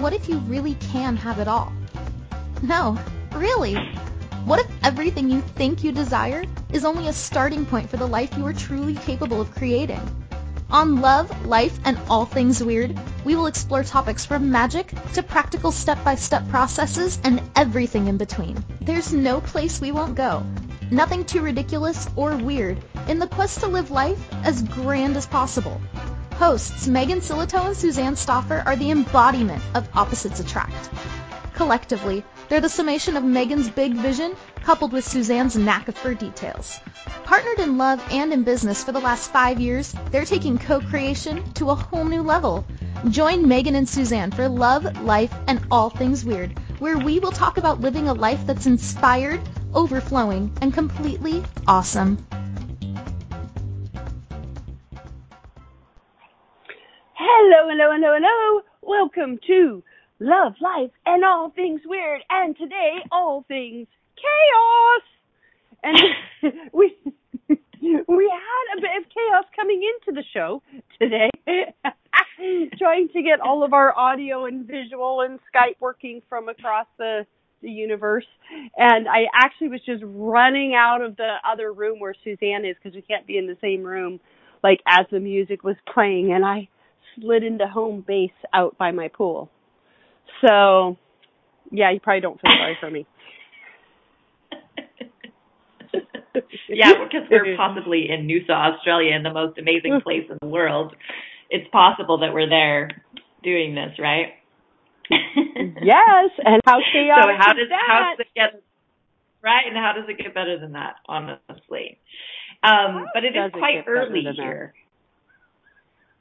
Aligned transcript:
what 0.00 0.12
if 0.12 0.28
you 0.28 0.38
really 0.38 0.74
can 0.74 1.16
have 1.16 1.40
it 1.40 1.48
all? 1.48 1.72
No, 2.62 2.98
really. 3.34 3.74
What 4.44 4.60
if 4.60 4.70
everything 4.82 5.28
you 5.28 5.40
think 5.40 5.82
you 5.82 5.92
desire 5.92 6.44
is 6.72 6.84
only 6.84 7.08
a 7.08 7.12
starting 7.12 7.66
point 7.66 7.90
for 7.90 7.96
the 7.96 8.06
life 8.06 8.36
you 8.36 8.46
are 8.46 8.52
truly 8.52 8.94
capable 8.94 9.40
of 9.40 9.54
creating? 9.54 10.00
On 10.70 11.00
Love, 11.00 11.46
Life, 11.46 11.78
and 11.84 11.98
All 12.08 12.26
Things 12.26 12.62
Weird, 12.62 12.96
we 13.24 13.34
will 13.34 13.46
explore 13.46 13.82
topics 13.82 14.24
from 14.24 14.50
magic 14.50 14.92
to 15.14 15.22
practical 15.22 15.72
step-by-step 15.72 16.48
processes 16.48 17.18
and 17.24 17.42
everything 17.56 18.06
in 18.06 18.18
between. 18.18 18.62
There's 18.80 19.12
no 19.12 19.40
place 19.40 19.80
we 19.80 19.92
won't 19.92 20.14
go. 20.14 20.44
Nothing 20.90 21.24
too 21.24 21.40
ridiculous 21.40 22.08
or 22.16 22.36
weird 22.36 22.78
in 23.08 23.18
the 23.18 23.26
quest 23.26 23.60
to 23.60 23.66
live 23.66 23.90
life 23.90 24.18
as 24.44 24.62
grand 24.62 25.16
as 25.16 25.26
possible. 25.26 25.80
Hosts 26.38 26.86
Megan 26.86 27.18
Silito 27.18 27.66
and 27.66 27.76
Suzanne 27.76 28.14
Stoffer 28.14 28.62
are 28.64 28.76
the 28.76 28.92
embodiment 28.92 29.60
of 29.74 29.88
opposites 29.96 30.38
attract. 30.38 30.88
Collectively, 31.54 32.22
they're 32.48 32.60
the 32.60 32.68
summation 32.68 33.16
of 33.16 33.24
Megan's 33.24 33.68
big 33.68 33.94
vision 33.94 34.36
coupled 34.62 34.92
with 34.92 35.04
Suzanne's 35.04 35.56
knack 35.56 35.92
for 35.96 36.14
details. 36.14 36.78
Partnered 37.24 37.58
in 37.58 37.76
love 37.76 38.00
and 38.12 38.32
in 38.32 38.44
business 38.44 38.84
for 38.84 38.92
the 38.92 39.00
last 39.00 39.32
five 39.32 39.58
years, 39.58 39.92
they're 40.12 40.24
taking 40.24 40.58
co-creation 40.58 41.42
to 41.54 41.70
a 41.70 41.74
whole 41.74 42.04
new 42.04 42.22
level. 42.22 42.64
Join 43.10 43.48
Megan 43.48 43.74
and 43.74 43.88
Suzanne 43.88 44.30
for 44.30 44.48
Love, 44.48 45.02
Life, 45.02 45.34
and 45.48 45.60
All 45.72 45.90
Things 45.90 46.24
Weird, 46.24 46.56
where 46.78 46.98
we 46.98 47.18
will 47.18 47.32
talk 47.32 47.58
about 47.58 47.80
living 47.80 48.06
a 48.06 48.14
life 48.14 48.46
that's 48.46 48.66
inspired, 48.66 49.40
overflowing, 49.74 50.56
and 50.62 50.72
completely 50.72 51.42
awesome. 51.66 52.27
Hello, 57.40 57.68
hello, 57.70 57.92
hello, 57.92 58.18
hello. 58.18 58.62
Welcome 58.82 59.38
to 59.46 59.84
Love, 60.18 60.54
Life, 60.60 60.90
and 61.06 61.24
All 61.24 61.50
Things 61.54 61.80
Weird. 61.86 62.20
And 62.28 62.56
today, 62.56 62.96
all 63.12 63.44
things 63.46 63.86
chaos. 64.16 65.02
And 65.84 66.52
we 66.72 66.96
we 68.08 68.32
had 68.32 68.78
a 68.78 68.80
bit 68.80 68.90
of 68.98 69.04
chaos 69.14 69.44
coming 69.54 69.80
into 69.88 70.20
the 70.20 70.24
show 70.34 70.62
today, 71.00 71.30
trying 72.76 73.08
to 73.10 73.22
get 73.22 73.40
all 73.40 73.62
of 73.62 73.72
our 73.72 73.96
audio 73.96 74.46
and 74.46 74.66
visual 74.66 75.20
and 75.20 75.38
Skype 75.54 75.76
working 75.78 76.22
from 76.28 76.48
across 76.48 76.88
the 76.98 77.24
the 77.62 77.70
universe. 77.70 78.26
And 78.76 79.06
I 79.06 79.26
actually 79.32 79.68
was 79.68 79.80
just 79.86 80.02
running 80.04 80.74
out 80.74 81.02
of 81.02 81.16
the 81.16 81.36
other 81.48 81.72
room 81.72 82.00
where 82.00 82.16
Suzanne 82.24 82.64
is 82.64 82.74
because 82.82 82.96
we 82.96 83.02
can't 83.02 83.28
be 83.28 83.38
in 83.38 83.46
the 83.46 83.56
same 83.60 83.84
room, 83.84 84.18
like 84.64 84.80
as 84.88 85.06
the 85.12 85.20
music 85.20 85.62
was 85.62 85.76
playing, 85.94 86.32
and 86.32 86.44
I 86.44 86.68
slid 87.20 87.42
into 87.42 87.66
home 87.66 88.04
base 88.06 88.30
out 88.52 88.76
by 88.78 88.90
my 88.90 89.08
pool. 89.08 89.50
So, 90.40 90.96
yeah, 91.70 91.90
you 91.90 92.00
probably 92.00 92.20
don't 92.20 92.40
feel 92.40 92.50
sorry 92.50 92.76
for 92.80 92.90
me. 92.90 93.06
yeah, 96.68 96.92
because 97.04 97.28
we're 97.30 97.56
possibly 97.56 98.08
in 98.10 98.26
Noosa, 98.26 98.50
Australia, 98.50 99.14
in 99.14 99.22
the 99.22 99.32
most 99.32 99.58
amazing 99.58 100.00
place 100.02 100.24
in 100.30 100.38
the 100.40 100.48
world. 100.48 100.94
It's 101.50 101.68
possible 101.70 102.18
that 102.18 102.32
we're 102.34 102.48
there 102.48 103.02
doing 103.42 103.74
this, 103.74 103.98
right? 103.98 104.34
yes, 105.10 106.30
and 106.44 106.60
how 106.66 106.78
chaotic 106.92 107.36
so 107.40 107.44
how 107.44 107.52
does 107.54 107.68
that? 107.70 107.84
how 107.86 108.14
does 108.16 108.20
it 108.20 108.26
get 108.34 108.62
right? 109.42 109.64
And 109.66 109.76
how 109.76 109.92
does 109.96 110.04
it 110.08 110.18
get 110.22 110.34
better 110.34 110.58
than 110.58 110.72
that? 110.72 110.96
Honestly, 111.06 111.98
um, 112.62 113.06
but 113.14 113.24
it 113.24 113.34
is 113.34 113.52
quite 113.52 113.84
early 113.86 114.24
here. 114.36 114.74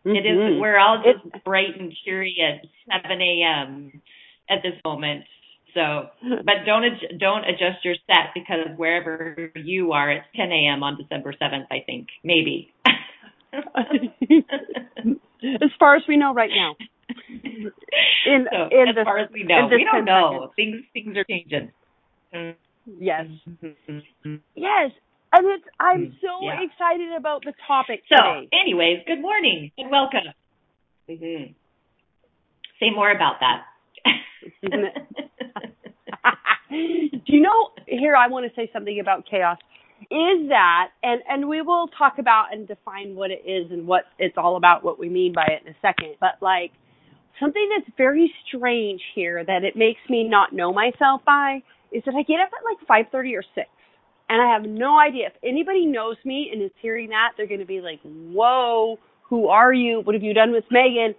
Mm-hmm. 0.07 0.15
It 0.15 0.25
is. 0.25 0.37
Mm-hmm. 0.37 0.61
We're 0.61 0.79
all 0.79 1.03
just 1.03 1.25
it's, 1.25 1.43
bright 1.43 1.77
and 1.77 1.93
cheery 2.05 2.37
at 2.39 2.65
7 3.03 3.21
a.m. 3.21 4.01
at 4.49 4.59
this 4.63 4.79
moment. 4.85 5.25
So, 5.73 6.07
but 6.23 6.65
don't 6.65 6.85
ad- 6.85 7.19
don't 7.19 7.43
adjust 7.43 7.83
your 7.83 7.95
set 8.07 8.33
because 8.33 8.77
wherever 8.77 9.51
you 9.55 9.91
are, 9.91 10.09
it's 10.11 10.25
10 10.35 10.49
a.m. 10.51 10.81
on 10.81 10.97
December 10.97 11.33
7th. 11.33 11.65
I 11.69 11.83
think 11.85 12.07
maybe. 12.23 12.73
as 13.53 13.61
far 15.77 15.95
as 15.97 16.03
we 16.07 16.17
know 16.17 16.33
right 16.33 16.51
now. 16.55 16.75
In, 18.25 18.45
so, 18.51 18.67
in 18.69 18.89
as 18.89 18.95
the, 18.95 19.03
far 19.05 19.19
as 19.19 19.29
we 19.31 19.43
know, 19.43 19.69
we 19.71 19.85
don't 19.89 20.03
know. 20.03 20.51
Things 20.57 20.83
things 20.91 21.15
are 21.15 21.23
changing. 21.23 21.71
Yes. 22.85 23.27
Yes. 24.55 24.91
And 25.33 25.45
it's 25.47 25.65
I'm 25.79 26.07
mm, 26.07 26.13
so 26.21 26.41
yeah. 26.41 26.61
excited 26.63 27.11
about 27.17 27.43
the 27.43 27.53
topic 27.67 28.01
so, 28.09 28.15
today. 28.15 28.49
anyways, 28.53 29.03
good 29.05 29.21
morning 29.21 29.71
and 29.77 29.91
welcome. 29.91 30.33
Mm-hmm. 31.09 31.51
Say 32.79 32.89
more 32.93 33.11
about 33.11 33.35
that. 33.41 33.63
Do 36.69 37.33
you 37.33 37.41
know 37.41 37.69
here 37.87 38.15
I 38.15 38.27
want 38.27 38.45
to 38.45 38.55
say 38.55 38.69
something 38.71 38.99
about 38.99 39.25
chaos 39.29 39.57
is 40.11 40.49
that 40.49 40.89
and 41.01 41.21
and 41.27 41.49
we 41.49 41.61
will 41.61 41.87
talk 41.97 42.19
about 42.19 42.53
and 42.53 42.67
define 42.67 43.15
what 43.15 43.31
it 43.31 43.41
is 43.45 43.71
and 43.71 43.87
what 43.87 44.03
it's 44.19 44.37
all 44.37 44.55
about 44.55 44.83
what 44.83 44.99
we 44.99 45.09
mean 45.09 45.33
by 45.33 45.45
it 45.47 45.65
in 45.65 45.73
a 45.73 45.75
second 45.81 46.15
but 46.19 46.37
like 46.39 46.71
something 47.39 47.67
that's 47.75 47.89
very 47.97 48.31
strange 48.47 49.01
here 49.15 49.43
that 49.43 49.63
it 49.63 49.75
makes 49.75 49.99
me 50.07 50.23
not 50.23 50.53
know 50.53 50.71
myself 50.71 51.21
by 51.25 51.63
is 51.91 52.03
that 52.05 52.13
I 52.13 52.21
get 52.23 52.39
up 52.39 52.49
at 52.53 52.63
like 52.63 53.07
5:30 53.11 53.37
or 53.37 53.43
6 53.55 53.67
and 54.29 54.41
I 54.41 54.53
have 54.53 54.63
no 54.63 54.99
idea. 54.99 55.27
If 55.27 55.33
anybody 55.43 55.85
knows 55.85 56.17
me 56.25 56.49
and 56.51 56.61
is 56.61 56.71
hearing 56.81 57.09
that 57.09 57.31
they're 57.37 57.47
going 57.47 57.59
to 57.59 57.65
be 57.65 57.81
like 57.81 57.99
whoa 58.03 58.97
who 59.29 59.47
are 59.49 59.73
you? 59.73 60.01
What 60.01 60.15
have 60.15 60.23
you 60.23 60.33
done 60.33 60.51
with 60.51 60.63
Megan? 60.71 61.13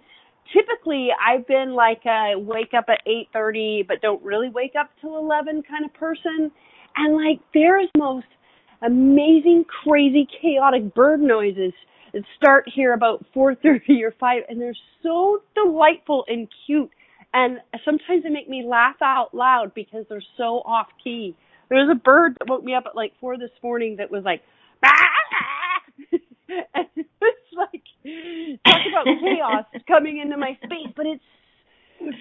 Typically 0.53 1.09
I've 1.13 1.45
been 1.47 1.73
like 1.73 2.01
a 2.05 2.33
wake 2.37 2.73
up 2.77 2.85
at 2.89 3.01
8:30 3.07 3.87
but 3.87 4.01
don't 4.01 4.23
really 4.23 4.49
wake 4.49 4.73
up 4.79 4.89
till 5.01 5.17
11 5.17 5.63
kind 5.69 5.85
of 5.85 5.93
person. 5.93 6.51
And 6.95 7.15
like 7.15 7.39
there 7.53 7.81
is 7.81 7.89
most 7.97 8.27
amazing 8.81 9.65
crazy 9.83 10.27
chaotic 10.41 10.93
bird 10.93 11.21
noises 11.21 11.73
that 12.13 12.23
start 12.37 12.65
here 12.73 12.93
about 12.93 13.25
4:30 13.35 14.03
or 14.03 14.11
5 14.19 14.43
and 14.49 14.59
they're 14.59 14.75
so 15.03 15.41
delightful 15.55 16.25
and 16.27 16.47
cute. 16.65 16.89
And 17.33 17.59
sometimes 17.85 18.23
they 18.23 18.29
make 18.29 18.49
me 18.49 18.65
laugh 18.67 18.95
out 19.01 19.33
loud 19.35 19.73
because 19.75 20.05
they're 20.09 20.23
so 20.37 20.63
off 20.65 20.87
key. 21.03 21.35
There 21.69 21.77
was 21.79 21.89
a 21.91 21.99
bird 21.99 22.35
that 22.39 22.49
woke 22.49 22.63
me 22.63 22.73
up 22.73 22.85
at 22.87 22.95
like 22.95 23.13
4 23.21 23.37
this 23.37 23.51
morning 23.63 23.97
that 23.97 24.11
was 24.11 24.23
like 24.23 24.41
and 26.73 26.87
it's 26.95 27.53
like 27.55 27.83
talk 28.65 28.81
about 28.89 29.05
chaos 29.21 29.65
coming 29.87 30.19
into 30.19 30.37
my 30.37 30.57
space, 30.63 30.91
but 30.95 31.05
it's 31.05 31.23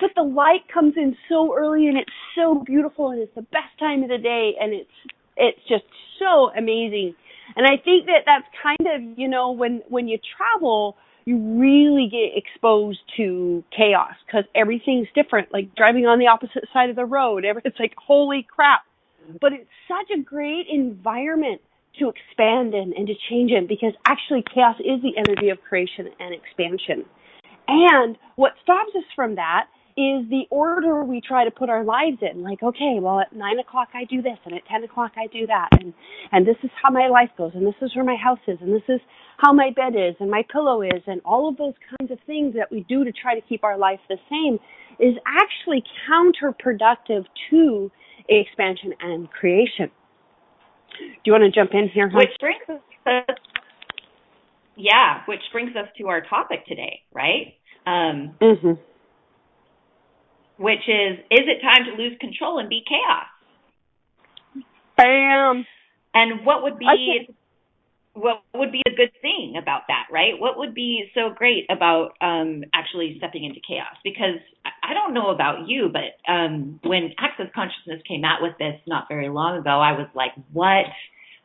but 0.01 0.11
the 0.17 0.23
light 0.23 0.67
comes 0.73 0.95
in 0.97 1.17
so 1.29 1.55
early 1.57 1.87
and 1.87 1.97
it's 1.97 2.11
so 2.35 2.63
beautiful 2.67 3.11
and 3.11 3.21
it's 3.21 3.35
the 3.37 3.43
best 3.43 3.79
time 3.79 4.03
of 4.03 4.09
the 4.09 4.19
day 4.19 4.55
and 4.61 4.75
it's 4.75 4.91
it's 5.37 5.61
just 5.69 5.85
so 6.19 6.51
amazing. 6.57 7.15
And 7.57 7.65
I 7.65 7.77
think 7.83 8.07
that 8.07 8.23
that's 8.27 8.47
kind 8.63 9.13
of, 9.13 9.19
you 9.19 9.29
know, 9.29 9.53
when 9.53 9.83
when 9.89 10.09
you 10.09 10.19
travel, 10.37 10.97
you 11.25 11.39
really 11.59 12.09
get 12.11 12.37
exposed 12.37 12.99
to 13.17 13.65
chaos 13.75 14.15
because 14.27 14.45
everything's 14.55 15.09
different. 15.15 15.53
Like 15.53 15.75
driving 15.75 16.07
on 16.07 16.19
the 16.19 16.27
opposite 16.27 16.65
side 16.73 16.91
of 16.91 16.97
the 16.97 17.05
road, 17.05 17.45
it's 17.65 17.79
like 17.79 17.95
holy 17.97 18.47
crap. 18.55 18.83
But 19.41 19.53
it's 19.53 19.69
such 19.87 20.17
a 20.17 20.23
great 20.23 20.67
environment 20.73 21.61
to 21.99 22.09
expand 22.09 22.75
in 22.75 22.95
and 22.97 23.07
to 23.07 23.15
change 23.29 23.51
in 23.51 23.67
because 23.67 23.93
actually 24.07 24.43
chaos 24.55 24.77
is 24.81 25.03
the 25.03 25.17
energy 25.17 25.51
of 25.51 25.59
creation 25.63 26.09
and 26.21 26.35
expansion. 26.35 27.05
And 27.67 28.17
what 28.37 28.53
stops 28.63 28.91
us 28.97 29.05
from 29.15 29.35
that 29.35 29.67
is 29.99 30.31
the 30.31 30.47
order 30.51 31.03
we 31.03 31.21
try 31.21 31.45
to 31.45 31.51
put 31.51 31.69
our 31.69 31.83
lives 31.83 32.19
in. 32.23 32.43
Like, 32.43 32.63
okay, 32.63 32.99
well 33.01 33.21
at 33.21 33.35
nine 33.35 33.59
o'clock 33.59 33.89
I 33.95 34.05
do 34.05 34.23
this 34.23 34.39
and 34.45 34.55
at 34.55 34.65
ten 34.71 34.85
o'clock 34.85 35.13
I 35.17 35.27
do 35.27 35.47
that 35.49 35.69
and 35.81 35.93
and 36.31 36.47
this 36.47 36.57
is 36.63 36.71
how 36.81 36.91
my 36.91 37.09
life 37.09 37.31
goes 37.37 37.53
and 37.55 37.67
this 37.67 37.75
is 37.83 37.95
where 37.97 38.05
my 38.05 38.17
house 38.17 38.39
is 38.47 38.59
and 38.61 38.73
this 38.73 38.89
is 38.89 39.01
how 39.39 39.53
my 39.53 39.71
bed 39.75 39.95
is 39.97 40.15
and 40.21 40.31
my 40.31 40.45
pillow 40.53 40.83
is 40.83 41.03
and 41.07 41.21
all 41.25 41.49
of 41.49 41.57
those 41.57 41.75
kinds 41.99 42.13
of 42.13 42.19
things 42.27 42.55
that 42.55 42.71
we 42.71 42.87
do 42.89 43.05
to 43.05 43.13
try 43.13 43.35
to 43.35 43.41
keep 43.49 43.65
our 43.65 43.77
life 43.77 43.99
the 44.09 44.19
same 44.31 44.59
is 45.01 45.17
actually 45.27 45.83
counterproductive 46.09 47.25
to 47.51 47.91
expansion 48.29 48.95
and 49.01 49.31
creation. 49.31 49.91
Do 50.99 51.05
you 51.25 51.33
want 51.33 51.45
to 51.45 51.51
jump 51.51 51.71
in 51.73 51.89
here? 51.89 52.11
Which 52.11 52.31
brings 52.41 52.63
us, 52.69 53.37
yeah, 54.77 55.23
which 55.27 55.41
brings 55.53 55.77
us 55.77 55.89
to 55.99 56.09
our 56.09 56.23
topic 56.23 56.67
today, 56.67 57.03
right? 57.13 57.55
Um, 57.87 58.35
mm-hmm. 58.41 58.73
Which 60.59 60.89
is, 60.89 61.19
is 61.31 61.45
it 61.47 61.63
time 61.63 61.85
to 61.87 62.03
lose 62.03 62.17
control 62.21 62.59
and 62.59 62.69
be 62.69 62.83
chaos? 62.87 64.65
Bam. 64.97 65.65
And 66.15 66.45
what 66.45 66.65
would 66.65 66.79
be 66.79 66.87
what 68.19 68.43
would 68.55 68.73
be 68.73 68.83
a 68.87 68.91
good 68.91 69.13
thing 69.23 69.55
about 69.61 69.83
that, 69.89 70.07
right? 70.11 70.39
What 70.39 70.59
would 70.59 70.75
be 70.75 71.11
so 71.15 71.31
great 71.35 71.67
about 71.71 72.13
um, 72.21 72.65
actually 72.75 73.15
stepping 73.19 73.45
into 73.45 73.61
chaos? 73.67 73.95
Because 74.03 74.41
I 74.83 74.95
don't 74.95 75.15
know 75.15 75.31
about 75.31 75.69
you, 75.69 75.91
but 75.93 76.31
um, 76.31 76.81
when 76.83 77.13
Access 77.19 77.47
Consciousness 77.55 78.03
came 78.07 78.25
out 78.25 78.43
with 78.43 78.59
this 78.59 78.81
not 78.87 79.07
very 79.09 79.29
long 79.29 79.59
ago, 79.59 79.71
I 79.71 79.93
was 79.93 80.09
like, 80.15 80.33
what? 80.53 80.85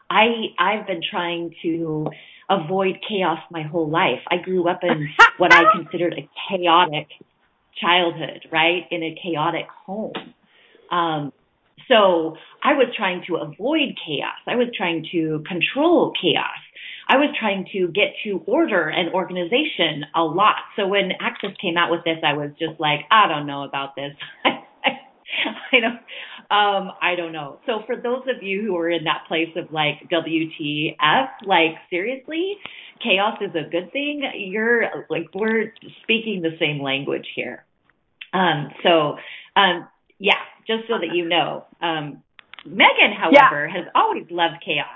I 0.09 0.25
I've 0.59 0.87
been 0.87 1.01
trying 1.09 1.55
to 1.63 2.07
avoid 2.49 2.97
chaos 3.07 3.39
my 3.51 3.63
whole 3.63 3.89
life. 3.89 4.21
I 4.29 4.37
grew 4.37 4.67
up 4.67 4.79
in 4.83 5.09
what 5.37 5.53
I 5.53 5.63
considered 5.75 6.13
a 6.13 6.29
chaotic 6.49 7.07
childhood, 7.79 8.47
right, 8.51 8.83
in 8.91 9.03
a 9.03 9.15
chaotic 9.21 9.67
home. 9.85 10.13
Um, 10.91 11.33
so 11.87 12.35
I 12.63 12.73
was 12.73 12.87
trying 12.95 13.23
to 13.27 13.35
avoid 13.35 13.97
chaos. 14.05 14.39
I 14.47 14.55
was 14.55 14.67
trying 14.75 15.05
to 15.11 15.43
control 15.47 16.13
chaos. 16.19 16.59
I 17.07 17.17
was 17.17 17.35
trying 17.37 17.67
to 17.73 17.87
get 17.89 18.15
to 18.23 18.41
order 18.45 18.87
and 18.89 19.13
organization 19.13 20.05
a 20.15 20.23
lot. 20.23 20.55
So 20.75 20.87
when 20.87 21.11
Access 21.19 21.51
came 21.61 21.77
out 21.77 21.91
with 21.91 22.03
this, 22.05 22.17
I 22.23 22.33
was 22.33 22.51
just 22.57 22.79
like, 22.79 23.01
I 23.11 23.27
don't 23.27 23.45
know 23.45 23.63
about 23.63 23.95
this. 23.95 24.13
I 24.45 25.79
don't, 25.79 25.99
um, 26.49 26.91
I 27.01 27.15
don't 27.15 27.33
know. 27.33 27.59
So 27.65 27.81
for 27.85 27.95
those 27.95 28.23
of 28.33 28.41
you 28.41 28.61
who 28.61 28.77
are 28.77 28.89
in 28.89 29.03
that 29.05 29.23
place 29.27 29.49
of 29.55 29.71
like 29.71 30.09
WTF, 30.11 31.27
like 31.45 31.75
seriously, 31.89 32.57
chaos 33.03 33.37
is 33.41 33.51
a 33.55 33.69
good 33.69 33.91
thing. 33.91 34.23
You're 34.35 34.83
like 35.09 35.27
we're 35.33 35.73
speaking 36.03 36.41
the 36.41 36.55
same 36.59 36.81
language 36.81 37.27
here. 37.35 37.65
Um, 38.33 38.69
so 38.83 39.17
um, 39.55 39.87
yeah, 40.23 40.39
just 40.65 40.87
so 40.87 40.99
that 40.99 41.13
you 41.13 41.27
know. 41.27 41.65
Um, 41.81 42.23
Megan, 42.65 43.11
however, 43.11 43.67
yeah. 43.67 43.73
has 43.75 43.85
always 43.93 44.23
loved 44.31 44.63
chaos. 44.63 44.87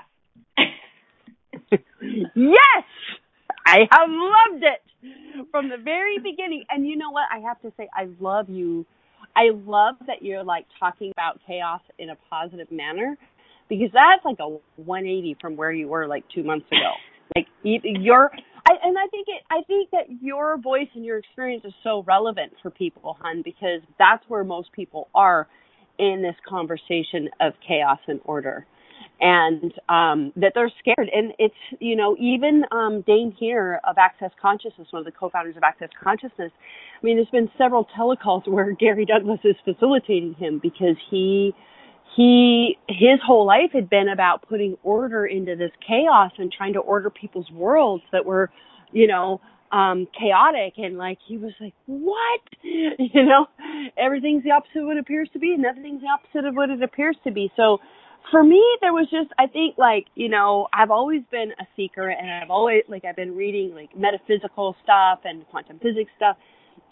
yes, 2.34 2.84
I 3.66 3.86
have 3.90 4.08
loved 4.08 4.64
it 4.64 5.46
from 5.50 5.68
the 5.68 5.76
very 5.76 6.18
beginning. 6.18 6.64
And 6.70 6.86
you 6.86 6.96
know 6.96 7.10
what? 7.10 7.24
I 7.30 7.40
have 7.40 7.60
to 7.60 7.70
say, 7.76 7.90
I 7.94 8.08
love 8.18 8.48
you. 8.48 8.86
I 9.36 9.50
love 9.52 9.96
that 10.06 10.22
you're 10.22 10.42
like 10.42 10.64
talking 10.80 11.10
about 11.10 11.40
chaos 11.46 11.82
in 11.98 12.08
a 12.08 12.16
positive 12.30 12.72
manner 12.72 13.18
because 13.68 13.90
that's 13.92 14.24
like 14.24 14.38
a 14.40 14.48
180 14.76 15.36
from 15.42 15.56
where 15.56 15.70
you 15.70 15.88
were 15.88 16.06
like 16.06 16.24
two 16.34 16.42
months 16.42 16.66
ago. 16.72 16.92
Like 17.36 17.48
your, 17.62 18.32
I, 18.68 18.86
and 18.86 18.98
I 18.98 19.06
think 19.08 19.28
it, 19.28 19.42
I 19.50 19.62
think 19.66 19.90
that 19.92 20.22
your 20.22 20.58
voice 20.58 20.88
and 20.94 21.04
your 21.04 21.18
experience 21.18 21.64
is 21.64 21.72
so 21.82 22.04
relevant 22.06 22.52
for 22.62 22.70
people, 22.70 23.16
hun, 23.20 23.42
because 23.44 23.80
that's 23.98 24.22
where 24.28 24.44
most 24.44 24.72
people 24.72 25.08
are 25.14 25.48
in 25.98 26.22
this 26.22 26.36
conversation 26.46 27.28
of 27.40 27.54
chaos 27.66 27.98
and 28.06 28.20
order 28.24 28.66
and 29.20 29.72
um, 29.88 30.32
that 30.36 30.52
they're 30.54 30.72
scared. 30.78 31.10
And 31.12 31.32
it's, 31.38 31.54
you 31.80 31.96
know, 31.96 32.16
even 32.20 32.64
um, 32.70 33.02
Dane 33.06 33.34
Heer 33.38 33.80
of 33.88 33.96
Access 33.98 34.30
Consciousness, 34.40 34.88
one 34.90 35.00
of 35.00 35.06
the 35.06 35.12
co-founders 35.12 35.56
of 35.56 35.62
Access 35.62 35.88
Consciousness, 36.02 36.52
I 36.52 37.06
mean, 37.06 37.16
there's 37.16 37.28
been 37.30 37.50
several 37.58 37.86
telecalls 37.98 38.46
where 38.48 38.72
Gary 38.72 39.04
Douglas 39.04 39.40
is 39.44 39.56
facilitating 39.64 40.34
him 40.34 40.60
because 40.62 40.96
he, 41.10 41.54
he, 42.18 42.78
his 42.88 43.20
whole 43.26 43.46
life 43.46 43.72
had 43.72 43.90
been 43.90 44.10
about 44.10 44.48
putting 44.48 44.76
order 44.84 45.26
into 45.26 45.56
this 45.56 45.72
chaos 45.86 46.32
and 46.38 46.52
trying 46.52 46.74
to 46.74 46.80
order 46.80 47.10
people's 47.10 47.50
worlds 47.52 48.04
that 48.12 48.26
were, 48.26 48.50
you 48.92 49.08
know, 49.08 49.40
um 49.72 50.08
chaotic. 50.20 50.74
And 50.78 50.98
like 50.98 51.18
he 51.28 51.38
was 51.38 51.54
like 51.60 51.74
what? 51.86 52.42
You 52.98 53.24
know 53.26 53.46
everything's 53.98 54.44
the 54.44 54.52
opposite 54.52 54.80
of 54.80 54.86
what 54.86 54.98
it 54.98 55.00
appears 55.02 55.30
to 55.34 55.40
be 55.40 55.54
and 55.54 55.62
nothing's 55.62 56.02
the 56.02 56.08
opposite 56.08 56.46
of 56.46 56.56
what 56.56 56.70
it 56.70 56.82
appears 56.82 57.16
to 57.24 57.32
be. 57.32 57.52
So 57.56 57.80
for 58.32 58.44
me 58.44 58.62
there 58.82 58.92
was 58.94 59.08
just 59.10 59.30
i 59.38 59.46
think 59.48 59.78
like 59.78 60.06
you 60.16 60.28
know 60.28 60.68
i've 60.74 60.90
always 60.92 61.22
been 61.32 61.52
a 61.60 61.66
seeker 61.76 62.08
and 62.10 62.30
i've 62.30 62.50
always 62.50 62.84
like 62.88 63.04
i've 63.06 63.16
been 63.16 63.36
reading 63.36 63.74
like 63.74 63.96
metaphysical 63.96 64.76
stuff 64.84 65.20
and 65.24 65.46
quantum 65.48 65.80
physics 65.80 66.12
stuff. 66.16 66.36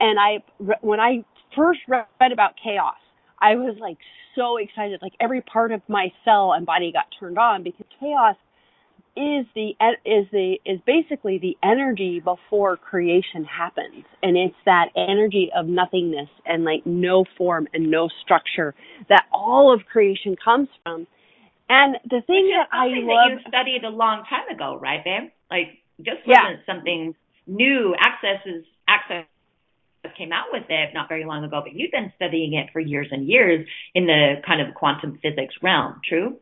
And 0.00 0.18
i 0.20 0.42
when 0.82 1.00
i 1.00 1.24
first 1.56 1.80
read 1.88 2.32
about 2.32 2.54
chaos 2.62 2.96
i 3.40 3.54
was 3.54 3.76
like 3.80 3.98
so 4.34 4.56
excited 4.56 5.00
like 5.02 5.14
every 5.20 5.40
part 5.40 5.72
of 5.72 5.80
my 5.88 6.12
cell 6.24 6.52
and 6.52 6.66
body 6.66 6.92
got 6.92 7.06
turned 7.18 7.38
on 7.38 7.62
because 7.62 7.86
chaos 8.00 8.36
is 9.16 9.46
the 9.54 9.70
is 10.04 10.26
the 10.30 10.58
is 10.66 10.78
basically 10.86 11.38
the 11.38 11.56
energy 11.62 12.20
before 12.20 12.76
creation 12.76 13.44
happens 13.44 14.04
and 14.22 14.36
it's 14.36 14.54
that 14.66 14.88
energy 14.94 15.50
of 15.56 15.66
nothingness 15.66 16.28
and 16.44 16.64
like 16.64 16.84
no 16.84 17.24
form 17.38 17.66
and 17.72 17.90
no 17.90 18.08
structure 18.22 18.74
that 19.08 19.24
all 19.32 19.72
of 19.72 19.86
creation 19.86 20.36
comes 20.44 20.68
from 20.82 21.06
and 21.68 21.96
the 22.04 22.20
thing 22.26 22.52
that 22.56 22.68
I 22.70 22.86
love 22.86 23.30
that 23.30 23.30
you 23.30 23.38
studied 23.48 23.84
a 23.84 23.88
long 23.88 24.24
time 24.30 24.48
ago, 24.54 24.78
right, 24.80 25.02
babe? 25.02 25.30
Like 25.50 25.78
just 25.98 26.26
wasn't 26.26 26.60
yeah. 26.60 26.74
something 26.74 27.14
new. 27.46 27.94
Access 27.98 28.46
is 28.46 28.64
access 28.86 29.24
came 30.16 30.32
out 30.32 30.46
with 30.52 30.64
it 30.68 30.90
not 30.94 31.08
very 31.08 31.24
long 31.24 31.44
ago, 31.44 31.60
but 31.62 31.74
you've 31.74 31.90
been 31.90 32.12
studying 32.16 32.54
it 32.54 32.68
for 32.72 32.80
years 32.80 33.08
and 33.10 33.26
years 33.26 33.66
in 33.94 34.06
the 34.06 34.36
kind 34.46 34.60
of 34.60 34.74
quantum 34.74 35.18
physics 35.22 35.54
realm. 35.62 36.00
True? 36.08 36.36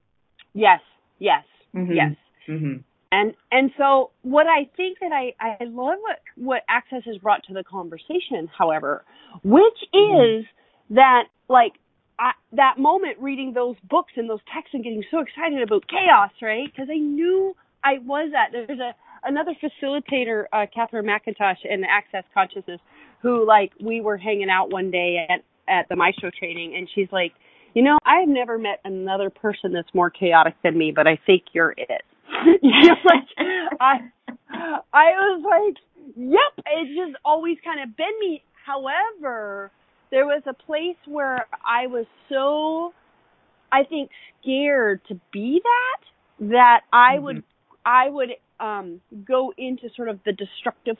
Yes. 0.52 0.80
Yes. 1.18 1.44
Mm-hmm. 1.74 1.92
Yes. 1.92 2.16
Mm-hmm. 2.48 2.76
And 3.12 3.34
and 3.52 3.70
so 3.78 4.10
what 4.22 4.46
I 4.46 4.68
think 4.76 4.98
that 5.00 5.12
I 5.12 5.34
I 5.40 5.64
love 5.64 5.98
what 6.00 6.20
what 6.36 6.62
Access 6.68 7.02
has 7.06 7.16
brought 7.18 7.44
to 7.44 7.54
the 7.54 7.62
conversation, 7.62 8.50
however, 8.56 9.04
which 9.44 9.78
mm-hmm. 9.94 10.40
is 10.40 10.46
that 10.90 11.24
like 11.48 11.74
I, 12.18 12.32
that 12.52 12.78
moment 12.78 13.18
reading 13.20 13.52
those 13.54 13.76
books 13.88 14.12
and 14.16 14.28
those 14.28 14.40
texts 14.52 14.74
and 14.74 14.82
getting 14.82 15.04
so 15.10 15.20
excited 15.20 15.62
about 15.62 15.86
chaos, 15.88 16.30
right? 16.42 16.66
Because 16.70 16.88
I 16.90 16.98
knew 16.98 17.54
I 17.84 17.98
was 17.98 18.32
at. 18.34 18.52
There's 18.52 18.80
a 18.80 18.94
another 19.24 19.54
facilitator, 19.62 20.44
uh, 20.52 20.66
Catherine 20.74 21.06
McIntosh 21.06 21.64
in 21.64 21.84
Access 21.84 22.24
Consciousness, 22.34 22.80
who 23.24 23.46
like 23.46 23.72
we 23.82 24.02
were 24.02 24.18
hanging 24.18 24.50
out 24.50 24.70
one 24.70 24.90
day 24.92 25.26
at 25.28 25.40
at 25.66 25.88
the 25.88 25.96
Maestro 25.96 26.30
training, 26.38 26.76
and 26.76 26.88
she's 26.94 27.08
like, 27.10 27.32
you 27.72 27.82
know, 27.82 27.96
I've 28.04 28.28
never 28.28 28.58
met 28.58 28.80
another 28.84 29.30
person 29.30 29.72
that's 29.72 29.88
more 29.94 30.10
chaotic 30.10 30.54
than 30.62 30.76
me, 30.76 30.92
but 30.94 31.08
I 31.08 31.18
think 31.26 31.44
you're 31.52 31.74
it. 31.76 32.02
you 32.62 32.70
know, 32.70 32.94
like 33.04 33.78
I 33.80 33.96
I 34.92 35.10
was 35.12 35.42
like, 35.42 36.14
yep, 36.16 36.66
it's 36.66 36.90
just 36.90 37.16
always 37.24 37.56
kind 37.64 37.82
of 37.82 37.96
been 37.96 38.12
me. 38.20 38.44
However, 38.66 39.70
there 40.10 40.26
was 40.26 40.42
a 40.46 40.52
place 40.52 40.96
where 41.06 41.46
I 41.66 41.86
was 41.86 42.04
so, 42.28 42.92
I 43.72 43.84
think, 43.84 44.10
scared 44.42 45.00
to 45.08 45.18
be 45.32 45.62
that 45.62 46.50
that 46.50 46.80
I 46.92 47.14
mm-hmm. 47.14 47.24
would 47.24 47.42
I 47.86 48.10
would 48.10 48.30
um 48.60 49.00
go 49.26 49.54
into 49.56 49.88
sort 49.96 50.10
of 50.10 50.20
the 50.26 50.32
destructive 50.32 50.98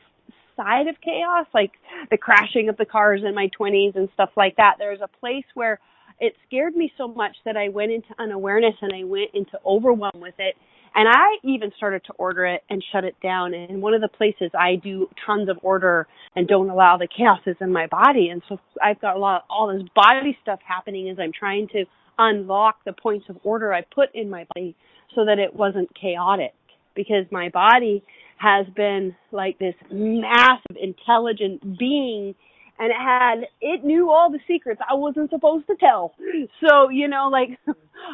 side 0.56 0.88
of 0.88 0.96
chaos, 1.00 1.46
like 1.54 1.72
the 2.10 2.16
crashing 2.16 2.68
of 2.68 2.76
the 2.76 2.84
cars 2.84 3.22
in 3.26 3.34
my 3.34 3.50
20s 3.58 3.96
and 3.96 4.08
stuff 4.14 4.30
like 4.36 4.56
that. 4.56 4.76
There 4.78 4.90
was 4.90 5.00
a 5.02 5.18
place 5.20 5.44
where 5.54 5.80
it 6.20 6.34
scared 6.46 6.76
me 6.76 6.92
so 6.96 7.08
much 7.08 7.36
that 7.44 7.56
I 7.56 7.68
went 7.68 7.92
into 7.92 8.08
unawareness 8.18 8.74
and 8.80 8.92
I 8.94 9.04
went 9.04 9.30
into 9.34 9.58
overwhelm 9.66 10.20
with 10.20 10.34
it 10.38 10.54
and 10.94 11.08
I 11.08 11.38
even 11.42 11.72
started 11.76 12.04
to 12.06 12.12
order 12.18 12.46
it 12.46 12.62
and 12.70 12.82
shut 12.92 13.04
it 13.04 13.16
down. 13.20 13.52
And 13.52 13.82
one 13.82 13.94
of 13.94 14.00
the 14.00 14.08
places 14.08 14.50
I 14.58 14.76
do 14.76 15.08
tons 15.26 15.48
of 15.48 15.58
order 15.62 16.06
and 16.36 16.46
don't 16.46 16.70
allow 16.70 16.96
the 16.96 17.08
chaos 17.08 17.40
is 17.46 17.56
in 17.60 17.72
my 17.72 17.88
body. 17.88 18.28
And 18.28 18.42
so 18.48 18.58
I've 18.82 19.00
got 19.00 19.16
a 19.16 19.18
lot, 19.18 19.44
all 19.50 19.76
this 19.76 19.86
body 19.94 20.38
stuff 20.42 20.60
happening 20.66 21.08
as 21.10 21.18
I'm 21.18 21.32
trying 21.36 21.68
to 21.68 21.84
unlock 22.16 22.76
the 22.84 22.92
points 22.92 23.26
of 23.28 23.38
order 23.42 23.74
I 23.74 23.82
put 23.82 24.14
in 24.14 24.30
my 24.30 24.46
body 24.54 24.76
so 25.16 25.24
that 25.24 25.40
it 25.40 25.54
wasn't 25.54 25.90
chaotic 26.00 26.54
because 26.94 27.26
my 27.32 27.48
body 27.48 28.04
has 28.36 28.66
been 28.74 29.14
like 29.32 29.58
this 29.58 29.74
massive 29.90 30.76
intelligent 30.80 31.78
being 31.78 32.34
and 32.78 32.90
it 32.90 32.96
had 32.96 33.46
it 33.60 33.84
knew 33.84 34.10
all 34.10 34.30
the 34.30 34.40
secrets 34.48 34.80
I 34.88 34.94
wasn't 34.94 35.30
supposed 35.30 35.66
to 35.68 35.76
tell. 35.76 36.14
So, 36.60 36.88
you 36.90 37.08
know, 37.08 37.28
like 37.30 37.50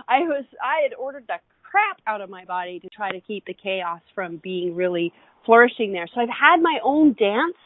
I 0.09 0.21
was 0.21 0.45
I 0.63 0.83
had 0.83 0.95
ordered 0.95 1.25
the 1.27 1.37
crap 1.63 1.99
out 2.07 2.21
of 2.21 2.29
my 2.29 2.45
body 2.45 2.81
to 2.81 2.89
try 2.89 3.11
to 3.13 3.21
keep 3.21 3.47
the 3.47 3.55
chaos 3.55 4.01
from 4.15 4.41
being 4.43 4.75
really 4.75 5.13
flourishing 5.47 5.93
there. 5.93 6.07
So 6.15 6.21
I've 6.21 6.29
had 6.29 6.61
my 6.61 6.79
own 6.85 7.15
dance 7.19 7.57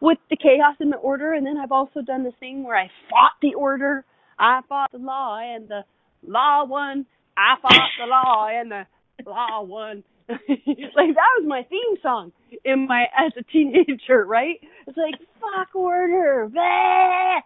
with 0.00 0.18
the 0.30 0.36
chaos 0.36 0.76
and 0.80 0.92
the 0.92 0.96
order, 0.96 1.34
and 1.34 1.46
then 1.46 1.56
I've 1.56 1.72
also 1.72 2.02
done 2.02 2.24
this 2.24 2.34
thing 2.40 2.64
where 2.64 2.76
I 2.76 2.90
fought 3.10 3.32
the 3.40 3.54
order. 3.54 4.04
I 4.38 4.60
fought 4.68 4.90
the 4.92 4.98
law, 4.98 5.38
and 5.38 5.68
the 5.68 5.82
law 6.26 6.64
won. 6.64 7.06
I 7.36 7.54
fought 7.62 7.90
the 8.00 8.06
law, 8.06 8.48
and 8.48 8.70
the 8.70 8.84
law 9.26 9.62
won. 9.62 10.02
like 10.28 11.14
that 11.14 11.32
was 11.38 11.44
my 11.46 11.62
theme 11.68 11.96
song 12.02 12.32
in 12.64 12.86
my 12.86 13.04
as 13.16 13.32
a 13.38 13.42
teenager, 13.42 14.24
right? 14.24 14.60
It's 14.86 14.96
like 14.96 15.14
fuck 15.40 15.74
order, 15.74 16.48
Bleh! 16.52 17.40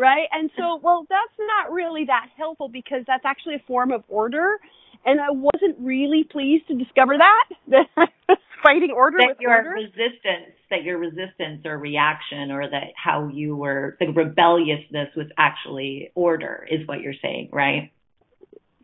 right? 0.00 0.26
And 0.32 0.50
so, 0.56 0.80
well, 0.82 1.06
that's 1.08 1.38
not 1.38 1.72
really 1.72 2.04
that 2.06 2.28
helpful 2.36 2.68
because 2.68 3.04
that's 3.06 3.24
actually 3.24 3.56
a 3.56 3.62
form 3.66 3.92
of 3.92 4.04
order, 4.08 4.58
and 5.04 5.20
I 5.20 5.30
wasn't 5.30 5.76
really 5.80 6.24
pleased 6.24 6.66
to 6.68 6.74
discover 6.74 7.16
that 7.18 7.44
that 7.96 8.38
fighting 8.62 8.90
order 8.90 9.18
that 9.18 9.28
with 9.28 9.40
your 9.40 9.56
order. 9.56 9.70
resistance, 9.70 10.56
that 10.70 10.82
your 10.82 10.98
resistance 10.98 11.66
or 11.66 11.76
reaction, 11.76 12.50
or 12.50 12.68
that 12.70 12.92
how 12.96 13.28
you 13.28 13.54
were 13.54 13.96
the 14.00 14.06
rebelliousness 14.06 15.08
was 15.16 15.26
actually 15.36 16.10
order, 16.14 16.66
is 16.70 16.86
what 16.88 17.00
you're 17.00 17.14
saying, 17.22 17.50
right? 17.52 17.92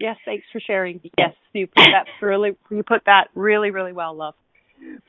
Yes, 0.01 0.17
thanks 0.25 0.47
for 0.53 0.61
sharing. 0.61 1.01
Yes, 1.19 1.35
you 1.53 1.69
put 1.69 1.87
that 1.93 2.07
really 2.23 2.57
you 2.71 2.83
put 2.83 3.03
that 3.07 3.29
really 3.35 3.71
really 3.71 3.93
well, 3.93 4.17
love. 4.17 4.35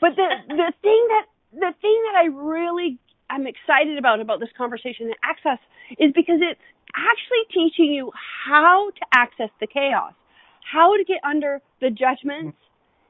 But 0.01 0.12
the 0.17 0.27
the 0.50 0.74
thing 0.81 1.07
that 1.10 1.25
the 1.53 1.74
thing 1.81 2.03
that 2.12 2.19
I 2.21 2.25
really 2.27 3.00
I'm 3.29 3.48
excited 3.48 3.98
about 3.98 4.19
about 4.19 4.41
this 4.41 4.50
conversation 4.57 5.07
and 5.07 5.15
access 5.24 5.60
is 5.98 6.12
because 6.13 6.41
it's 6.41 6.62
actually 6.93 7.45
teaching 7.53 7.93
you 7.93 8.12
how 8.45 8.91
to 8.91 9.05
access 9.13 9.50
the 9.62 9.67
chaos 9.67 10.13
how 10.71 10.95
to 10.98 11.03
get 11.03 11.17
under 11.24 11.62
the 11.81 11.89
judgments 11.89 12.57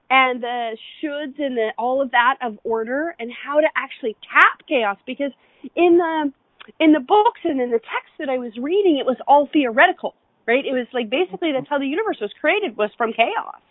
and 0.10 0.42
the 0.44 0.78
shoulds 1.02 1.40
and 1.40 1.58
the 1.58 1.70
all 1.78 2.02
of 2.02 2.12
that 2.12 2.38
of 2.42 2.58
order 2.64 3.16
and 3.20 3.32
how 3.32 3.60
to 3.60 3.68
actually 3.76 4.16
tap 4.32 4.66
chaos 4.68 4.98
because 5.06 5.32
in 5.76 5.98
the 5.98 6.32
in 6.80 6.92
the 6.92 7.00
books 7.00 7.42
and 7.44 7.60
in 7.62 7.72
the 7.72 7.80
text 7.80 8.14
that 8.20 8.30
I 8.30 8.38
was 8.38 8.54
reading, 8.58 8.98
it 8.98 9.06
was 9.06 9.18
all 9.28 9.50
theoretical, 9.52 10.16
right? 10.48 10.66
It 10.66 10.74
was 10.74 10.88
like 10.94 11.10
basically 11.10 11.52
that's 11.52 11.70
how 11.70 11.80
the 11.80 11.88
universe 11.88 12.18
was 12.22 12.32
created 12.40 12.78
was 12.78 12.90
from 12.98 13.14
chaos. 13.14 13.62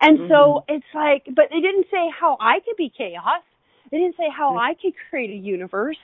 And 0.00 0.18
mm-hmm. 0.18 0.28
so 0.28 0.64
it's 0.68 0.86
like, 0.94 1.24
but 1.34 1.46
they 1.50 1.60
didn't 1.60 1.86
say 1.90 2.10
how 2.18 2.36
I 2.40 2.60
could 2.64 2.76
be 2.76 2.92
chaos. 2.96 3.42
They 3.90 3.98
didn't 3.98 4.16
say 4.16 4.28
how 4.36 4.56
I 4.56 4.74
could 4.74 4.94
create 5.10 5.30
a 5.30 5.36
universe. 5.36 5.98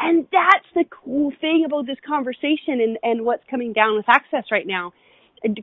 And 0.00 0.26
that's 0.32 0.66
the 0.74 0.84
cool 0.90 1.32
thing 1.40 1.64
about 1.66 1.86
this 1.86 1.98
conversation 2.06 2.80
and, 2.80 2.98
and 3.02 3.24
what's 3.24 3.44
coming 3.50 3.72
down 3.72 3.96
with 3.96 4.08
access 4.08 4.44
right 4.50 4.66
now, 4.66 4.92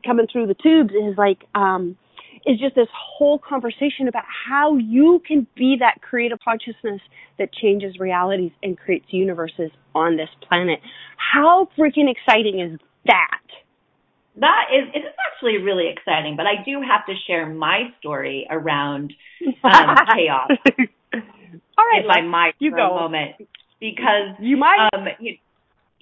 coming 0.06 0.28
through 0.32 0.48
the 0.48 0.54
tubes 0.54 0.94
is 0.94 1.18
like, 1.18 1.46
um, 1.56 1.98
is 2.46 2.60
just 2.60 2.76
this 2.76 2.88
whole 2.94 3.40
conversation 3.40 4.08
about 4.08 4.24
how 4.48 4.76
you 4.78 5.22
can 5.26 5.48
be 5.56 5.78
that 5.80 6.02
creative 6.02 6.40
consciousness 6.44 7.02
that 7.40 7.54
changes 7.54 7.98
realities 8.00 8.52
and 8.62 8.78
creates 8.78 9.06
universes 9.10 9.72
on 9.96 10.18
this 10.18 10.30
planet. 10.48 10.80
How 11.18 11.70
freaking 11.78 12.12
exciting 12.12 12.60
is 12.60 12.80
that? 13.06 13.43
That 14.38 14.66
is, 14.74 14.90
it 14.94 15.00
is 15.00 15.14
actually 15.32 15.58
really 15.58 15.90
exciting, 15.90 16.36
but 16.36 16.48
I 16.48 16.64
do 16.66 16.82
have 16.82 17.06
to 17.06 17.14
share 17.28 17.48
my 17.48 17.94
story 18.00 18.48
around 18.50 19.14
um, 19.64 19.96
chaos. 20.16 20.50
All 21.78 21.86
right, 21.86 22.04
if 22.04 22.10
I 22.10 22.22
might 22.22 22.56
you 22.60 22.72
for 22.72 22.78
go. 22.78 22.98
a 22.98 23.02
moment, 23.02 23.36
because 23.80 24.36
you 24.40 24.58
might. 24.58 24.90
Um, 24.94 25.06
you, 25.20 25.38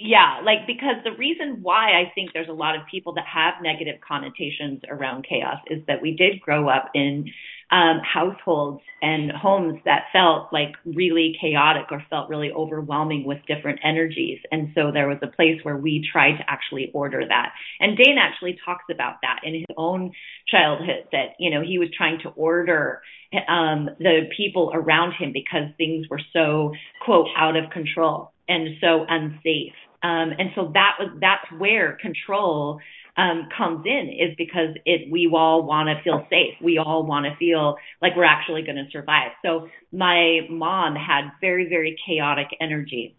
yeah, 0.03 0.41
like 0.43 0.65
because 0.65 0.95
the 1.03 1.11
reason 1.11 1.59
why 1.61 1.91
I 1.99 2.11
think 2.15 2.31
there's 2.33 2.49
a 2.49 2.53
lot 2.53 2.75
of 2.75 2.81
people 2.89 3.13
that 3.13 3.25
have 3.31 3.61
negative 3.61 4.01
connotations 4.05 4.81
around 4.89 5.25
chaos 5.27 5.59
is 5.67 5.83
that 5.87 6.01
we 6.01 6.15
did 6.15 6.41
grow 6.41 6.69
up 6.69 6.89
in 6.95 7.25
um, 7.69 8.01
households 8.03 8.81
and 9.01 9.31
homes 9.31 9.79
that 9.85 10.05
felt 10.11 10.51
like 10.51 10.73
really 10.85 11.37
chaotic 11.39 11.85
or 11.91 12.03
felt 12.09 12.29
really 12.29 12.51
overwhelming 12.51 13.25
with 13.25 13.37
different 13.47 13.79
energies. 13.83 14.39
And 14.51 14.71
so 14.75 14.91
there 14.91 15.07
was 15.07 15.19
a 15.21 15.27
place 15.27 15.59
where 15.63 15.77
we 15.77 16.05
tried 16.11 16.37
to 16.37 16.43
actually 16.49 16.91
order 16.93 17.21
that. 17.25 17.53
And 17.79 17.95
Dane 17.95 18.17
actually 18.19 18.57
talks 18.65 18.85
about 18.91 19.17
that 19.21 19.41
in 19.43 19.53
his 19.53 19.65
own 19.77 20.11
childhood 20.47 21.07
that, 21.11 21.35
you 21.39 21.51
know, 21.51 21.61
he 21.61 21.77
was 21.77 21.89
trying 21.95 22.19
to 22.23 22.29
order 22.29 23.01
um, 23.47 23.89
the 23.99 24.27
people 24.35 24.71
around 24.73 25.13
him 25.13 25.31
because 25.31 25.69
things 25.77 26.07
were 26.09 26.21
so, 26.33 26.73
quote, 27.05 27.27
out 27.37 27.55
of 27.55 27.69
control 27.69 28.33
and 28.49 28.77
so 28.81 29.05
unsafe. 29.07 29.73
Um, 30.03 30.31
and 30.37 30.49
so 30.55 30.71
that 30.73 30.93
was 30.99 31.09
that's 31.19 31.45
where 31.59 31.97
control 32.01 32.79
um, 33.17 33.49
comes 33.55 33.85
in 33.85 34.09
is 34.09 34.35
because 34.37 34.75
it 34.85 35.11
we 35.11 35.29
all 35.33 35.63
want 35.63 35.89
to 35.89 36.01
feel 36.03 36.25
safe. 36.29 36.55
We 36.61 36.77
all 36.77 37.05
want 37.05 37.25
to 37.25 37.35
feel 37.37 37.75
like 38.01 38.13
we're 38.15 38.23
actually 38.23 38.63
going 38.63 38.77
to 38.77 38.89
survive. 38.91 39.31
So 39.43 39.67
my 39.91 40.41
mom 40.49 40.95
had 40.95 41.31
very 41.39 41.69
very 41.69 41.97
chaotic 42.05 42.47
energy 42.59 43.15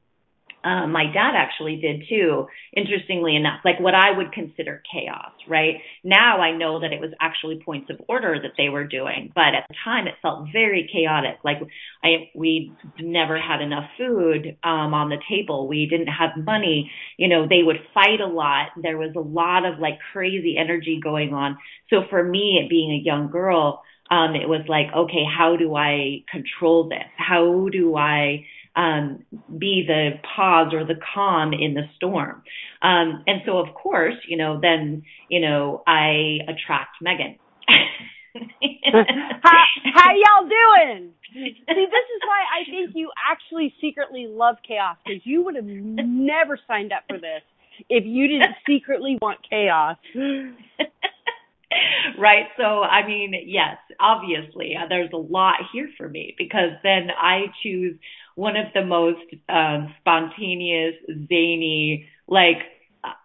um, 0.65 0.93
my 0.93 1.05
dad 1.05 1.33
actually 1.37 1.77
did 1.77 2.05
too, 2.09 2.47
interestingly 2.77 3.37
enough, 3.37 3.61
like 3.65 3.81
what 3.81 3.95
I 3.95 4.17
would 4.17 4.33
consider 4.33 4.83
chaos, 4.93 5.33
right? 5.49 5.77
Now 6.05 6.41
I 6.41 6.57
know 6.57 6.81
that 6.81 6.93
it 6.93 7.01
was 7.01 7.11
actually 7.21 7.61
points 7.65 7.91
of 7.91 8.01
order 8.09 8.37
that 8.43 8.53
they 8.57 8.69
were 8.69 8.87
doing, 8.87 9.33
but 9.35 9.55
at 9.55 9.67
the 9.69 9.75
time 9.85 10.07
it 10.07 10.15
felt 10.23 10.49
very 10.53 10.89
chaotic. 10.93 11.39
Like 11.45 11.59
I, 12.03 12.31
we 12.35 12.73
never 13.01 13.41
had 13.41 13.61
enough 13.61 13.91
food, 13.99 14.57
um, 14.63 14.95
on 14.95 15.09
the 15.09 15.19
table. 15.29 15.69
We 15.69 15.87
didn't 15.87 16.09
have 16.09 16.31
money. 16.37 16.91
You 17.17 17.29
know, 17.29 17.47
they 17.49 17.63
would 17.63 17.79
fight 17.95 18.21
a 18.21 18.27
lot. 18.27 18.69
There 18.81 18.99
was 18.99 19.13
a 19.17 19.21
lot 19.21 19.65
of 19.65 19.79
like 19.79 19.99
crazy 20.13 20.57
energy 20.59 21.01
going 21.03 21.35
on. 21.35 21.59
So 21.91 22.03
for 22.09 22.23
me, 22.23 22.67
being 22.69 22.93
a 22.93 23.05
young 23.05 23.31
girl, 23.31 23.83
um, 24.11 24.35
it 24.35 24.49
was 24.49 24.63
like, 24.69 24.87
okay, 24.95 25.25
how 25.25 25.57
do 25.57 25.75
I 25.75 26.25
control 26.31 26.89
this? 26.89 27.09
How 27.17 27.69
do 27.73 27.97
I, 27.97 28.45
um, 28.75 29.25
be 29.59 29.85
the 29.87 30.13
pause 30.37 30.73
or 30.73 30.85
the 30.85 30.99
calm 31.15 31.53
in 31.53 31.75
the 31.75 31.83
storm. 31.97 32.43
Um, 32.81 33.23
and 33.27 33.43
so, 33.47 33.59
of 33.59 33.75
course, 33.75 34.15
you 34.27 34.37
know, 34.37 34.59
then, 34.61 35.03
you 35.29 35.41
know, 35.41 35.83
I 35.87 36.39
attract 36.49 36.97
Megan. 37.01 37.39
how, 38.35 39.65
how 39.95 40.11
y'all 40.15 40.49
doing? 40.49 41.13
See, 41.33 41.55
this 41.67 41.77
is 41.77 42.23
why 42.27 42.45
I 42.61 42.71
think 42.71 42.91
you 42.95 43.11
actually 43.31 43.75
secretly 43.81 44.27
love 44.29 44.57
chaos 44.67 44.97
because 45.05 45.23
you 45.25 45.45
would 45.45 45.57
have 45.57 45.65
never 45.65 46.59
signed 46.67 46.93
up 46.93 47.05
for 47.09 47.19
this 47.19 47.43
if 47.89 48.05
you 48.05 48.29
didn't 48.29 48.55
secretly 48.67 49.19
want 49.21 49.39
chaos. 49.49 49.97
right. 52.19 52.47
So, 52.57 52.83
I 52.83 53.07
mean, 53.07 53.35
yes, 53.47 53.77
obviously, 53.99 54.77
uh, 54.77 54.89
there's 54.89 55.13
a 55.13 55.17
lot 55.17 55.57
here 55.73 55.89
for 55.97 56.09
me 56.09 56.35
because 56.37 56.73
then 56.83 57.09
I 57.19 57.47
choose 57.63 57.99
one 58.35 58.57
of 58.57 58.67
the 58.75 58.85
most 58.85 59.21
um, 59.49 59.95
spontaneous, 60.01 60.95
zany, 61.29 62.09
like 62.27 62.59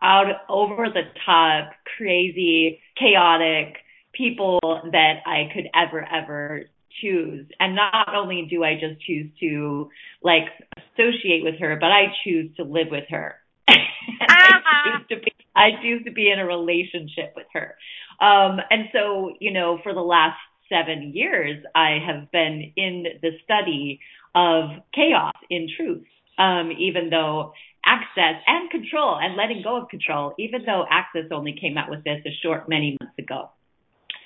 out 0.01 0.41
over 0.49 0.87
the 0.89 1.03
top, 1.25 1.71
crazy, 1.97 2.79
chaotic 2.97 3.77
people 4.13 4.59
that 4.63 5.21
I 5.25 5.49
could 5.53 5.69
ever, 5.75 6.03
ever 6.03 6.65
choose. 7.01 7.45
And 7.59 7.75
not 7.75 8.15
only 8.15 8.47
do 8.49 8.63
I 8.63 8.73
just 8.73 9.01
choose 9.05 9.29
to 9.39 9.89
like 10.23 10.45
associate 10.77 11.43
with 11.43 11.59
her, 11.59 11.77
but 11.79 11.91
I 11.91 12.05
choose 12.23 12.55
to 12.57 12.63
live 12.63 12.87
with 12.89 13.05
her. 13.09 13.35
I 13.67 14.51
choose 14.85 15.07
to 15.09 15.15
be 15.23 15.31
I 15.55 15.69
choose 15.81 16.03
to 16.05 16.11
be 16.11 16.31
in 16.31 16.39
a 16.39 16.45
relationship 16.45 17.33
with 17.35 17.47
her. 17.53 17.75
Um 18.19 18.59
and 18.69 18.85
so, 18.93 19.33
you 19.39 19.51
know, 19.51 19.79
for 19.83 19.93
the 19.93 20.01
last 20.01 20.37
seven 20.69 21.11
years 21.13 21.63
I 21.75 21.97
have 22.05 22.31
been 22.31 22.73
in 22.75 23.05
the 23.21 23.31
study 23.43 23.99
of 24.37 24.69
chaos 24.93 25.33
in 25.49 25.67
truth. 25.75 26.05
Um, 26.37 26.71
even 26.77 27.09
though 27.09 27.53
access 27.83 28.43
and 28.45 28.69
control 28.69 29.17
and 29.19 29.35
letting 29.35 29.63
go 29.63 29.81
of 29.81 29.89
control, 29.89 30.33
even 30.37 30.61
though 30.65 30.85
access 30.89 31.23
only 31.31 31.57
came 31.59 31.77
out 31.77 31.89
with 31.89 32.03
this 32.03 32.21
a 32.27 32.29
short 32.43 32.69
many 32.69 32.95
months 33.01 33.17
ago. 33.17 33.49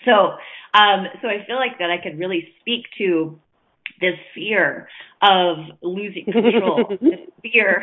So, 0.03 0.11
um, 0.73 1.07
so 1.21 1.29
I 1.29 1.45
feel 1.47 1.55
like 1.55 1.79
that 1.79 1.89
I 1.89 2.03
could 2.03 2.19
really 2.19 2.49
speak 2.59 2.85
to 2.97 3.39
this 4.01 4.15
fear 4.33 4.89
of 5.21 5.57
losing 5.81 6.25
control, 6.25 6.97
this 7.01 7.19
fear 7.43 7.81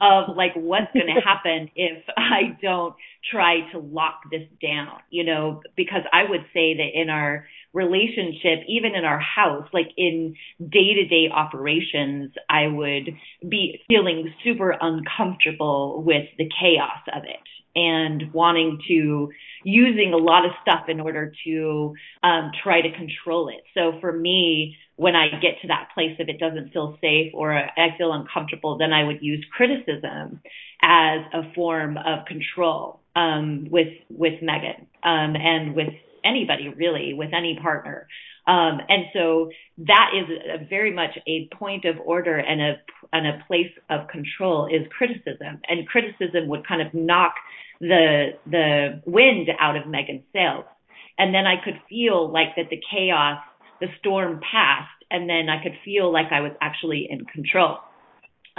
of 0.00 0.34
like 0.36 0.52
what's 0.54 0.90
going 0.92 1.06
to 1.14 1.20
happen 1.20 1.70
if 1.76 2.02
I 2.16 2.58
don't 2.60 2.94
try 3.30 3.70
to 3.72 3.78
lock 3.78 4.22
this 4.30 4.48
down, 4.60 4.98
you 5.10 5.24
know, 5.24 5.62
because 5.76 6.02
I 6.12 6.28
would 6.28 6.46
say 6.54 6.74
that 6.74 6.88
in 6.94 7.10
our 7.10 7.46
relationship, 7.72 8.64
even 8.68 8.94
in 8.94 9.04
our 9.04 9.20
house, 9.20 9.68
like 9.72 9.88
in 9.96 10.34
day 10.58 10.94
to 10.94 11.06
day 11.06 11.28
operations, 11.32 12.32
I 12.48 12.66
would 12.66 13.10
be 13.48 13.80
feeling 13.88 14.32
super 14.44 14.76
uncomfortable 14.80 16.02
with 16.04 16.26
the 16.36 16.48
chaos 16.60 17.00
of 17.14 17.24
it 17.24 17.40
and 17.76 18.32
wanting 18.32 18.80
to 18.88 19.30
using 19.62 20.12
a 20.12 20.16
lot 20.16 20.44
of 20.44 20.50
stuff 20.62 20.88
in 20.88 21.00
order 21.00 21.32
to 21.44 21.94
um, 22.22 22.50
try 22.62 22.80
to 22.80 22.90
control 22.90 23.48
it. 23.48 23.62
So 23.74 23.98
for 24.00 24.12
me, 24.12 24.76
when 24.96 25.14
I 25.14 25.28
get 25.40 25.60
to 25.62 25.68
that 25.68 25.90
place, 25.94 26.16
if 26.18 26.28
it 26.28 26.38
doesn't 26.38 26.72
feel 26.72 26.98
safe 27.00 27.32
or 27.34 27.54
I 27.54 27.96
feel 27.96 28.12
uncomfortable, 28.12 28.78
then 28.78 28.92
I 28.92 29.04
would 29.04 29.22
use 29.22 29.44
criticism 29.56 30.40
as 30.82 31.20
a 31.32 31.52
form 31.54 31.96
of 31.96 32.26
control 32.26 33.00
um, 33.14 33.68
with 33.70 33.88
with 34.08 34.42
Megan 34.42 34.86
um, 35.02 35.36
and 35.36 35.74
with 35.74 35.94
anybody 36.24 36.68
really, 36.68 37.14
with 37.14 37.32
any 37.34 37.58
partner. 37.60 38.06
Um, 38.46 38.80
and 38.88 39.04
so 39.12 39.50
that 39.78 40.10
is 40.16 40.28
a, 40.28 40.64
very 40.64 40.92
much 40.92 41.18
a 41.26 41.48
point 41.54 41.84
of 41.84 41.96
order 42.04 42.36
and 42.36 42.60
a 42.60 42.74
and 43.12 43.26
a 43.26 43.44
place 43.46 43.70
of 43.88 44.08
control 44.08 44.66
is 44.66 44.86
criticism, 44.96 45.60
and 45.68 45.86
criticism 45.86 46.48
would 46.48 46.66
kind 46.66 46.82
of 46.82 46.92
knock 46.94 47.34
the 47.80 48.30
the 48.46 49.02
wind 49.06 49.48
out 49.58 49.76
of 49.76 49.86
Megan's 49.86 50.24
sails, 50.32 50.64
and 51.18 51.34
then 51.34 51.46
I 51.46 51.62
could 51.62 51.80
feel 51.88 52.32
like 52.32 52.56
that 52.56 52.70
the 52.70 52.80
chaos, 52.90 53.38
the 53.80 53.88
storm 53.98 54.40
passed, 54.40 54.88
and 55.10 55.28
then 55.28 55.48
I 55.48 55.62
could 55.62 55.76
feel 55.84 56.12
like 56.12 56.32
I 56.32 56.40
was 56.40 56.52
actually 56.60 57.06
in 57.10 57.26
control. 57.26 57.78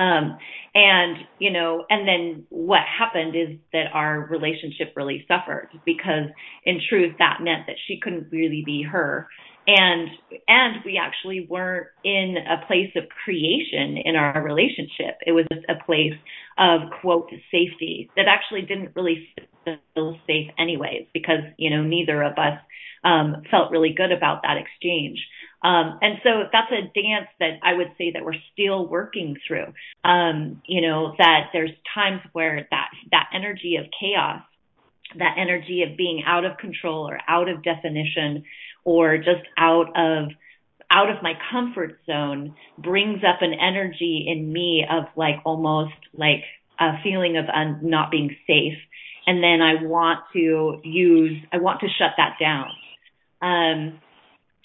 Um, 0.01 0.37
and, 0.73 1.17
you 1.37 1.51
know, 1.51 1.85
and 1.89 2.07
then 2.07 2.45
what 2.49 2.81
happened 2.99 3.35
is 3.35 3.59
that 3.71 3.87
our 3.93 4.19
relationship 4.19 4.93
really 4.95 5.25
suffered 5.27 5.69
because 5.85 6.25
in 6.65 6.79
truth 6.89 7.15
that 7.19 7.37
meant 7.41 7.67
that 7.67 7.75
she 7.87 7.99
couldn't 8.01 8.31
really 8.31 8.63
be 8.65 8.81
her. 8.81 9.27
And, 9.67 10.09
and 10.47 10.77
we 10.83 10.97
actually 10.97 11.45
weren't 11.47 11.87
in 12.03 12.35
a 12.37 12.65
place 12.65 12.91
of 12.95 13.03
creation 13.23 13.97
in 14.03 14.15
our 14.15 14.41
relationship. 14.41 15.19
It 15.27 15.33
was 15.33 15.45
a 15.69 15.83
place 15.85 16.17
of 16.57 16.89
quote 17.01 17.29
safety 17.51 18.09
that 18.15 18.25
actually 18.27 18.61
didn't 18.61 18.95
really 18.95 19.27
feel 19.65 20.17
safe 20.25 20.49
anyways 20.57 21.05
because, 21.13 21.43
you 21.57 21.69
know, 21.69 21.83
neither 21.83 22.23
of 22.23 22.39
us, 22.39 22.57
um, 23.03 23.43
felt 23.49 23.71
really 23.71 23.93
good 23.95 24.11
about 24.11 24.41
that 24.43 24.57
exchange. 24.57 25.19
Um, 25.63 25.99
and 26.01 26.17
so 26.23 26.29
that's 26.51 26.71
a 26.71 26.81
dance 26.81 27.27
that 27.39 27.59
I 27.61 27.73
would 27.73 27.91
say 27.97 28.11
that 28.13 28.25
we're 28.25 28.41
still 28.53 28.87
working 28.87 29.37
through. 29.47 29.73
Um, 30.03 30.61
you 30.65 30.81
know, 30.81 31.13
that 31.17 31.49
there's 31.53 31.71
times 31.93 32.21
where 32.33 32.67
that, 32.71 32.89
that 33.11 33.29
energy 33.33 33.75
of 33.75 33.85
chaos, 33.99 34.41
that 35.17 35.35
energy 35.37 35.83
of 35.83 35.97
being 35.97 36.23
out 36.25 36.45
of 36.45 36.57
control 36.57 37.07
or 37.07 37.19
out 37.27 37.47
of 37.47 37.63
definition 37.63 38.43
or 38.83 39.17
just 39.17 39.45
out 39.57 39.89
of 39.95 40.29
out 40.93 41.09
of 41.09 41.23
my 41.23 41.33
comfort 41.49 41.99
zone 42.05 42.53
brings 42.77 43.23
up 43.23 43.41
an 43.41 43.53
energy 43.53 44.25
in 44.27 44.51
me 44.51 44.85
of 44.89 45.05
like 45.15 45.35
almost 45.45 45.93
like 46.13 46.43
a 46.79 47.01
feeling 47.01 47.37
of 47.37 47.45
un- 47.47 47.79
not 47.83 48.11
being 48.11 48.35
safe. 48.45 48.77
And 49.25 49.41
then 49.41 49.61
I 49.61 49.85
want 49.85 50.19
to 50.33 50.81
use, 50.83 51.41
I 51.53 51.57
want 51.59 51.79
to 51.81 51.87
shut 51.87 52.11
that 52.17 52.37
down. 52.39 52.69
Um, 53.41 53.99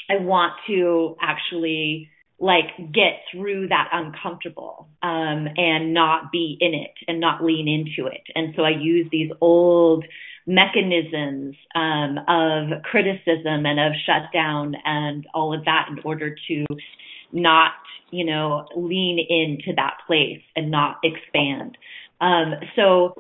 I 0.09 0.17
want 0.17 0.55
to 0.69 1.17
actually 1.21 2.11
like 2.39 2.77
get 2.93 3.23
through 3.33 3.69
that 3.69 3.89
uncomfortable 3.93 4.89
um, 5.03 5.49
and 5.57 5.95
not 5.95 6.31
be 6.31 6.57
in 6.61 6.75
it 6.75 6.93
and 7.09 7.19
not 7.19 7.43
lean 7.43 7.67
into 7.67 8.11
it. 8.11 8.23
And 8.35 8.53
so 8.57 8.63
I 8.63 8.71
use 8.71 9.09
these 9.11 9.31
old 9.41 10.05
mechanisms 10.47 11.57
um, 11.75 12.19
of 12.29 12.83
criticism 12.83 13.67
and 13.67 13.81
of 13.81 13.93
shutdown 14.05 14.75
and 14.85 15.27
all 15.35 15.57
of 15.57 15.65
that 15.65 15.89
in 15.91 15.99
order 16.05 16.37
to 16.49 16.65
not, 17.33 17.73
you 18.11 18.25
know, 18.25 18.67
lean 18.77 19.19
into 19.19 19.75
that 19.77 19.97
place 20.07 20.43
and 20.55 20.71
not 20.71 20.99
expand. 21.03 21.77
Um, 22.21 22.55
so 22.77 23.15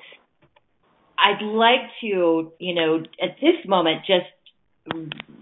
I'd 1.18 1.42
like 1.42 1.90
to, 2.02 2.52
you 2.58 2.74
know, 2.74 3.02
at 3.20 3.36
this 3.40 3.66
moment 3.66 4.02
just 4.06 4.26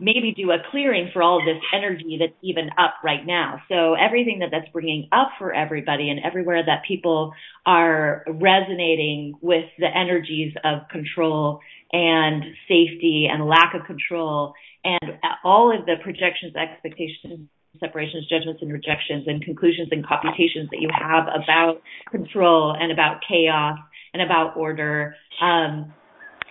maybe 0.00 0.34
do 0.36 0.50
a 0.50 0.58
clearing 0.70 1.10
for 1.12 1.22
all 1.22 1.40
this 1.44 1.62
energy 1.72 2.18
that's 2.20 2.36
even 2.42 2.68
up 2.78 2.94
right 3.02 3.24
now. 3.24 3.60
So 3.68 3.94
everything 3.94 4.40
that 4.40 4.50
that's 4.50 4.68
bringing 4.72 5.08
up 5.12 5.30
for 5.38 5.52
everybody 5.52 6.10
and 6.10 6.20
everywhere 6.24 6.62
that 6.64 6.82
people 6.86 7.32
are 7.64 8.24
resonating 8.26 9.34
with 9.40 9.66
the 9.78 9.86
energies 9.86 10.54
of 10.64 10.88
control 10.90 11.60
and 11.92 12.42
safety 12.68 13.28
and 13.30 13.46
lack 13.46 13.74
of 13.74 13.86
control 13.86 14.54
and 14.82 15.18
all 15.44 15.76
of 15.76 15.86
the 15.86 15.94
projections, 16.02 16.54
expectations, 16.56 17.48
separations, 17.80 18.26
judgments, 18.28 18.60
and 18.62 18.72
rejections 18.72 19.24
and 19.26 19.42
conclusions 19.42 19.88
and 19.90 20.06
computations 20.06 20.68
that 20.70 20.80
you 20.80 20.88
have 20.92 21.24
about 21.28 21.80
control 22.10 22.76
and 22.78 22.92
about 22.92 23.20
chaos 23.26 23.78
and 24.12 24.22
about 24.22 24.56
order 24.56 25.14
um, 25.40 25.92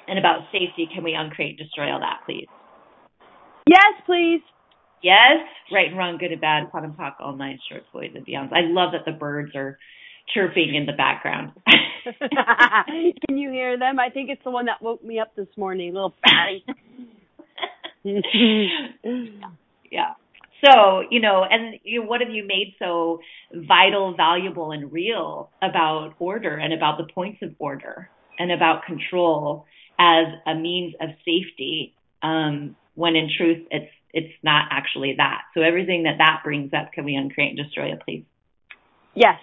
and 0.08 0.20
about 0.20 0.42
safety. 0.52 0.88
Can 0.94 1.04
we 1.04 1.14
uncreate, 1.14 1.58
destroy 1.58 1.92
all 1.92 2.00
that, 2.00 2.22
please? 2.26 2.48
Yes, 3.68 3.94
please. 4.06 4.42
Yes, 5.02 5.46
right 5.72 5.88
and 5.88 5.98
wrong, 5.98 6.18
good 6.18 6.32
and 6.32 6.40
bad, 6.40 6.72
POD 6.72 6.84
and 6.86 6.98
POC, 6.98 7.14
all 7.20 7.36
nine 7.36 7.60
shorts, 7.70 7.86
boys 7.92 8.12
and 8.16 8.26
beyonds. 8.26 8.54
I 8.54 8.62
love 8.62 8.94
that 8.94 9.04
the 9.06 9.12
birds 9.12 9.54
are 9.56 9.78
chirping 10.34 10.76
in 10.76 10.86
the 10.86 10.94
background. 10.94 11.52
Can 13.28 13.38
you 13.38 13.52
hear 13.52 13.78
them? 13.78 14.00
I 14.00 14.10
think 14.10 14.30
it's 14.30 14.44
the 14.44 14.52
one 14.52 14.66
that 14.66 14.82
woke 14.82 15.04
me 15.04 15.20
up 15.20 15.36
this 15.36 15.48
morning, 15.58 15.94
little 15.94 16.14
fatty. 16.24 16.66
yeah. 19.92 20.14
So, 20.66 21.04
you 21.10 21.20
know, 21.20 21.44
and 21.50 21.76
you 21.84 22.02
know, 22.02 22.08
what 22.08 22.22
have 22.22 22.30
you 22.30 22.46
made 22.46 22.76
so 22.80 23.20
vital, 23.54 24.16
valuable, 24.16 24.72
and 24.72 24.92
real 24.92 25.50
about 25.62 26.14
order 26.20 26.56
and 26.56 26.74
about 26.74 26.98
the 26.98 27.12
points 27.14 27.40
of 27.42 27.54
order 27.60 28.10
and 28.40 28.52
about 28.52 28.86
control 28.86 29.66
as 30.00 30.28
a 30.48 30.56
means 30.56 30.94
of 31.02 31.10
safety 31.20 31.94
um, 32.22 32.76
when 32.96 33.16
in 33.16 33.30
truth 33.36 33.68
it's 33.72 33.92
it's 34.14 34.34
not 34.44 34.68
actually 34.70 35.16
that. 35.18 35.42
So 35.54 35.62
everything 35.62 36.04
that 36.04 36.20
that 36.20 36.42
brings 36.44 36.72
up, 36.74 36.94
can 36.94 37.04
we 37.04 37.16
uncreate 37.16 37.58
and 37.58 37.58
destroy 37.58 37.92
it, 37.94 38.02
please? 38.06 38.24
Yes. 39.16 39.40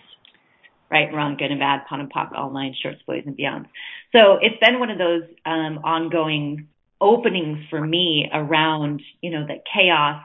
Right, 0.91 1.13
wrong, 1.13 1.37
good 1.37 1.51
and 1.51 1.61
bad, 1.61 1.87
POD 1.89 2.01
and 2.01 2.13
POC, 2.13 2.37
all 2.37 2.51
nine 2.51 2.75
shorts, 2.81 3.01
boys 3.07 3.23
and 3.27 3.37
beyond. 3.37 3.67
So 4.13 4.39
it's 4.41 4.59
been 4.61 4.81
one 4.81 4.91
of 4.91 4.99
those 4.99 5.23
um, 5.45 5.79
ongoing 5.85 6.69
openings 7.01 7.59
for 7.71 7.81
me 7.81 8.29
around, 8.33 9.03
you 9.21 9.31
know, 9.31 9.47
that 9.47 9.63
chaos 9.73 10.23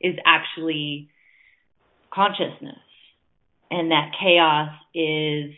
is 0.00 0.16
actually 0.24 1.08
consciousness, 2.12 2.78
and 3.70 3.90
that 3.90 4.12
chaos 4.20 4.70
is 4.94 5.52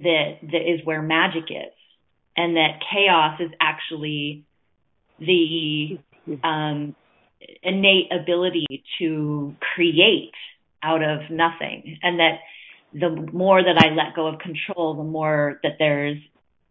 that 0.00 0.38
that 0.42 0.70
is 0.70 0.84
where 0.84 1.00
magic 1.00 1.44
is, 1.50 1.72
and 2.36 2.56
that 2.56 2.80
chaos 2.92 3.40
is 3.40 3.50
actually 3.60 4.44
the 5.18 5.98
um, 6.42 6.94
innate 7.62 8.10
ability 8.12 8.84
to 8.98 9.54
create 9.74 10.32
out 10.82 11.02
of 11.02 11.30
nothing, 11.30 11.98
and 12.02 12.18
that 12.20 12.38
the 12.92 13.10
more 13.32 13.62
that 13.62 13.76
I 13.78 13.94
let 13.94 14.14
go 14.14 14.26
of 14.26 14.38
control, 14.38 14.94
the 14.94 15.04
more 15.04 15.60
that 15.62 15.76
there's 15.78 16.18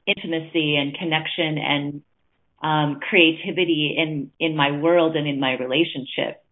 intimacy 0.08 0.76
and 0.76 0.98
connection 0.98 1.58
and 1.58 2.02
um, 2.62 3.00
creativity 3.00 3.96
in 3.98 4.32
in 4.40 4.56
my 4.56 4.72
world 4.72 5.16
and 5.16 5.28
in 5.28 5.40
my 5.40 5.54
relationship, 5.54 6.44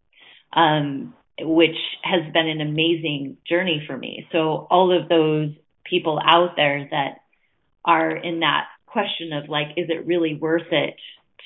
um, 0.52 1.14
which 1.40 1.78
has 2.04 2.32
been 2.34 2.48
an 2.48 2.62
amazing 2.62 3.38
journey 3.48 3.84
for 3.88 3.98
me. 3.98 4.28
So 4.32 4.68
all 4.70 4.96
of 4.96 5.10
those 5.10 5.52
people 5.84 6.20
out 6.24 6.56
there 6.56 6.88
that 6.92 7.22
are 7.86 8.16
in 8.16 8.42
that 8.42 8.66
question 8.86 9.34
of 9.34 9.50
like, 9.50 9.70
is 9.78 9.90
it 9.90 10.06
really 10.06 10.36
worth 10.36 10.72
it 10.72 10.96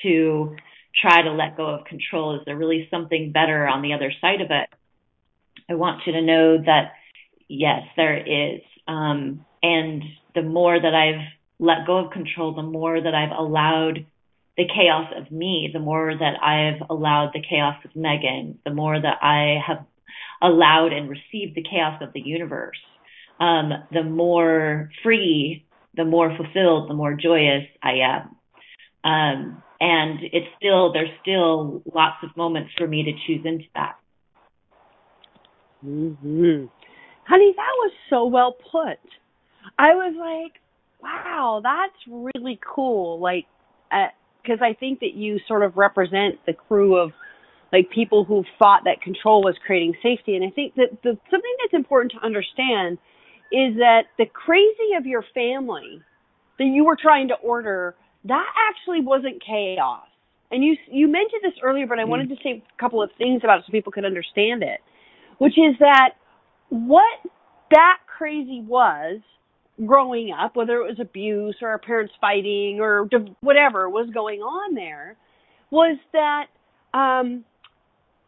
to 0.04 0.56
try 1.02 1.22
to 1.22 1.32
let 1.32 1.58
go 1.58 1.68
of 1.68 1.86
control? 1.86 2.36
Is 2.36 2.42
there 2.46 2.58
really 2.58 2.88
something 2.90 3.32
better 3.32 3.68
on 3.68 3.82
the 3.82 3.94
other 3.94 4.12
side 4.22 4.42
of 4.42 4.52
it? 4.52 4.70
I 5.70 5.76
want 5.76 6.02
you 6.06 6.14
to 6.14 6.22
know 6.22 6.58
that 6.66 6.94
yes, 7.48 7.82
there 7.96 8.18
is. 8.18 8.62
Um, 8.88 9.46
and 9.62 10.04
the 10.36 10.44
more 10.44 10.80
that 10.80 10.94
I've 10.94 11.26
let 11.60 11.88
go 11.88 12.06
of 12.06 12.12
control, 12.12 12.54
the 12.54 12.62
more 12.62 13.02
that 13.02 13.16
I've 13.16 13.38
allowed 13.38 14.06
the 14.56 14.68
chaos 14.68 15.12
of 15.16 15.32
me, 15.32 15.70
the 15.72 15.80
more 15.80 16.14
that 16.18 16.42
I've 16.42 16.88
allowed 16.90 17.32
the 17.34 17.44
chaos 17.48 17.76
of 17.86 17.96
Megan, 17.96 18.60
the 18.66 18.74
more 18.74 19.00
that 19.00 19.18
I 19.22 19.60
have 19.66 19.86
allowed 20.42 20.94
and 20.94 21.10
received 21.10 21.56
the 21.56 21.64
chaos 21.64 22.02
of 22.02 22.14
the 22.14 22.22
universe, 22.22 22.78
um, 23.40 23.72
the 23.92 24.04
more 24.04 24.90
free, 25.04 25.66
the 25.96 26.06
more 26.06 26.36
fulfilled, 26.36 26.90
the 26.90 26.96
more 26.96 27.14
joyous 27.14 27.66
I 27.84 27.94
am. 28.04 28.36
Um, 29.04 29.64
and 29.80 30.20
it's 30.22 30.48
still 30.58 30.92
there's 30.94 31.10
still 31.22 31.82
lots 31.94 32.18
of 32.24 32.36
moments 32.36 32.72
for 32.78 32.88
me 32.88 33.04
to 33.04 33.12
choose 33.26 33.46
into 33.46 33.66
that. 33.76 33.98
Mm-hmm. 35.86 36.66
Honey, 37.28 37.54
that 37.56 37.74
was 37.78 37.92
so 38.10 38.26
well 38.26 38.54
put. 38.54 39.00
I 39.78 39.94
was 39.96 40.16
like, 40.18 40.62
wow, 41.02 41.62
that's 41.62 41.96
really 42.08 42.60
cool. 42.76 43.20
Like, 43.20 43.46
because 44.42 44.62
uh, 44.62 44.66
I 44.66 44.74
think 44.74 45.02
that 45.02 45.14
you 45.14 45.40
sort 45.48 45.64
of 45.64 45.78
represent 45.78 46.40
the 46.46 46.54
crew 46.54 46.98
of 46.98 47.12
like 47.72 47.90
people 47.92 48.24
who 48.24 48.44
thought 48.58 48.84
that 48.86 49.02
control 49.02 49.42
was 49.44 49.56
creating 49.66 49.94
safety. 50.02 50.36
And 50.36 50.46
I 50.46 50.50
think 50.50 50.76
that 50.76 51.02
the 51.04 51.18
something 51.30 51.56
that's 51.62 51.74
important 51.74 52.14
to 52.14 52.26
understand 52.26 52.98
is 53.52 53.76
that 53.78 54.04
the 54.18 54.26
crazy 54.26 54.96
of 54.98 55.06
your 55.06 55.24
family 55.34 56.02
that 56.60 56.66
you 56.66 56.86
were 56.86 56.98
trying 57.00 57.28
to 57.30 57.36
order 57.36 57.96
that 58.28 58.46
actually 58.70 59.02
wasn't 59.02 59.44
chaos. 59.44 60.06
And 60.52 60.64
you 60.64 60.76
you 60.90 61.08
mentioned 61.08 61.42
this 61.44 61.54
earlier, 61.62 61.88
but 61.88 62.00
I 62.00 62.04
mm. 62.04 62.10
wanted 62.10 62.30
to 62.30 62.36
say 62.44 62.64
a 62.64 62.80
couple 62.80 63.02
of 63.02 63.10
things 63.18 63.42
about 63.44 63.60
it 63.60 63.66
so 63.68 63.72
people 63.72 63.92
could 63.92 64.06
understand 64.06 64.64
it, 64.64 64.80
which 65.40 65.58
is 65.58 65.76
that 65.80 66.12
what 66.70 67.20
that 67.72 67.98
crazy 68.08 68.62
was 68.62 69.20
growing 69.86 70.32
up, 70.32 70.56
whether 70.56 70.78
it 70.78 70.88
was 70.88 71.00
abuse 71.00 71.58
or 71.62 71.70
our 71.70 71.78
parents 71.78 72.14
fighting 72.20 72.80
or 72.80 73.08
whatever 73.42 73.90
was 73.90 74.10
going 74.14 74.40
on 74.40 74.74
there, 74.74 75.16
was 75.70 75.98
that 76.14 76.48
um, 76.94 77.44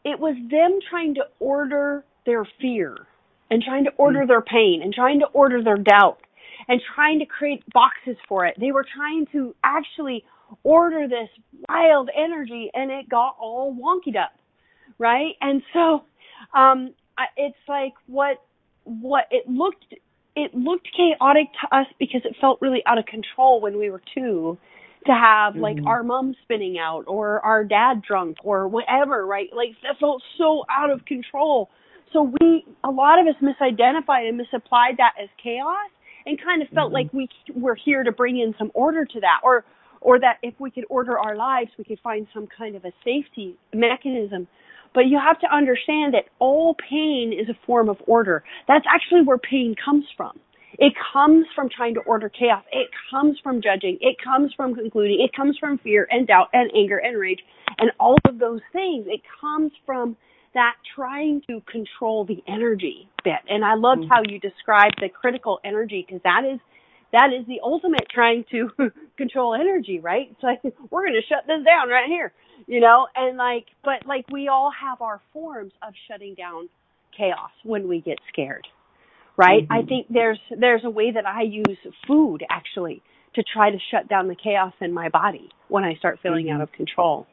it 0.03 0.19
was 0.19 0.35
them 0.51 0.79
trying 0.89 1.15
to 1.15 1.23
order 1.39 2.03
their 2.25 2.45
fear 2.61 2.95
and 3.49 3.63
trying 3.63 3.85
to 3.85 3.91
order 3.97 4.23
mm. 4.23 4.27
their 4.27 4.41
pain 4.41 4.81
and 4.83 4.93
trying 4.93 5.19
to 5.19 5.25
order 5.27 5.63
their 5.63 5.77
doubt 5.77 6.19
and 6.69 6.79
trying 6.95 7.19
to 7.19 7.25
create 7.25 7.63
boxes 7.73 8.15
for 8.27 8.45
it. 8.45 8.55
They 8.59 8.71
were 8.71 8.85
trying 8.95 9.25
to 9.33 9.53
actually 9.63 10.23
order 10.63 11.07
this 11.07 11.29
wild 11.67 12.09
energy 12.15 12.71
and 12.73 12.91
it 12.91 13.09
got 13.09 13.35
all 13.39 13.75
wonkied 13.75 14.15
up. 14.15 14.31
Right? 14.97 15.33
And 15.41 15.61
so 15.73 16.03
um 16.53 16.93
it's 17.35 17.57
like 17.67 17.93
what 18.07 18.37
what 18.85 19.25
it 19.31 19.49
looked 19.49 19.93
it 20.35 20.55
looked 20.55 20.87
chaotic 20.95 21.47
to 21.61 21.75
us 21.75 21.87
because 21.99 22.21
it 22.23 22.35
felt 22.39 22.61
really 22.61 22.81
out 22.85 22.97
of 22.97 23.05
control 23.05 23.59
when 23.59 23.77
we 23.77 23.89
were 23.89 24.01
two 24.13 24.57
to 25.05 25.11
have 25.11 25.55
like 25.55 25.77
mm-hmm. 25.77 25.87
our 25.87 26.03
mom 26.03 26.35
spinning 26.43 26.77
out 26.77 27.03
or 27.07 27.39
our 27.41 27.63
dad 27.63 28.01
drunk 28.01 28.37
or 28.43 28.67
whatever, 28.67 29.25
right? 29.25 29.49
Like 29.55 29.69
that 29.83 29.97
felt 29.99 30.21
so 30.37 30.65
out 30.69 30.91
of 30.91 31.05
control. 31.05 31.69
So 32.11 32.33
we, 32.39 32.65
a 32.83 32.89
lot 32.89 33.19
of 33.19 33.27
us 33.27 33.35
misidentified 33.41 34.27
and 34.27 34.37
misapplied 34.37 34.97
that 34.97 35.13
as 35.21 35.29
chaos 35.41 35.89
and 36.29 36.41
kind 36.41 36.61
of 36.61 36.69
felt 36.69 36.93
mm-hmm. 36.93 37.09
like 37.09 37.13
we 37.13 37.27
were 37.55 37.75
here 37.75 38.03
to 38.03 38.11
bring 38.11 38.39
in 38.39 38.53
some 38.57 38.71
order 38.73 39.03
to 39.03 39.19
that 39.19 39.41
or 39.43 39.65
or 40.01 40.17
that 40.19 40.37
if 40.41 40.53
we 40.59 40.71
could 40.71 40.85
order 40.89 41.19
our 41.19 41.35
lives 41.35 41.71
we 41.77 41.83
could 41.83 41.99
find 41.99 42.27
some 42.33 42.47
kind 42.47 42.75
of 42.75 42.85
a 42.85 42.91
safety 43.03 43.57
mechanism. 43.73 44.47
But 44.93 45.05
you 45.07 45.19
have 45.19 45.39
to 45.41 45.47
understand 45.53 46.13
that 46.13 46.25
all 46.39 46.75
pain 46.89 47.31
is 47.31 47.47
a 47.49 47.57
form 47.65 47.89
of 47.89 47.97
order. 48.07 48.43
That's 48.67 48.85
actually 48.91 49.21
where 49.21 49.37
pain 49.37 49.75
comes 49.83 50.05
from. 50.17 50.39
It 50.79 50.93
comes 51.13 51.45
from 51.55 51.69
trying 51.69 51.93
to 51.95 51.99
order 52.01 52.29
chaos. 52.29 52.63
It 52.71 52.89
comes 53.11 53.37
from 53.43 53.61
judging. 53.61 53.97
It 54.01 54.15
comes 54.23 54.51
from 54.55 54.73
concluding. 54.73 55.19
It 55.21 55.35
comes 55.35 55.57
from 55.59 55.77
fear 55.79 56.07
and 56.09 56.25
doubt 56.25 56.47
and 56.53 56.71
anger 56.75 56.97
and 56.97 57.19
rage 57.19 57.39
and 57.77 57.91
all 57.99 58.17
of 58.27 58.39
those 58.39 58.61
things. 58.71 59.05
It 59.07 59.21
comes 59.41 59.71
from 59.85 60.15
that 60.53 60.75
trying 60.95 61.41
to 61.49 61.61
control 61.71 62.25
the 62.25 62.43
energy 62.47 63.09
bit. 63.23 63.39
And 63.47 63.63
I 63.63 63.75
loved 63.75 64.01
mm-hmm. 64.01 64.09
how 64.09 64.21
you 64.27 64.39
described 64.39 64.95
the 64.99 65.09
critical 65.09 65.59
energy 65.63 66.05
because 66.05 66.21
that 66.23 66.43
is 66.45 66.59
that 67.11 67.29
is 67.33 67.45
the 67.47 67.59
ultimate 67.63 68.07
trying 68.13 68.45
to 68.51 68.69
control 69.17 69.55
energy, 69.55 69.99
right? 69.99 70.35
So 70.41 70.47
I 70.47 70.57
think 70.57 70.75
we're 70.91 71.03
going 71.03 71.19
to 71.19 71.27
shut 71.27 71.45
this 71.47 71.65
down 71.65 71.89
right 71.89 72.07
here, 72.07 72.31
you 72.67 72.79
know, 72.79 73.07
and 73.15 73.37
like, 73.37 73.65
but 73.83 74.05
like 74.07 74.25
we 74.31 74.47
all 74.47 74.71
have 74.71 75.01
our 75.01 75.21
forms 75.33 75.73
of 75.85 75.93
shutting 76.07 76.35
down 76.35 76.69
chaos 77.17 77.49
when 77.63 77.87
we 77.87 78.01
get 78.01 78.19
scared, 78.31 78.67
right? 79.37 79.63
Mm-hmm. 79.63 79.73
I 79.73 79.81
think 79.83 80.07
there's, 80.09 80.39
there's 80.55 80.83
a 80.85 80.89
way 80.89 81.11
that 81.11 81.25
I 81.25 81.41
use 81.41 81.77
food 82.07 82.43
actually 82.49 83.01
to 83.35 83.43
try 83.43 83.71
to 83.71 83.77
shut 83.91 84.07
down 84.07 84.27
the 84.27 84.35
chaos 84.35 84.73
in 84.79 84.93
my 84.93 85.09
body 85.09 85.49
when 85.67 85.83
I 85.83 85.95
start 85.95 86.19
feeling 86.21 86.45
mm-hmm. 86.45 86.57
out 86.57 86.61
of 86.61 86.71
control. 86.71 87.25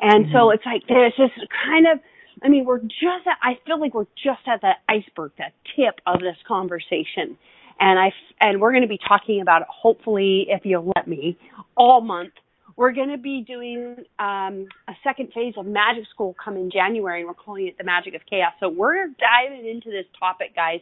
And 0.00 0.26
mm-hmm. 0.26 0.34
so 0.34 0.50
it's 0.50 0.64
like 0.64 0.82
there's 0.88 1.14
this 1.18 1.30
kind 1.66 1.86
of, 1.92 2.00
I 2.42 2.48
mean, 2.48 2.64
we're 2.64 2.78
just 2.78 3.26
at, 3.26 3.38
I 3.42 3.58
feel 3.66 3.80
like 3.80 3.94
we're 3.94 4.04
just 4.22 4.46
at 4.46 4.60
the 4.60 4.72
iceberg, 4.88 5.32
that 5.38 5.52
tip 5.76 6.00
of 6.06 6.20
this 6.20 6.36
conversation 6.46 7.38
and 7.80 7.98
I 7.98 8.12
and 8.40 8.60
we're 8.60 8.70
going 8.70 8.82
to 8.82 8.88
be 8.88 9.00
talking 9.08 9.40
about 9.40 9.62
it. 9.62 9.68
Hopefully, 9.70 10.46
if 10.48 10.64
you'll 10.64 10.92
let 10.94 11.08
me, 11.08 11.36
all 11.76 12.00
month. 12.00 12.32
We're 12.76 12.92
going 12.92 13.10
to 13.10 13.18
be 13.18 13.44
doing 13.46 13.96
um, 14.18 14.66
a 14.88 14.94
second 15.04 15.32
phase 15.34 15.52
of 15.58 15.66
Magic 15.66 16.04
School 16.14 16.34
come 16.42 16.56
in 16.56 16.70
January, 16.70 17.20
and 17.20 17.28
we're 17.28 17.34
calling 17.34 17.66
it 17.66 17.76
the 17.76 17.84
Magic 17.84 18.14
of 18.14 18.22
Chaos. 18.30 18.52
So 18.58 18.70
we're 18.70 19.08
diving 19.08 19.68
into 19.68 19.90
this 19.90 20.06
topic, 20.18 20.54
guys, 20.54 20.80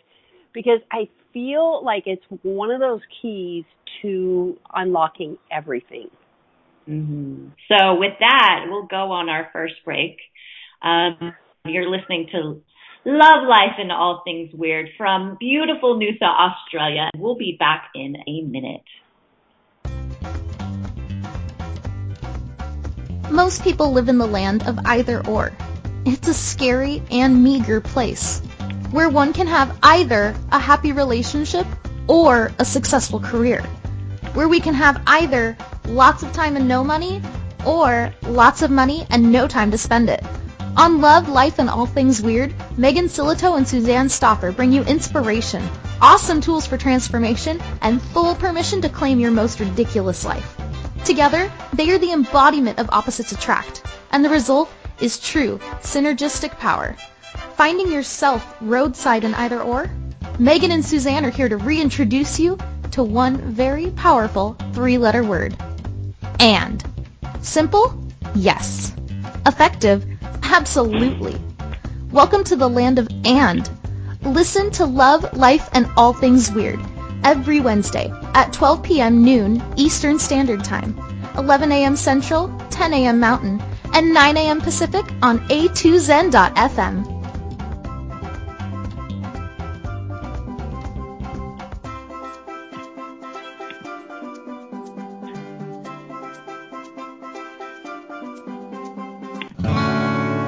because 0.53 0.79
I 0.93 1.09
feel 1.33 1.85
like 1.85 2.05
it's 2.07 2.23
one 2.43 2.71
of 2.71 2.79
those 2.79 3.01
keys 3.21 3.65
to 4.03 4.57
unlocking 4.73 5.39
everything. 5.51 6.09
Mm-hmm. 6.89 7.49
So 7.69 7.97
with 7.97 8.15
that, 8.21 8.67
we'll 8.69 8.87
go 8.87 9.11
on 9.11 9.29
our 9.29 9.49
first 9.53 9.75
break. 9.85 10.19
Um, 10.83 11.35
you're 11.65 11.91
listening 11.91 12.29
to 12.33 12.63
Love 13.11 13.49
life 13.49 13.77
and 13.79 13.91
all 13.91 14.21
things 14.23 14.51
weird 14.53 14.91
from 14.99 15.39
beautiful 15.41 15.99
Noosa, 15.99 16.25
Australia. 16.25 17.09
We'll 17.17 17.37
be 17.37 17.57
back 17.59 17.91
in 17.95 18.17
a 18.27 18.43
minute. 18.43 18.83
Most 23.31 23.63
people 23.63 23.93
live 23.93 24.11
in 24.11 24.19
the 24.19 24.27
land 24.27 24.67
of 24.69 24.79
either 24.85 25.27
or. 25.27 25.53
It's 26.05 26.29
a 26.29 26.35
scary 26.35 27.03
and 27.11 27.43
meager 27.43 27.81
place 27.81 28.41
where 28.91 29.09
one 29.09 29.33
can 29.33 29.47
have 29.47 29.79
either 29.83 30.35
a 30.53 30.59
happy 30.59 30.93
relationship 30.93 31.67
or 32.09 32.53
a 32.59 32.65
successful 32.65 33.21
career. 33.21 33.63
Where 34.35 34.49
we 34.49 34.61
can 34.61 34.75
have 34.75 35.01
either 35.07 35.57
lots 35.87 36.23
of 36.23 36.33
time 36.35 36.57
and 36.57 36.69
no 36.69 36.85
money 36.85 37.23
or 37.65 38.13
lots 38.23 38.61
of 38.61 38.71
money 38.71 39.07
and 39.09 39.33
no 39.33 39.49
time 39.49 39.71
to 39.71 39.79
spend 39.79 40.11
it. 40.11 40.23
On 40.79 41.01
Love, 41.01 41.29
Life, 41.29 41.59
and 41.59 41.69
All 41.69 41.87
Things 41.87 42.23
Weird, 42.23 42.55
Megan 42.79 43.07
Silito 43.07 43.57
and 43.57 43.67
Suzanne 43.67 44.07
Stoffer 44.07 44.55
bring 44.55 44.73
you 44.73 44.85
inspiration, 44.85 45.69
awesome 46.01 46.41
tools 46.41 46.69
for 46.69 46.79
transformation, 46.79 47.61
and 47.83 48.01
full 48.01 48.37
permission 48.37 48.81
to 48.83 48.89
claim 48.89 49.19
your 49.19 49.33
most 49.33 49.59
ridiculous 49.59 50.25
life. 50.25 50.57
Together, 51.05 51.51
they 51.73 51.91
are 51.91 51.99
the 51.99 52.13
embodiment 52.13 52.79
of 52.79 52.89
opposites 52.91 53.33
attract, 53.33 53.85
and 54.13 54.25
the 54.25 54.31
result 54.31 54.71
is 55.01 55.19
true 55.19 55.59
synergistic 55.81 56.57
power. 56.61 56.95
Finding 57.57 57.91
yourself 57.91 58.55
roadside 58.61 59.25
in 59.25 59.35
either 59.35 59.61
or? 59.61 59.91
Megan 60.39 60.71
and 60.71 60.85
Suzanne 60.85 61.25
are 61.25 61.31
here 61.31 61.49
to 61.49 61.57
reintroduce 61.57 62.39
you 62.39 62.57
to 62.93 63.03
one 63.03 63.37
very 63.51 63.91
powerful 63.91 64.57
three-letter 64.75 65.25
word. 65.25 65.57
And. 66.39 66.85
Simple? 67.43 68.01
Yes. 68.37 68.93
Effective? 69.45 70.07
Absolutely. 70.43 71.37
Welcome 72.11 72.45
to 72.45 72.57
the 72.57 72.69
land 72.69 72.99
of 72.99 73.09
and. 73.25 73.69
Listen 74.23 74.71
to 74.73 74.85
Love, 74.85 75.37
Life, 75.37 75.69
and 75.73 75.89
All 75.97 76.13
Things 76.13 76.51
Weird 76.51 76.81
every 77.25 77.61
Wednesday 77.61 78.13
at 78.35 78.53
12 78.53 78.83
p.m. 78.83 79.25
noon 79.25 79.63
Eastern 79.77 80.19
Standard 80.19 80.65
Time, 80.65 80.99
11 81.37 81.73
a.m. 81.73 81.97
Central, 81.97 82.49
10 82.71 82.95
a.m. 82.95 83.21
Mountain, 83.21 83.63
and 83.95 84.13
9 84.13 84.37
a.m. 84.37 84.61
Pacific 84.61 85.05
on 85.23 85.39
a2zen.fm. 85.49 87.18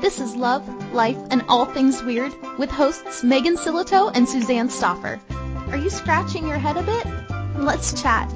This 0.00 0.18
is 0.18 0.34
Love, 0.34 0.66
Life, 0.94 1.18
and 1.30 1.44
All 1.46 1.66
Things 1.66 2.02
Weird 2.02 2.32
with 2.58 2.70
hosts 2.70 3.22
Megan 3.22 3.58
Silito 3.58 4.10
and 4.14 4.26
Suzanne 4.26 4.70
Stoffer. 4.70 5.20
Are 5.70 5.76
you 5.76 5.90
scratching 5.90 6.48
your 6.48 6.56
head 6.56 6.78
a 6.78 6.82
bit? 6.82 7.06
Let's 7.58 8.00
chat. 8.00 8.34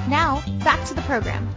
Now, 0.09 0.43
back 0.63 0.85
to 0.89 0.95
the 0.95 1.01
program. 1.03 1.49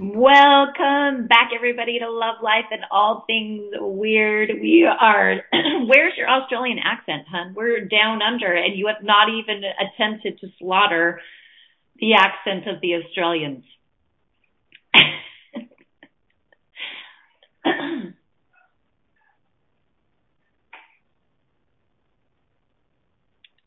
Welcome 0.00 1.28
back, 1.28 1.50
everybody, 1.54 2.00
to 2.00 2.10
Love 2.10 2.36
Life 2.42 2.64
and 2.72 2.80
All 2.90 3.22
Things 3.28 3.72
Weird. 3.78 4.50
We 4.60 4.84
are, 4.84 5.42
where's 5.86 6.14
your 6.16 6.28
Australian 6.28 6.78
accent, 6.82 7.26
hun? 7.30 7.54
We're 7.54 7.84
down 7.84 8.20
under, 8.20 8.52
and 8.52 8.76
you 8.76 8.88
have 8.88 9.04
not 9.04 9.28
even 9.28 9.62
attempted 9.78 10.40
to 10.40 10.48
slaughter 10.58 11.20
the 11.98 12.14
accent 12.14 12.66
of 12.66 12.80
the 12.80 12.96
Australians. 12.96 13.64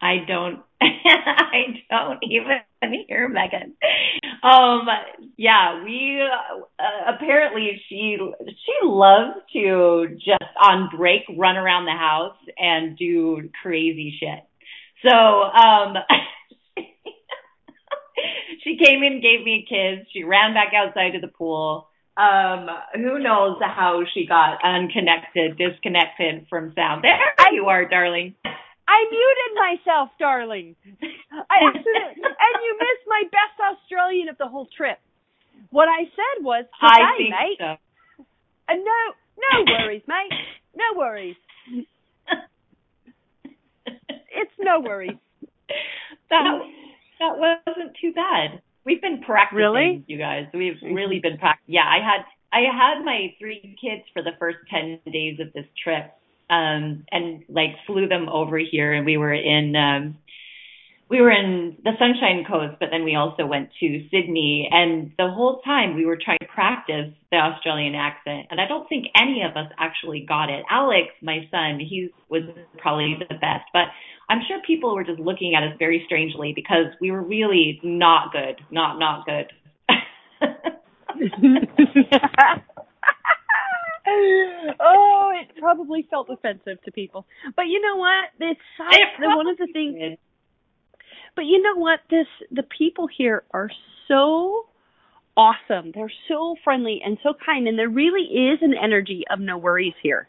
I 0.01 0.17
don't 0.27 0.59
I 0.81 1.83
don't 1.89 2.19
even 2.23 2.59
hear 3.07 3.29
Megan. 3.29 3.75
Um 4.43 4.87
yeah, 5.37 5.83
we 5.83 6.21
uh, 6.21 7.13
apparently 7.15 7.81
she 7.87 8.17
she 8.47 8.73
loves 8.83 9.37
to 9.53 10.07
just 10.15 10.51
on 10.61 10.89
break 10.95 11.21
run 11.37 11.57
around 11.57 11.85
the 11.85 11.91
house 11.91 12.37
and 12.57 12.97
do 12.97 13.49
crazy 13.61 14.17
shit. 14.19 14.43
So 15.07 15.15
um 15.15 15.95
she 18.63 18.77
came 18.77 19.03
in, 19.03 19.21
gave 19.21 19.43
me 19.43 19.65
a 19.65 19.69
kiss. 19.69 20.07
She 20.13 20.23
ran 20.23 20.53
back 20.53 20.73
outside 20.75 21.11
to 21.11 21.19
the 21.19 21.27
pool, 21.27 21.87
um, 22.15 22.67
who 22.93 23.19
knows 23.19 23.57
how 23.59 24.03
she 24.13 24.27
got 24.27 24.63
unconnected, 24.63 25.57
disconnected 25.57 26.45
from 26.49 26.73
sound. 26.75 27.03
There 27.03 27.53
you 27.53 27.65
are, 27.65 27.87
darling. 27.87 28.35
I 28.45 29.05
muted 29.09 29.79
myself, 29.87 30.09
darling. 30.19 30.75
I, 31.01 31.55
and 31.65 32.63
you 32.63 32.77
missed 32.79 33.07
my 33.07 33.23
best 33.31 33.77
Australian 33.77 34.29
of 34.29 34.37
the 34.37 34.47
whole 34.47 34.67
trip. 34.77 34.99
What 35.71 35.87
I 35.87 36.03
said 36.03 36.43
was, 36.43 36.65
"Hi, 36.79 37.17
mate." 37.17 37.57
So. 37.59 37.77
Uh, 38.69 38.75
no, 38.75 39.13
no 39.37 39.63
worries, 39.65 40.03
mate. 40.07 40.31
No 40.75 40.83
worries. 40.97 41.35
it's 43.87 44.51
no 44.59 44.81
worries. 44.81 45.17
That 46.29 46.61
that 47.19 47.37
wasn't 47.37 47.95
too 47.99 48.13
bad. 48.13 48.61
We've 48.85 49.01
been 49.01 49.21
practicing, 49.21 49.57
really? 49.57 50.03
you 50.07 50.17
guys. 50.17 50.47
We've 50.53 50.77
really 50.83 51.19
been 51.19 51.37
practicing. 51.37 51.75
Yeah, 51.75 51.87
I 51.87 52.03
had 52.03 52.25
I 52.51 52.61
had 52.71 53.03
my 53.03 53.33
three 53.39 53.75
kids 53.81 54.03
for 54.13 54.21
the 54.21 54.31
first 54.39 54.57
ten 54.69 54.99
days 55.11 55.39
of 55.39 55.53
this 55.53 55.65
trip, 55.81 56.11
um, 56.49 57.05
and 57.11 57.43
like 57.49 57.75
flew 57.87 58.07
them 58.07 58.27
over 58.29 58.57
here, 58.57 58.93
and 58.93 59.05
we 59.05 59.17
were 59.17 59.33
in 59.33 59.75
um, 59.75 60.17
we 61.09 61.21
were 61.21 61.31
in 61.31 61.77
the 61.83 61.91
Sunshine 61.99 62.43
Coast, 62.43 62.77
but 62.79 62.89
then 62.91 63.03
we 63.03 63.15
also 63.15 63.45
went 63.45 63.69
to 63.79 64.07
Sydney, 64.09 64.67
and 64.71 65.11
the 65.17 65.29
whole 65.29 65.61
time 65.61 65.95
we 65.95 66.05
were 66.05 66.17
trying 66.17 66.39
to 66.41 66.47
practice 66.47 67.13
the 67.31 67.37
Australian 67.37 67.95
accent, 67.95 68.47
and 68.49 68.59
I 68.59 68.67
don't 68.67 68.89
think 68.89 69.07
any 69.15 69.43
of 69.43 69.55
us 69.55 69.71
actually 69.77 70.25
got 70.27 70.49
it. 70.49 70.65
Alex, 70.69 71.09
my 71.21 71.47
son, 71.51 71.79
he 71.79 72.09
was 72.29 72.43
probably 72.77 73.17
the 73.19 73.35
best, 73.35 73.65
but 73.73 73.87
I'm 74.29 74.39
sure 74.47 74.59
people 74.65 74.95
were 74.95 75.03
just 75.03 75.19
looking 75.19 75.53
at 75.55 75.63
us 75.63 75.75
very 75.77 76.03
strangely 76.05 76.53
because 76.55 76.87
we 77.01 77.11
were 77.11 77.21
really 77.21 77.79
not 77.83 78.31
good, 78.31 78.61
not 78.71 78.97
not 78.99 79.25
good. 79.25 79.51
oh, 84.79 85.31
it 85.41 85.49
probably 85.59 86.07
felt 86.09 86.29
offensive 86.29 86.81
to 86.83 86.91
people. 86.91 87.25
But 87.55 87.63
you 87.67 87.81
know 87.81 87.97
what? 87.97 88.25
It 88.91 89.19
one 89.35 89.47
of 89.49 89.57
the 89.57 89.67
things. 89.71 89.95
Did. 89.99 90.17
But 91.35 91.45
you 91.45 91.61
know 91.61 91.75
what? 91.75 91.99
This 92.09 92.27
the 92.51 92.63
people 92.63 93.07
here 93.07 93.43
are 93.51 93.69
so 94.07 94.67
awesome. 95.35 95.91
They're 95.93 96.11
so 96.27 96.55
friendly 96.63 97.01
and 97.03 97.17
so 97.23 97.33
kind, 97.45 97.67
and 97.67 97.77
there 97.77 97.89
really 97.89 98.23
is 98.23 98.59
an 98.61 98.73
energy 98.81 99.23
of 99.29 99.39
no 99.39 99.57
worries 99.57 99.95
here. 100.01 100.27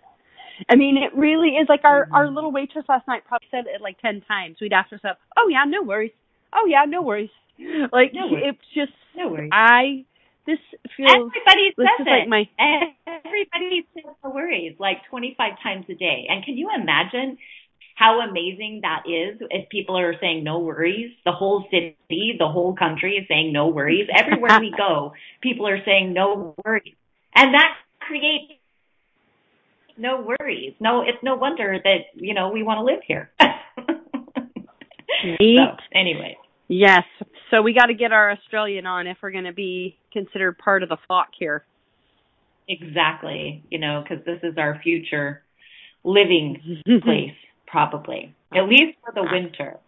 I 0.68 0.76
mean, 0.76 0.96
it 0.96 1.16
really 1.16 1.50
is 1.50 1.68
like 1.68 1.84
our 1.84 2.04
mm-hmm. 2.04 2.14
our 2.14 2.30
little 2.30 2.52
waitress 2.52 2.84
last 2.88 3.06
night 3.08 3.22
probably 3.26 3.48
said 3.50 3.64
it 3.66 3.80
like 3.80 4.00
ten 4.00 4.22
times. 4.22 4.56
We'd 4.60 4.72
ask 4.72 4.90
herself, 4.90 5.18
"Oh 5.36 5.48
yeah, 5.48 5.64
no 5.66 5.82
worries. 5.82 6.12
Oh 6.52 6.66
yeah, 6.66 6.84
no 6.86 7.02
worries." 7.02 7.30
Like 7.58 8.12
no 8.12 8.28
worries. 8.28 8.44
it's 8.46 8.68
just 8.74 8.92
no 9.16 9.28
worries. 9.28 9.50
I 9.52 10.04
this 10.46 10.58
feels 10.96 11.30
everybody 11.30 11.74
says 11.76 12.06
it. 12.06 12.10
Like 12.10 12.28
my, 12.28 12.48
everybody 13.06 13.86
says 13.94 14.04
no 14.22 14.30
worries 14.30 14.76
like 14.78 14.98
twenty 15.08 15.34
five 15.36 15.52
times 15.62 15.86
a 15.88 15.94
day. 15.94 16.26
And 16.28 16.44
can 16.44 16.56
you 16.56 16.70
imagine 16.74 17.38
how 17.94 18.20
amazing 18.20 18.80
that 18.82 19.04
is 19.06 19.40
if 19.50 19.68
people 19.68 19.96
are 19.96 20.14
saying 20.20 20.42
no 20.42 20.58
worries? 20.58 21.12
The 21.24 21.32
whole 21.32 21.64
city, 21.70 22.36
the 22.38 22.48
whole 22.48 22.74
country 22.74 23.16
is 23.16 23.28
saying 23.28 23.52
no 23.52 23.68
worries. 23.68 24.08
Everywhere 24.12 24.58
we 24.60 24.74
go, 24.76 25.12
people 25.40 25.68
are 25.68 25.82
saying 25.84 26.12
no 26.12 26.54
worries, 26.64 26.94
and 27.34 27.54
that 27.54 27.76
creates 28.00 28.52
no 29.96 30.20
worries. 30.20 30.74
No, 30.80 31.02
it's 31.02 31.18
no 31.22 31.37
wonder 31.37 31.78
that 31.83 31.98
you 32.14 32.35
know 32.35 32.50
we 32.50 32.62
want 32.62 32.78
to 32.78 32.85
live 32.85 33.00
here. 33.07 33.30
Neat. 35.40 35.59
So, 35.59 35.76
anyway. 35.94 36.37
Yes. 36.68 37.04
So 37.50 37.62
we 37.62 37.74
got 37.74 37.87
to 37.87 37.94
get 37.94 38.12
our 38.12 38.33
Australian 38.33 38.87
on 38.87 39.07
if 39.07 39.18
we're 39.22 39.30
going 39.30 39.44
to 39.44 39.52
be 39.52 39.96
considered 40.12 40.59
part 40.59 40.83
of 40.83 40.88
the 40.88 40.96
flock 41.07 41.28
here. 41.38 41.64
Exactly. 42.68 43.62
You 43.70 43.78
know, 43.78 44.02
because 44.02 44.24
this 44.24 44.40
is 44.42 44.57
our 44.59 44.80
future 44.83 45.42
living 46.02 46.83
place, 47.02 47.37
probably 47.66 48.35
at 48.54 48.68
least 48.68 48.98
for 49.04 49.12
the 49.14 49.22
winter. 49.22 49.78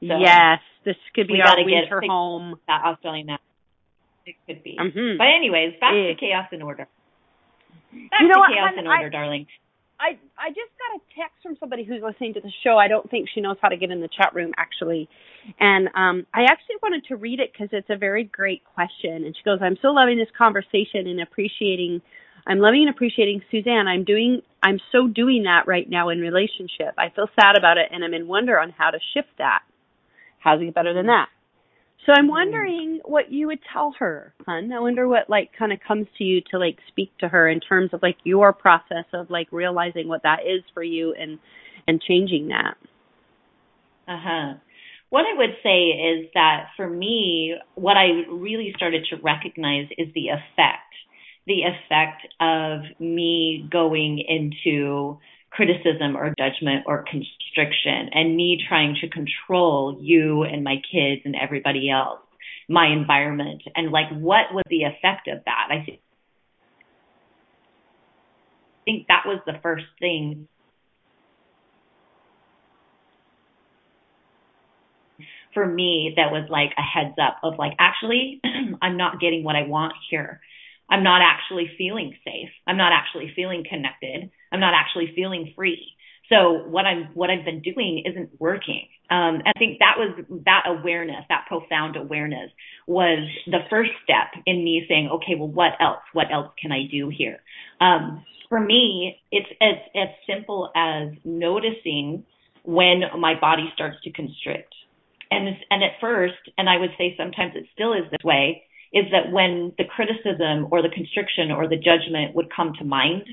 So 0.00 0.18
yes, 0.18 0.60
this 0.84 0.96
could 1.14 1.28
be 1.28 1.40
our 1.42 1.56
winter 1.64 2.00
home. 2.06 2.56
That 2.66 2.82
Australian. 2.84 3.30
It 4.26 4.36
could 4.46 4.62
be. 4.62 4.76
Mm-hmm. 4.80 5.18
But 5.18 5.26
anyways, 5.36 5.74
back 5.80 5.92
yeah. 5.94 6.08
to 6.08 6.14
chaos 6.18 6.48
and 6.50 6.62
order. 6.62 6.88
You 7.94 8.28
know 8.28 8.40
what, 8.40 8.50
chaos 8.50 8.74
and 8.76 8.88
order, 8.88 9.06
I, 9.06 9.10
darling. 9.10 9.46
I 10.00 10.18
I 10.38 10.48
just 10.50 10.72
got 10.76 10.98
a 10.98 11.00
text 11.18 11.42
from 11.42 11.56
somebody 11.58 11.84
who's 11.84 12.02
listening 12.02 12.34
to 12.34 12.40
the 12.40 12.52
show. 12.62 12.76
I 12.76 12.88
don't 12.88 13.08
think 13.10 13.28
she 13.32 13.40
knows 13.40 13.56
how 13.62 13.68
to 13.68 13.76
get 13.76 13.90
in 13.90 14.00
the 14.00 14.08
chat 14.08 14.34
room 14.34 14.52
actually, 14.56 15.08
and 15.60 15.88
um, 15.94 16.26
I 16.34 16.44
actually 16.44 16.76
wanted 16.82 17.04
to 17.08 17.16
read 17.16 17.40
it 17.40 17.52
because 17.52 17.68
it's 17.72 17.90
a 17.90 17.96
very 17.96 18.24
great 18.24 18.62
question. 18.74 19.24
And 19.24 19.36
she 19.36 19.42
goes, 19.44 19.60
"I'm 19.62 19.76
so 19.80 19.88
loving 19.88 20.18
this 20.18 20.32
conversation 20.36 21.06
and 21.06 21.20
appreciating. 21.20 22.02
I'm 22.46 22.58
loving 22.58 22.82
and 22.86 22.90
appreciating 22.90 23.42
Suzanne. 23.50 23.86
I'm 23.88 24.04
doing. 24.04 24.42
I'm 24.62 24.80
so 24.92 25.06
doing 25.06 25.44
that 25.44 25.66
right 25.66 25.88
now 25.88 26.08
in 26.08 26.20
relationship. 26.20 26.94
I 26.98 27.10
feel 27.14 27.28
sad 27.38 27.56
about 27.56 27.78
it, 27.78 27.88
and 27.92 28.04
I'm 28.04 28.14
in 28.14 28.26
wonder 28.26 28.58
on 28.58 28.70
how 28.70 28.90
to 28.90 28.98
shift 29.14 29.30
that. 29.38 29.62
How's 30.38 30.60
it 30.60 30.74
better 30.74 30.92
than 30.92 31.06
that? 31.06 31.28
So 32.06 32.12
I'm 32.12 32.24
mm-hmm. 32.24 32.30
wondering 32.30 33.00
what 33.04 33.32
you 33.32 33.46
would 33.46 33.60
tell 33.72 33.94
her, 33.98 34.34
hun. 34.46 34.72
I 34.72 34.80
wonder 34.80 35.08
what 35.08 35.30
like 35.30 35.50
kind 35.58 35.72
of 35.72 35.78
comes 35.86 36.06
to 36.18 36.24
you 36.24 36.42
to 36.50 36.58
like 36.58 36.78
speak 36.88 37.16
to 37.18 37.28
her 37.28 37.48
in 37.48 37.60
terms 37.60 37.90
of 37.92 38.02
like 38.02 38.16
your 38.24 38.52
process 38.52 39.06
of 39.12 39.30
like 39.30 39.48
realizing 39.50 40.08
what 40.08 40.22
that 40.22 40.40
is 40.46 40.62
for 40.74 40.82
you 40.82 41.14
and 41.18 41.38
and 41.86 42.00
changing 42.00 42.48
that. 42.48 42.76
Uh-huh. 44.06 44.54
What 45.10 45.24
I 45.26 45.36
would 45.36 45.56
say 45.62 45.88
is 45.88 46.26
that 46.34 46.68
for 46.76 46.88
me, 46.88 47.54
what 47.74 47.96
I 47.96 48.24
really 48.30 48.72
started 48.76 49.06
to 49.10 49.16
recognize 49.22 49.86
is 49.96 50.08
the 50.14 50.28
effect. 50.28 50.80
The 51.46 51.62
effect 51.62 52.26
of 52.40 52.98
me 52.98 53.68
going 53.70 54.18
into 54.18 55.18
criticism 55.54 56.16
or 56.16 56.34
judgment 56.38 56.84
or 56.86 57.04
constriction 57.04 58.10
and 58.12 58.36
me 58.36 58.58
trying 58.68 58.96
to 59.00 59.08
control 59.08 59.98
you 60.00 60.42
and 60.42 60.64
my 60.64 60.76
kids 60.90 61.22
and 61.24 61.36
everybody 61.40 61.90
else, 61.90 62.20
my 62.68 62.88
environment, 62.88 63.62
and 63.76 63.92
like 63.92 64.08
what 64.10 64.52
was 64.52 64.64
the 64.68 64.82
effect 64.82 65.28
of 65.28 65.44
that? 65.44 65.68
I 65.70 65.84
think 68.84 69.06
that 69.08 69.22
was 69.26 69.40
the 69.46 69.54
first 69.62 69.84
thing 70.00 70.48
for 75.54 75.64
me 75.64 76.14
that 76.16 76.32
was 76.32 76.48
like 76.50 76.70
a 76.76 76.82
heads 76.82 77.14
up 77.22 77.38
of 77.44 77.54
like 77.58 77.72
actually 77.78 78.40
I'm 78.82 78.96
not 78.96 79.20
getting 79.20 79.44
what 79.44 79.56
I 79.56 79.62
want 79.62 79.94
here. 80.10 80.40
I'm 80.90 81.02
not 81.02 81.22
actually 81.22 81.70
feeling 81.78 82.14
safe. 82.24 82.50
I'm 82.66 82.76
not 82.76 82.92
actually 82.92 83.32
feeling 83.34 83.64
connected. 83.68 84.30
I'm 84.54 84.60
not 84.60 84.74
actually 84.74 85.12
feeling 85.16 85.52
free. 85.56 85.94
So 86.30 86.62
what 86.68 86.86
I'm 86.86 87.10
what 87.14 87.28
I've 87.28 87.44
been 87.44 87.60
doing 87.60 88.02
isn't 88.06 88.30
working. 88.38 88.86
Um, 89.10 89.42
I 89.44 89.52
think 89.58 89.80
that 89.80 89.96
was 89.98 90.24
that 90.46 90.62
awareness, 90.66 91.24
that 91.28 91.44
profound 91.48 91.96
awareness, 91.96 92.50
was 92.86 93.28
the 93.46 93.58
first 93.68 93.90
step 94.02 94.42
in 94.46 94.64
me 94.64 94.86
saying, 94.88 95.10
okay, 95.12 95.34
well, 95.38 95.48
what 95.48 95.72
else? 95.80 96.00
What 96.12 96.32
else 96.32 96.48
can 96.60 96.72
I 96.72 96.84
do 96.90 97.10
here? 97.14 97.40
Um, 97.80 98.24
for 98.48 98.60
me, 98.60 99.20
it's 99.30 99.50
as 99.60 99.76
as 99.94 100.08
simple 100.26 100.70
as 100.74 101.08
noticing 101.24 102.24
when 102.62 103.02
my 103.18 103.38
body 103.38 103.70
starts 103.74 103.96
to 104.04 104.12
constrict. 104.12 104.74
And 105.30 105.48
and 105.70 105.82
at 105.82 106.00
first, 106.00 106.40
and 106.56 106.70
I 106.70 106.78
would 106.78 106.90
say 106.96 107.14
sometimes 107.18 107.52
it 107.54 107.66
still 107.74 107.92
is 107.92 108.10
this 108.10 108.24
way, 108.24 108.62
is 108.94 109.04
that 109.10 109.30
when 109.30 109.72
the 109.76 109.84
criticism 109.84 110.68
or 110.70 110.80
the 110.80 110.88
constriction 110.88 111.50
or 111.50 111.68
the 111.68 111.76
judgment 111.76 112.34
would 112.34 112.48
come 112.54 112.72
to 112.78 112.84
mind, 112.84 113.24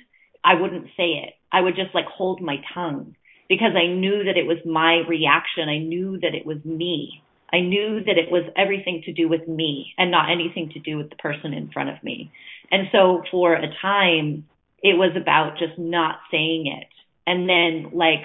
I 0.44 0.56
wouldn't 0.56 0.88
say 0.98 1.24
it. 1.26 1.34
I 1.52 1.62
would 1.62 1.76
just 1.76 1.94
like 1.94 2.06
hold 2.06 2.42
my 2.42 2.58
tongue 2.74 3.16
because 3.50 3.74
I 3.76 3.88
knew 3.88 4.24
that 4.26 4.38
it 4.38 4.48
was 4.48 4.58
my 4.66 5.04
reaction. 5.08 5.70
I 5.70 5.78
knew 5.78 6.20
that 6.20 6.34
it 6.34 6.46
was 6.46 6.64
me. 6.64 7.22
I 7.54 7.60
knew 7.60 8.02
that 8.06 8.18
it 8.18 8.32
was 8.32 8.44
everything 8.56 9.04
to 9.06 9.14
do 9.14 9.28
with 9.28 9.48
me 9.48 9.94
and 9.98 10.10
not 10.10 10.32
anything 10.32 10.70
to 10.74 10.80
do 10.80 10.98
with 10.98 11.10
the 11.10 11.18
person 11.18 11.54
in 11.54 11.70
front 11.70 11.90
of 11.90 12.02
me. 12.02 12.32
And 12.72 12.88
so 12.92 13.24
for 13.30 13.54
a 13.54 13.74
time, 13.82 14.48
it 14.82 14.98
was 14.98 15.12
about 15.16 15.60
just 15.60 15.78
not 15.78 16.20
saying 16.32 16.68
it 16.68 16.88
and 17.28 17.48
then 17.48 17.92
like 17.94 18.24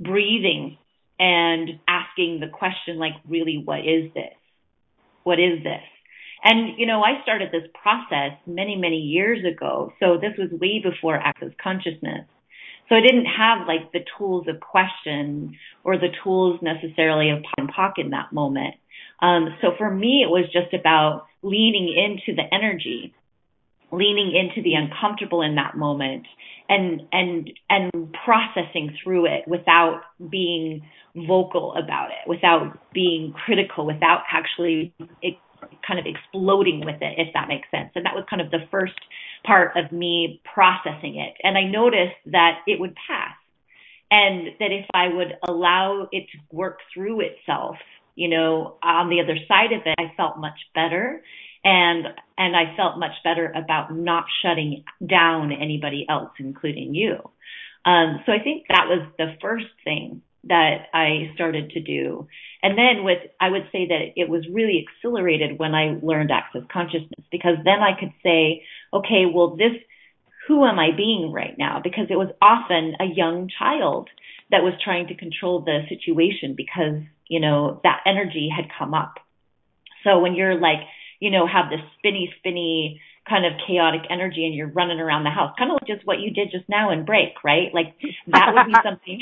breathing 0.00 0.76
and 1.18 1.78
asking 1.86 2.40
the 2.40 2.48
question, 2.48 2.98
like, 2.98 3.14
really, 3.28 3.62
what 3.64 3.80
is 3.80 4.12
this? 4.12 4.34
What 5.22 5.38
is 5.38 5.62
this? 5.62 5.82
And, 6.44 6.78
you 6.78 6.86
know, 6.86 7.02
I 7.02 7.22
started 7.22 7.50
this 7.50 7.68
process 7.82 8.32
many, 8.46 8.76
many 8.76 8.98
years 8.98 9.44
ago. 9.44 9.92
So 9.98 10.18
this 10.20 10.34
was 10.36 10.50
way 10.60 10.78
before 10.78 11.16
access 11.16 11.50
consciousness. 11.60 12.26
So 12.88 12.96
I 12.96 13.00
didn't 13.00 13.24
have 13.24 13.66
like 13.66 13.92
the 13.92 14.04
tools 14.18 14.46
of 14.46 14.60
question 14.60 15.56
or 15.84 15.96
the 15.96 16.10
tools 16.22 16.60
necessarily 16.60 17.30
of 17.30 17.38
POC 17.58 17.92
and 17.96 18.06
in 18.06 18.10
that 18.10 18.30
moment. 18.32 18.74
Um, 19.20 19.56
so 19.62 19.68
for 19.78 19.90
me, 19.90 20.22
it 20.22 20.30
was 20.30 20.44
just 20.52 20.74
about 20.74 21.26
leaning 21.42 21.88
into 21.88 22.36
the 22.36 22.54
energy, 22.54 23.14
leaning 23.90 24.34
into 24.36 24.62
the 24.62 24.74
uncomfortable 24.74 25.40
in 25.40 25.54
that 25.54 25.78
moment 25.78 26.26
and, 26.68 27.02
and, 27.10 27.50
and 27.70 28.14
processing 28.24 28.94
through 29.02 29.26
it 29.26 29.48
without 29.48 30.02
being 30.30 30.82
vocal 31.16 31.74
about 31.74 32.10
it, 32.10 32.28
without 32.28 32.78
being 32.92 33.32
critical, 33.32 33.86
without 33.86 34.22
actually 34.30 34.92
kind 35.86 35.98
of 35.98 36.06
exploding 36.06 36.84
with 36.84 36.96
it, 37.00 37.14
if 37.18 37.32
that 37.34 37.48
makes 37.48 37.68
sense. 37.70 37.90
And 37.94 38.06
that 38.06 38.14
was 38.14 38.24
kind 38.28 38.42
of 38.42 38.50
the 38.50 38.66
first 38.70 38.98
part 39.44 39.76
of 39.76 39.92
me 39.92 40.40
processing 40.52 41.16
it. 41.16 41.34
And 41.42 41.56
I 41.56 41.64
noticed 41.64 42.16
that 42.26 42.60
it 42.66 42.80
would 42.80 42.94
pass. 43.06 43.36
And 44.10 44.48
that 44.60 44.70
if 44.70 44.86
I 44.94 45.08
would 45.08 45.34
allow 45.48 46.08
it 46.12 46.26
to 46.32 46.38
work 46.56 46.78
through 46.92 47.20
itself, 47.20 47.76
you 48.14 48.28
know, 48.28 48.76
on 48.82 49.08
the 49.08 49.20
other 49.20 49.36
side 49.48 49.72
of 49.72 49.82
it, 49.86 49.94
I 49.98 50.14
felt 50.16 50.38
much 50.38 50.58
better. 50.74 51.22
And, 51.64 52.06
and 52.36 52.54
I 52.54 52.76
felt 52.76 52.98
much 52.98 53.14
better 53.24 53.52
about 53.56 53.94
not 53.94 54.24
shutting 54.42 54.84
down 55.04 55.50
anybody 55.50 56.06
else, 56.08 56.30
including 56.38 56.94
you. 56.94 57.16
Um, 57.86 58.20
so 58.24 58.32
I 58.32 58.38
think 58.42 58.64
that 58.68 58.86
was 58.88 59.06
the 59.18 59.34
first 59.40 59.66
thing 59.82 60.22
that 60.48 60.86
I 60.92 61.30
started 61.34 61.70
to 61.70 61.80
do. 61.80 62.28
And 62.62 62.76
then 62.78 63.04
with, 63.04 63.18
I 63.40 63.50
would 63.50 63.68
say 63.72 63.86
that 63.88 64.12
it 64.16 64.28
was 64.28 64.44
really 64.50 64.86
accelerated 64.86 65.58
when 65.58 65.74
I 65.74 65.98
learned 66.02 66.30
access 66.30 66.62
consciousness 66.72 67.24
because 67.30 67.56
then 67.64 67.80
I 67.80 67.98
could 67.98 68.12
say, 68.22 68.64
okay, 68.92 69.24
well, 69.32 69.56
this, 69.56 69.72
who 70.48 70.64
am 70.64 70.78
I 70.78 70.90
being 70.96 71.32
right 71.32 71.56
now? 71.58 71.80
Because 71.82 72.06
it 72.10 72.16
was 72.16 72.28
often 72.40 72.94
a 73.00 73.04
young 73.04 73.48
child 73.58 74.08
that 74.50 74.62
was 74.62 74.74
trying 74.82 75.08
to 75.08 75.14
control 75.14 75.60
the 75.60 75.82
situation 75.88 76.54
because, 76.56 77.02
you 77.28 77.40
know, 77.40 77.80
that 77.82 78.00
energy 78.06 78.48
had 78.54 78.66
come 78.78 78.94
up. 78.94 79.14
So 80.04 80.18
when 80.18 80.34
you're 80.34 80.60
like, 80.60 80.80
you 81.20 81.30
know, 81.30 81.46
have 81.46 81.70
this 81.70 81.80
spinny, 81.98 82.32
spinny 82.38 83.00
kind 83.28 83.46
of 83.46 83.52
chaotic 83.66 84.02
energy 84.10 84.44
and 84.44 84.54
you're 84.54 84.68
running 84.68 85.00
around 85.00 85.24
the 85.24 85.30
house, 85.30 85.54
kind 85.58 85.70
of 85.70 85.78
like 85.80 85.86
just 85.86 86.06
what 86.06 86.20
you 86.20 86.30
did 86.30 86.50
just 86.50 86.68
now 86.68 86.90
in 86.90 87.06
break, 87.06 87.42
right? 87.42 87.72
Like 87.72 87.94
that 88.28 88.52
would 88.52 88.66
be 88.66 88.74
something 88.84 89.20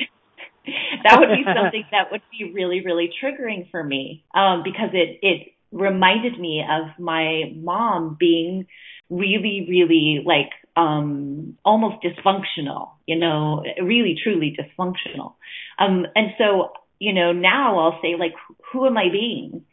that 1.04 1.18
would 1.18 1.30
be 1.30 1.44
something 1.44 1.84
that 1.90 2.10
would 2.12 2.22
be 2.30 2.52
really, 2.52 2.84
really 2.84 3.10
triggering 3.22 3.70
for 3.70 3.82
me 3.82 4.24
um, 4.34 4.62
because 4.62 4.90
it 4.92 5.18
it 5.22 5.52
reminded 5.72 6.38
me 6.38 6.62
of 6.68 6.88
my 6.98 7.52
mom 7.56 8.16
being 8.18 8.66
really, 9.08 9.66
really 9.68 10.22
like 10.24 10.50
um 10.76 11.58
almost 11.64 11.96
dysfunctional, 12.02 12.90
you 13.06 13.18
know, 13.18 13.64
really 13.82 14.16
truly 14.22 14.56
dysfunctional. 14.56 15.34
Um 15.78 16.06
and 16.14 16.32
so, 16.38 16.72
you 16.98 17.12
know, 17.12 17.32
now 17.32 17.78
I'll 17.78 18.00
say 18.00 18.14
like 18.18 18.32
who 18.72 18.86
am 18.86 18.96
I 18.96 19.08
being? 19.10 19.64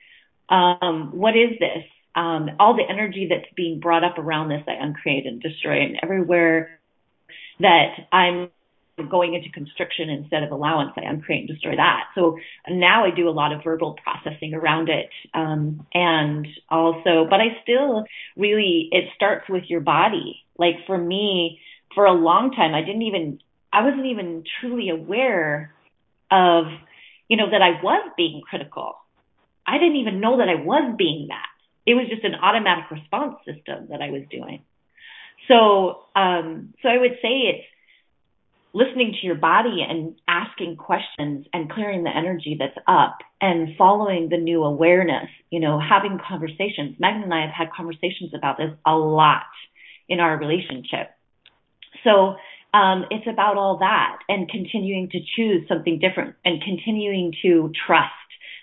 Um 0.49 1.11
what 1.13 1.35
is 1.37 1.57
this? 1.59 1.83
Um 2.15 2.49
all 2.59 2.75
the 2.75 2.89
energy 2.89 3.27
that's 3.29 3.53
being 3.55 3.79
brought 3.79 4.03
up 4.03 4.17
around 4.17 4.49
this 4.49 4.63
I 4.67 4.73
uncreate 4.73 5.25
and 5.25 5.41
destroy 5.41 5.83
and 5.83 5.99
everywhere 6.01 6.79
that 7.59 7.95
I'm 8.11 8.49
going 9.07 9.33
into 9.35 9.49
constriction 9.51 10.09
instead 10.09 10.43
of 10.43 10.51
allowance. 10.51 10.91
I 10.97 11.01
uncreate 11.01 11.41
and 11.41 11.47
destroy 11.47 11.75
that. 11.75 12.05
So 12.15 12.37
now 12.69 13.05
I 13.05 13.11
do 13.15 13.29
a 13.29 13.31
lot 13.31 13.53
of 13.53 13.63
verbal 13.63 13.97
processing 14.03 14.53
around 14.53 14.89
it. 14.89 15.09
Um, 15.33 15.85
and 15.93 16.47
also, 16.69 17.27
but 17.29 17.39
I 17.39 17.57
still 17.63 18.05
really, 18.35 18.89
it 18.91 19.05
starts 19.15 19.47
with 19.47 19.63
your 19.67 19.81
body. 19.81 20.43
Like 20.57 20.85
for 20.87 20.97
me, 20.97 21.59
for 21.95 22.05
a 22.05 22.13
long 22.13 22.51
time, 22.51 22.73
I 22.73 22.81
didn't 22.81 23.03
even, 23.03 23.39
I 23.71 23.83
wasn't 23.83 24.07
even 24.07 24.43
truly 24.59 24.89
aware 24.89 25.73
of, 26.31 26.65
you 27.27 27.37
know, 27.37 27.49
that 27.51 27.61
I 27.61 27.81
was 27.83 28.11
being 28.17 28.41
critical. 28.47 28.95
I 29.65 29.77
didn't 29.77 29.97
even 29.97 30.19
know 30.19 30.37
that 30.37 30.49
I 30.49 30.55
was 30.55 30.95
being 30.97 31.27
that. 31.29 31.45
It 31.85 31.93
was 31.93 32.07
just 32.09 32.23
an 32.23 32.35
automatic 32.35 32.91
response 32.91 33.37
system 33.45 33.87
that 33.89 34.01
I 34.01 34.11
was 34.11 34.23
doing. 34.29 34.63
So, 35.47 36.03
um, 36.15 36.73
so 36.81 36.89
I 36.89 36.97
would 36.97 37.17
say 37.21 37.49
it's, 37.49 37.65
listening 38.73 39.15
to 39.19 39.25
your 39.25 39.35
body 39.35 39.85
and 39.87 40.15
asking 40.27 40.75
questions 40.75 41.45
and 41.53 41.71
clearing 41.71 42.03
the 42.03 42.15
energy 42.15 42.55
that's 42.59 42.77
up 42.87 43.17
and 43.41 43.75
following 43.77 44.29
the 44.29 44.37
new 44.37 44.63
awareness, 44.63 45.29
you 45.49 45.59
know, 45.59 45.79
having 45.79 46.19
conversations. 46.27 46.95
Megan 46.99 47.23
and 47.23 47.33
I 47.33 47.41
have 47.41 47.49
had 47.49 47.71
conversations 47.75 48.33
about 48.35 48.57
this 48.57 48.71
a 48.85 48.95
lot 48.95 49.43
in 50.07 50.19
our 50.19 50.37
relationship. 50.37 51.11
So, 52.03 52.35
um, 52.71 53.05
it's 53.09 53.25
about 53.27 53.57
all 53.57 53.79
that 53.79 54.19
and 54.29 54.47
continuing 54.47 55.09
to 55.09 55.19
choose 55.35 55.67
something 55.67 55.97
different 55.97 56.35
and 56.45 56.61
continuing 56.61 57.33
to 57.41 57.71
trust. 57.87 58.13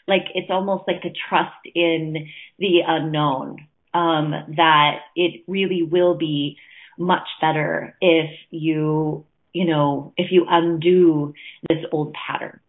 Like 0.07 0.27
it's 0.35 0.51
almost 0.51 0.85
like 0.87 1.05
a 1.05 1.13
trust 1.29 1.57
in 1.75 2.29
the 2.61 2.83
unknown, 2.87 3.67
um, 3.93 4.31
that 4.57 5.01
it 5.17 5.43
really 5.49 5.83
will 5.83 6.15
be 6.15 6.57
much 6.97 7.27
better 7.41 7.97
if 8.01 8.31
you 8.51 9.25
you 9.57 9.65
know, 9.65 10.13
if 10.19 10.31
you 10.31 10.45
undo 10.47 11.33
this 11.67 11.79
old 11.91 12.13
pattern. 12.13 12.61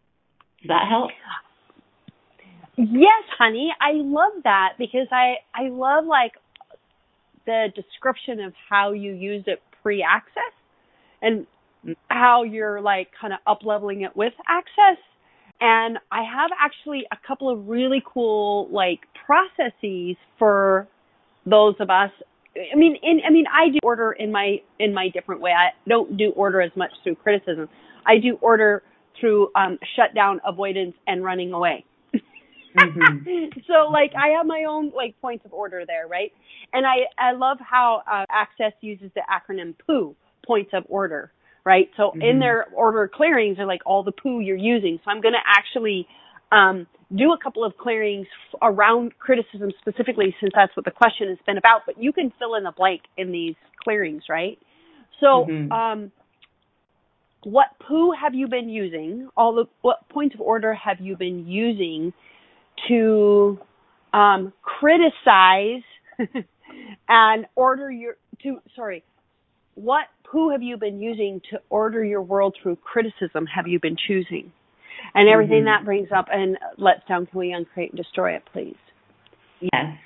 Does 0.61 0.69
that 0.69 0.87
help? 0.89 1.09
Yes, 2.77 3.23
honey. 3.37 3.73
I 3.81 3.91
love 3.95 4.43
that 4.45 4.75
because 4.77 5.07
I 5.11 5.35
I 5.53 5.67
love 5.67 6.05
like 6.05 6.31
the 7.45 7.67
description 7.75 8.39
of 8.39 8.53
how 8.69 8.93
you 8.93 9.11
used 9.11 9.49
it 9.49 9.61
pre-access 9.83 10.53
and 11.21 11.45
how 12.07 12.43
you're 12.43 12.79
like 12.79 13.09
kind 13.19 13.33
of 13.33 13.39
up 13.45 13.65
leveling 13.65 14.03
it 14.03 14.15
with 14.15 14.33
access. 14.47 15.03
And 15.59 15.97
I 16.09 16.23
have 16.23 16.51
actually 16.57 17.03
a 17.11 17.17
couple 17.27 17.49
of 17.49 17.67
really 17.67 18.01
cool 18.13 18.69
like 18.71 18.99
processes 19.25 20.15
for 20.39 20.87
those 21.45 21.75
of 21.81 21.89
us 21.89 22.11
I 22.73 22.75
mean, 22.75 22.97
in 23.01 23.21
I 23.25 23.29
mean, 23.29 23.45
I 23.47 23.69
do 23.69 23.79
order 23.83 24.11
in 24.11 24.31
my 24.31 24.57
in 24.79 24.93
my 24.93 25.09
different 25.09 25.41
way. 25.41 25.51
I 25.51 25.69
don't 25.87 26.17
do 26.17 26.31
order 26.31 26.61
as 26.61 26.71
much 26.75 26.91
through 27.03 27.15
criticism. 27.15 27.69
I 28.05 28.17
do 28.17 28.37
order 28.41 28.83
through 29.19 29.49
um 29.55 29.77
shutdown, 29.95 30.39
avoidance, 30.45 30.95
and 31.07 31.23
running 31.23 31.53
away. 31.53 31.85
Mm-hmm. 32.77 33.59
so 33.67 33.91
like 33.91 34.11
I 34.15 34.29
have 34.37 34.45
my 34.45 34.65
own 34.67 34.91
like 34.95 35.19
points 35.21 35.45
of 35.45 35.53
order 35.53 35.83
there, 35.85 36.07
right? 36.07 36.31
And 36.73 36.85
I 36.85 37.05
I 37.17 37.33
love 37.33 37.57
how 37.59 38.03
uh, 38.11 38.25
Access 38.29 38.73
uses 38.81 39.11
the 39.15 39.21
acronym 39.21 39.75
POO, 39.85 40.15
points 40.45 40.71
of 40.73 40.83
order, 40.89 41.31
right? 41.65 41.89
So 41.97 42.09
mm-hmm. 42.09 42.21
in 42.21 42.39
their 42.39 42.67
order 42.73 43.09
clearings 43.13 43.59
are 43.59 43.65
like 43.65 43.81
all 43.85 44.03
the 44.03 44.11
POO 44.11 44.39
you're 44.39 44.57
using. 44.57 44.99
So 45.03 45.11
I'm 45.11 45.21
going 45.21 45.35
to 45.35 45.45
actually 45.45 46.07
um 46.51 46.87
do 47.15 47.31
a 47.31 47.37
couple 47.37 47.63
of 47.63 47.77
clearings 47.77 48.27
around 48.61 49.17
criticism 49.17 49.71
specifically 49.79 50.35
since 50.41 50.51
that's 50.53 50.75
what 50.75 50.85
the 50.85 50.91
question 50.91 51.29
has 51.29 51.37
been 51.45 51.57
about, 51.57 51.81
but 51.85 52.01
you 52.01 52.11
can 52.11 52.33
fill 52.37 52.55
in 52.55 52.63
the 52.63 52.71
blank 52.71 53.01
in 53.17 53.31
these 53.31 53.55
clearings, 53.83 54.23
right? 54.29 54.59
So, 55.19 55.45
mm-hmm. 55.49 55.71
um, 55.71 56.11
what 57.43 57.67
POO 57.79 58.11
have 58.11 58.33
you 58.35 58.47
been 58.47 58.69
using? 58.69 59.29
All 59.37 59.55
the 59.55 59.65
what 59.81 60.07
points 60.09 60.35
of 60.35 60.41
order 60.41 60.73
have 60.73 60.99
you 60.99 61.15
been 61.15 61.47
using 61.47 62.11
to 62.89 63.59
um, 64.13 64.53
criticize 64.61 65.83
and 67.07 67.45
order 67.55 67.89
your 67.89 68.17
to 68.43 68.59
sorry, 68.75 69.03
what 69.75 70.07
POO 70.29 70.49
have 70.49 70.61
you 70.61 70.77
been 70.77 70.99
using 70.99 71.41
to 71.51 71.61
order 71.69 72.03
your 72.03 72.21
world 72.21 72.57
through 72.61 72.75
criticism? 72.77 73.45
Have 73.45 73.67
you 73.67 73.79
been 73.79 73.95
choosing? 73.95 74.51
And 75.13 75.29
everything 75.29 75.59
mm-hmm. 75.59 75.65
that 75.65 75.85
brings 75.85 76.09
up 76.15 76.27
and 76.31 76.57
lets 76.77 77.05
down 77.07 77.25
can 77.25 77.39
we 77.39 77.51
uncreate 77.51 77.91
and 77.91 77.97
destroy 77.97 78.35
it 78.35 78.43
please? 78.51 78.75
Yes. 79.61 79.97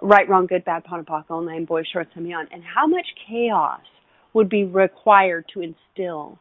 Right 0.00 0.28
wrong 0.28 0.46
good 0.46 0.64
bad 0.64 0.84
POD 0.84 1.06
all 1.30 1.42
nine 1.42 1.64
boys 1.64 1.86
shorts 1.92 2.10
and 2.14 2.24
beyond 2.24 2.48
and 2.52 2.62
how 2.62 2.86
much 2.86 3.06
chaos 3.28 3.80
would 4.34 4.48
be 4.48 4.64
required 4.64 5.44
to 5.54 5.60
instill 5.60 6.38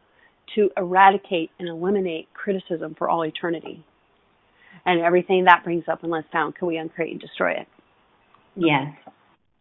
to 0.55 0.69
eradicate 0.75 1.49
and 1.59 1.69
eliminate 1.69 2.27
criticism 2.33 2.95
for 2.97 3.09
all 3.09 3.23
eternity? 3.25 3.85
And 4.85 5.01
everything 5.01 5.45
that 5.45 5.63
brings 5.63 5.83
up 5.91 6.01
and 6.03 6.11
lets 6.11 6.29
down 6.31 6.53
can 6.53 6.67
we 6.67 6.77
uncreate 6.77 7.11
and 7.11 7.21
destroy 7.21 7.51
it? 7.51 7.67
Yes. 8.55 8.93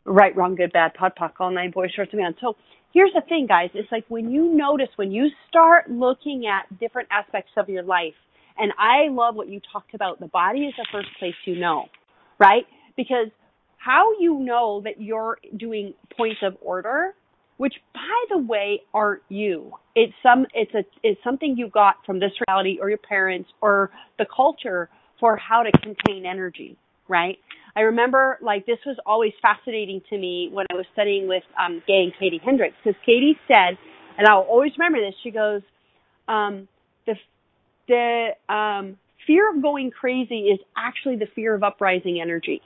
Right 0.04 0.34
wrong 0.34 0.54
good 0.54 0.72
bad 0.72 0.94
POD 0.94 1.12
all 1.38 1.50
nine 1.50 1.70
boys 1.70 1.90
shorts 1.94 2.12
and 2.12 2.20
beyond 2.20 2.36
so 2.40 2.56
here's 2.92 3.12
the 3.12 3.22
thing, 3.28 3.46
guys. 3.46 3.70
It's 3.74 3.90
like 3.90 4.04
when 4.08 4.30
you 4.30 4.54
notice, 4.54 4.88
when 4.96 5.10
you 5.12 5.28
start 5.48 5.90
looking 5.90 6.46
at 6.46 6.78
different 6.78 7.08
aspects 7.10 7.52
of 7.56 7.68
your 7.68 7.82
life, 7.82 8.14
and 8.58 8.72
I 8.78 9.08
love 9.10 9.36
what 9.36 9.48
you 9.48 9.60
talked 9.72 9.94
about. 9.94 10.20
The 10.20 10.26
body 10.26 10.60
is 10.66 10.74
the 10.76 10.86
first 10.92 11.08
place 11.18 11.34
you 11.46 11.56
know, 11.58 11.86
right? 12.38 12.64
Because 12.96 13.28
how 13.78 14.12
you 14.20 14.38
know 14.38 14.82
that 14.84 15.00
you're 15.00 15.38
doing 15.56 15.94
points 16.16 16.40
of 16.42 16.56
order, 16.60 17.14
which 17.56 17.74
by 17.94 18.24
the 18.30 18.38
way 18.38 18.82
aren't 18.92 19.22
you. 19.28 19.72
It's 19.94 20.12
some 20.22 20.46
it's 20.52 20.74
a 20.74 20.84
it's 21.02 21.20
something 21.24 21.56
you 21.56 21.68
got 21.68 21.96
from 22.04 22.20
this 22.20 22.32
reality 22.46 22.78
or 22.80 22.88
your 22.88 22.98
parents 22.98 23.48
or 23.62 23.90
the 24.18 24.26
culture 24.34 24.90
for 25.18 25.36
how 25.36 25.62
to 25.62 25.70
contain 25.82 26.26
energy, 26.26 26.76
right? 27.10 27.36
I 27.76 27.80
remember 27.80 28.38
like 28.40 28.66
this 28.66 28.78
was 28.86 28.96
always 29.04 29.32
fascinating 29.42 30.00
to 30.10 30.18
me 30.18 30.48
when 30.52 30.66
I 30.70 30.74
was 30.74 30.86
studying 30.92 31.28
with 31.28 31.42
um, 31.58 31.82
Gay 31.86 32.04
and 32.04 32.12
Katie 32.18 32.40
Hendricks 32.42 32.76
because 32.82 32.98
Katie 33.04 33.38
said, 33.46 33.78
and 34.18 34.26
I'll 34.26 34.40
always 34.40 34.72
remember 34.78 35.00
this. 35.00 35.14
She 35.22 35.30
goes, 35.30 35.62
um, 36.28 36.68
the 37.06 37.14
the 37.88 38.52
um, 38.52 38.96
fear 39.26 39.54
of 39.54 39.62
going 39.62 39.90
crazy 39.90 40.48
is 40.48 40.60
actually 40.76 41.16
the 41.16 41.28
fear 41.34 41.54
of 41.54 41.62
uprising 41.62 42.20
energy. 42.20 42.62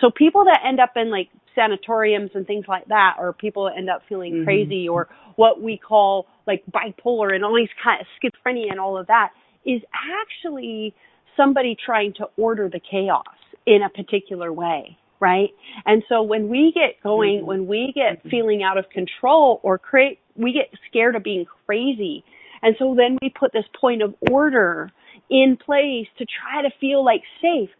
So 0.00 0.10
people 0.10 0.44
that 0.44 0.60
end 0.66 0.80
up 0.80 0.92
in 0.96 1.10
like 1.10 1.28
sanatoriums 1.54 2.30
and 2.34 2.46
things 2.46 2.64
like 2.68 2.86
that, 2.88 3.16
or 3.18 3.32
people 3.32 3.64
that 3.64 3.76
end 3.76 3.90
up 3.90 4.02
feeling 4.08 4.34
mm-hmm. 4.34 4.44
crazy, 4.44 4.88
or 4.88 5.08
what 5.36 5.62
we 5.62 5.78
call 5.78 6.26
like 6.46 6.62
bipolar 6.70 7.34
and 7.34 7.44
all 7.44 7.54
these 7.54 7.68
kind 7.82 8.00
of 8.00 8.06
schizophrenia 8.18 8.70
and 8.70 8.80
all 8.80 8.98
of 8.98 9.06
that, 9.06 9.30
is 9.64 9.80
actually 9.94 10.94
somebody 11.36 11.76
trying 11.84 12.12
to 12.14 12.26
order 12.36 12.68
the 12.68 12.80
chaos 12.80 13.24
in 13.66 13.82
a 13.82 13.88
particular 13.88 14.52
way, 14.52 14.98
right? 15.20 15.50
And 15.86 16.02
so 16.08 16.22
when 16.22 16.48
we 16.48 16.72
get 16.74 17.02
going, 17.02 17.38
mm-hmm. 17.38 17.46
when 17.46 17.66
we 17.66 17.92
get 17.94 18.18
mm-hmm. 18.18 18.28
feeling 18.28 18.62
out 18.62 18.78
of 18.78 18.88
control 18.90 19.60
or 19.62 19.78
create, 19.78 20.18
we 20.36 20.52
get 20.52 20.70
scared 20.88 21.16
of 21.16 21.22
being 21.22 21.46
crazy. 21.66 22.24
And 22.62 22.76
so 22.78 22.94
then 22.96 23.18
we 23.20 23.28
put 23.28 23.52
this 23.52 23.64
point 23.80 24.02
of 24.02 24.14
order 24.30 24.90
in 25.30 25.56
place 25.64 26.06
to 26.18 26.26
try 26.26 26.62
to 26.62 26.70
feel 26.80 27.04
like 27.04 27.22
safe. 27.40 27.70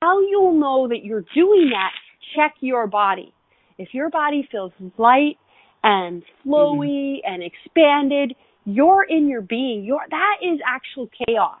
How 0.00 0.20
you'll 0.20 0.58
know 0.58 0.88
that 0.88 1.04
you're 1.04 1.24
doing 1.34 1.70
that, 1.70 1.92
check 2.34 2.54
your 2.60 2.86
body. 2.86 3.32
If 3.78 3.94
your 3.94 4.10
body 4.10 4.46
feels 4.50 4.72
light 4.98 5.38
and 5.82 6.22
flowy 6.46 7.18
mm-hmm. 7.18 7.32
and 7.32 7.42
expanded, 7.42 8.34
you're 8.64 9.04
in 9.04 9.28
your 9.28 9.40
being. 9.40 9.84
You're, 9.84 10.04
that 10.10 10.36
is 10.42 10.60
actual 10.66 11.08
chaos 11.26 11.60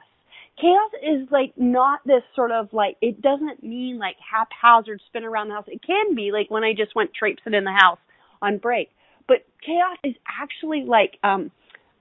chaos 0.60 0.90
is 1.02 1.28
like 1.30 1.52
not 1.56 2.00
this 2.04 2.22
sort 2.34 2.50
of 2.50 2.72
like 2.72 2.96
it 3.00 3.20
doesn't 3.22 3.62
mean 3.62 3.98
like 3.98 4.16
haphazard 4.18 5.00
spin 5.06 5.24
around 5.24 5.48
the 5.48 5.54
house. 5.54 5.64
It 5.68 5.82
can 5.84 6.14
be 6.14 6.30
like 6.32 6.50
when 6.50 6.64
I 6.64 6.72
just 6.74 6.94
went 6.94 7.12
traipsing 7.14 7.54
in 7.54 7.64
the 7.64 7.72
house 7.72 7.98
on 8.42 8.58
break. 8.58 8.90
But 9.26 9.46
chaos 9.64 9.98
is 10.04 10.14
actually 10.28 10.84
like 10.86 11.18
um 11.22 11.50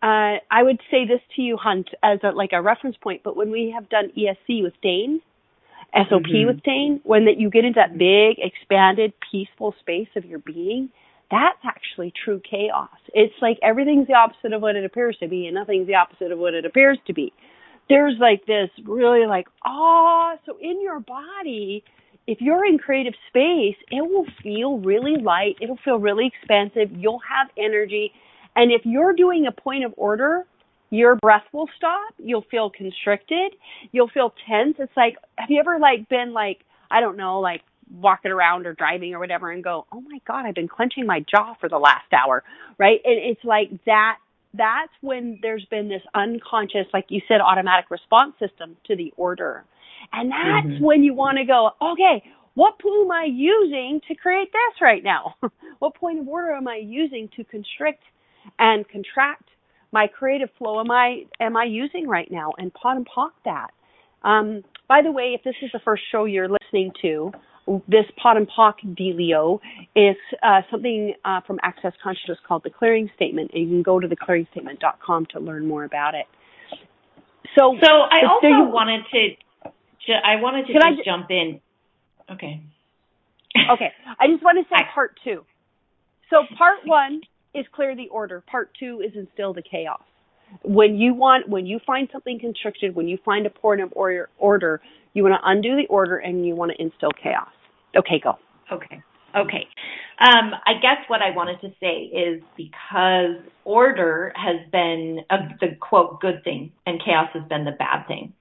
uh 0.02 0.40
I 0.52 0.64
would 0.64 0.80
say 0.92 1.06
this 1.06 1.22
to 1.36 1.42
you, 1.42 1.58
Hunt, 1.58 1.90
as 2.04 2.20
a 2.24 2.32
like 2.32 2.52
a 2.54 2.62
reference 2.62 2.98
point, 2.98 3.22
but 3.24 3.36
when 3.36 3.52
we 3.52 3.74
have 3.76 3.90
done 3.90 4.12
ESB 4.18 4.64
with 4.64 4.74
Dane, 4.82 5.22
SOP 5.94 6.24
mm-hmm. 6.24 6.48
with 6.48 6.64
Dane, 6.64 7.02
when 7.04 7.26
that 7.26 7.40
you 7.40 7.50
get 7.50 7.66
into 7.66 7.80
that 7.80 7.98
big, 7.98 8.38
expanded, 8.38 9.14
peaceful 9.32 9.74
space 9.80 10.10
of 10.16 10.26
your 10.26 10.40
being, 10.40 10.90
that's 11.32 11.60
actually 11.64 12.14
true 12.26 12.42
chaos. 12.50 12.90
It's 13.14 13.34
like 13.42 13.58
everything's 13.62 14.08
the 14.08 14.16
opposite 14.16 14.54
of 14.54 14.62
what 14.62 14.76
it 14.76 14.86
appears 14.86 15.18
to 15.22 15.28
be, 15.28 15.46
and 15.46 15.56
nothing's 15.56 15.88
the 15.88 15.96
opposite 15.96 16.32
of 16.32 16.40
what 16.40 16.54
it 16.54 16.66
appears 16.66 16.98
to 17.08 17.14
be 17.14 17.34
there's 17.90 18.16
like 18.20 18.46
this 18.46 18.70
really 18.86 19.26
like, 19.26 19.48
oh, 19.66 20.36
so 20.46 20.58
in 20.62 20.82
your 20.82 21.00
body, 21.00 21.84
if 22.28 22.40
you're 22.40 22.66
in 22.66 22.78
creative 22.78 23.14
space, 23.28 23.76
it 23.90 24.02
will 24.08 24.28
feel 24.44 24.78
really 24.78 25.20
light. 25.20 25.56
It'll 25.62 25.80
feel 25.84 25.98
really 25.98 26.28
expansive. 26.28 26.96
You'll 26.96 27.22
have 27.28 27.50
energy. 27.58 28.12
And 28.56 28.72
if 28.72 28.82
you're 28.86 29.14
doing 29.14 29.48
a 29.48 29.52
point 29.52 29.86
of 29.86 29.94
order, 29.98 30.46
your 30.92 31.16
breath 31.16 31.46
will 31.52 31.68
stop. 31.78 32.14
You'll 32.18 32.46
feel 32.50 32.70
constricted. 32.70 33.54
You'll 33.92 34.10
feel 34.10 34.34
tense. 34.48 34.76
It's 34.80 34.96
like, 34.96 35.18
have 35.38 35.50
you 35.50 35.60
ever 35.60 35.80
like 35.80 36.08
been 36.10 36.34
like, 36.34 36.60
I 36.92 37.00
don't 37.00 37.18
know, 37.18 37.40
like 37.40 37.62
walking 37.92 38.32
around 38.32 38.68
or 38.68 38.74
driving 38.74 39.14
or 39.14 39.20
whatever 39.20 39.52
and 39.52 39.64
go, 39.64 39.86
oh 39.92 40.02
my 40.02 40.20
God, 40.28 40.46
I've 40.46 40.56
been 40.56 40.68
clenching 40.68 41.06
my 41.08 41.26
jaw 41.30 41.56
for 41.60 41.70
the 41.70 41.78
last 41.78 42.12
hour, 42.14 42.44
right? 42.78 43.00
And 43.04 43.20
it's 43.20 43.44
like 43.44 43.70
that 43.86 44.18
that's 44.54 44.92
when 45.02 45.40
there's 45.42 45.66
been 45.66 45.90
this 45.90 46.02
unconscious, 46.16 46.88
like 46.94 47.06
you 47.10 47.22
said, 47.28 47.42
automatic 47.42 47.92
response 47.92 48.34
system 48.40 48.76
to 48.86 48.96
the 48.96 49.14
order. 49.18 49.64
And 50.12 50.32
that's 50.32 50.68
mm-hmm. 50.68 50.84
when 50.84 51.04
you 51.04 51.14
want 51.14 51.38
to 51.38 51.46
go, 51.46 51.72
okay, 51.82 52.24
what 52.56 52.80
tool 52.80 53.04
am 53.06 53.12
I 53.12 53.26
using 53.26 54.02
to 54.08 54.16
create 54.16 54.52
this 54.52 54.82
right 54.82 55.04
now? 55.04 55.36
what 55.80 55.96
point 55.96 56.20
of 56.20 56.28
order 56.28 56.54
am 56.54 56.68
I 56.68 56.78
using 56.78 57.30
to 57.36 57.44
constrict 57.44 58.04
and 58.58 58.88
contract 58.90 59.50
my 59.92 60.08
creative 60.08 60.50
flow 60.58 60.80
am 60.80 60.92
I 60.92 61.24
am 61.40 61.58
I 61.58 61.64
using 61.66 62.08
right 62.08 62.30
now? 62.32 62.52
And 62.58 62.74
POD 62.74 62.98
and 62.98 63.08
POC 63.08 63.32
that. 63.46 63.72
Um, 64.24 64.64
by 64.88 65.02
the 65.02 65.12
way, 65.12 65.36
if 65.38 65.44
this 65.44 65.56
is 65.62 65.72
the 65.72 65.80
first 65.80 66.04
show 66.12 66.26
you're 66.26 66.50
listening 66.50 66.92
to, 67.02 67.32
this 67.88 68.06
POD 68.22 68.38
and 68.38 68.48
POC 68.50 68.98
dealio 68.98 69.60
is 69.96 70.16
uh, 70.42 70.62
something 70.72 71.14
uh, 71.24 71.42
from 71.42 71.60
Access 71.62 71.94
Consciousness 72.02 72.40
called 72.48 72.64
the 72.64 72.70
Clearing 72.70 73.10
Statement, 73.16 73.52
and 73.54 73.64
you 73.64 73.70
can 73.70 73.84
go 73.84 74.00
to 74.00 74.08
theclearingstatement.com 74.08 75.28
to 75.34 75.40
learn 75.40 75.68
more 75.68 75.84
about 75.84 76.16
it. 76.16 76.26
So, 77.58 77.76
so 77.82 77.90
I 77.90 78.26
also 78.30 78.48
you, 78.48 78.66
wanted 78.66 79.02
to, 79.12 79.70
to, 80.08 80.14
I 80.14 80.42
wanted 80.42 80.68
to 80.68 80.74
just 80.74 80.86
I, 80.86 80.92
jump 81.04 81.28
in. 81.30 81.62
Okay. 82.32 82.62
okay, 83.74 83.92
I 84.20 84.28
just 84.28 84.44
want 84.44 84.58
to 84.58 84.64
say 84.64 84.84
I, 84.84 84.94
part 84.94 85.20
two. 85.24 85.44
So 86.30 86.44
part 86.58 86.80
one 86.86 87.22
is 87.54 87.66
clear 87.74 87.96
the 87.96 88.08
order. 88.10 88.44
Part 88.50 88.72
two 88.80 89.02
is 89.06 89.14
instill 89.16 89.54
the 89.54 89.64
chaos. 89.64 90.02
When 90.64 90.98
you 90.98 91.14
want, 91.14 91.48
when 91.50 91.66
you 91.66 91.80
find 91.86 92.08
something 92.12 92.40
constricted, 92.40 92.96
when 92.96 93.08
you 93.08 93.18
find 93.24 93.46
a 93.46 93.52
point 93.52 93.82
of 93.82 93.90
order, 93.96 94.30
order, 94.38 94.82
you 95.14 95.24
want 95.24 95.36
to 95.36 95.42
undo 95.44 95.76
the 95.76 95.88
order 95.88 96.18
and 96.18 96.46
you 96.46 96.56
want 96.56 96.72
to 96.72 96.82
instill 96.82 97.12
chaos. 97.12 97.50
Okay, 97.96 98.20
go. 98.24 98.38
Okay. 98.72 99.02
Okay. 99.36 99.68
Um, 100.20 100.52
I 100.66 100.74
guess 100.82 101.08
what 101.08 101.22
I 101.22 101.32
wanted 101.32 101.62
to 101.62 101.70
say 101.80 102.04
is 102.04 102.42
because 102.58 103.36
order 103.64 104.34
has 104.36 104.58
been 104.72 105.20
a, 105.30 105.38
the 105.62 105.76
quote 105.80 106.20
good 106.20 106.44
thing 106.44 106.72
and 106.86 107.02
chaos 107.04 107.30
has 107.34 107.44
been 107.48 107.66
the 107.66 107.72
bad 107.72 108.08
thing. 108.08 108.34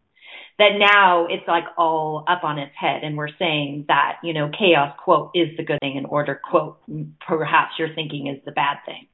That 0.59 0.71
now 0.77 1.27
it's 1.27 1.47
like 1.47 1.65
all 1.77 2.25
up 2.27 2.43
on 2.43 2.59
its 2.59 2.73
head 2.75 3.05
and 3.05 3.17
we're 3.17 3.29
saying 3.39 3.85
that, 3.87 4.17
you 4.25 4.35
know, 4.35 4.51
chaos 4.51 4.97
quote 5.03 5.31
is 5.35 5.57
the 5.57 5.63
good 5.63 5.79
thing 5.81 5.97
and 5.97 6.07
order 6.07 6.41
quote 6.43 6.79
perhaps 7.25 7.75
you're 7.79 7.95
thinking 7.95 8.27
is 8.27 8.43
the 8.45 8.51
bad 8.51 8.79
thing. 8.85 9.07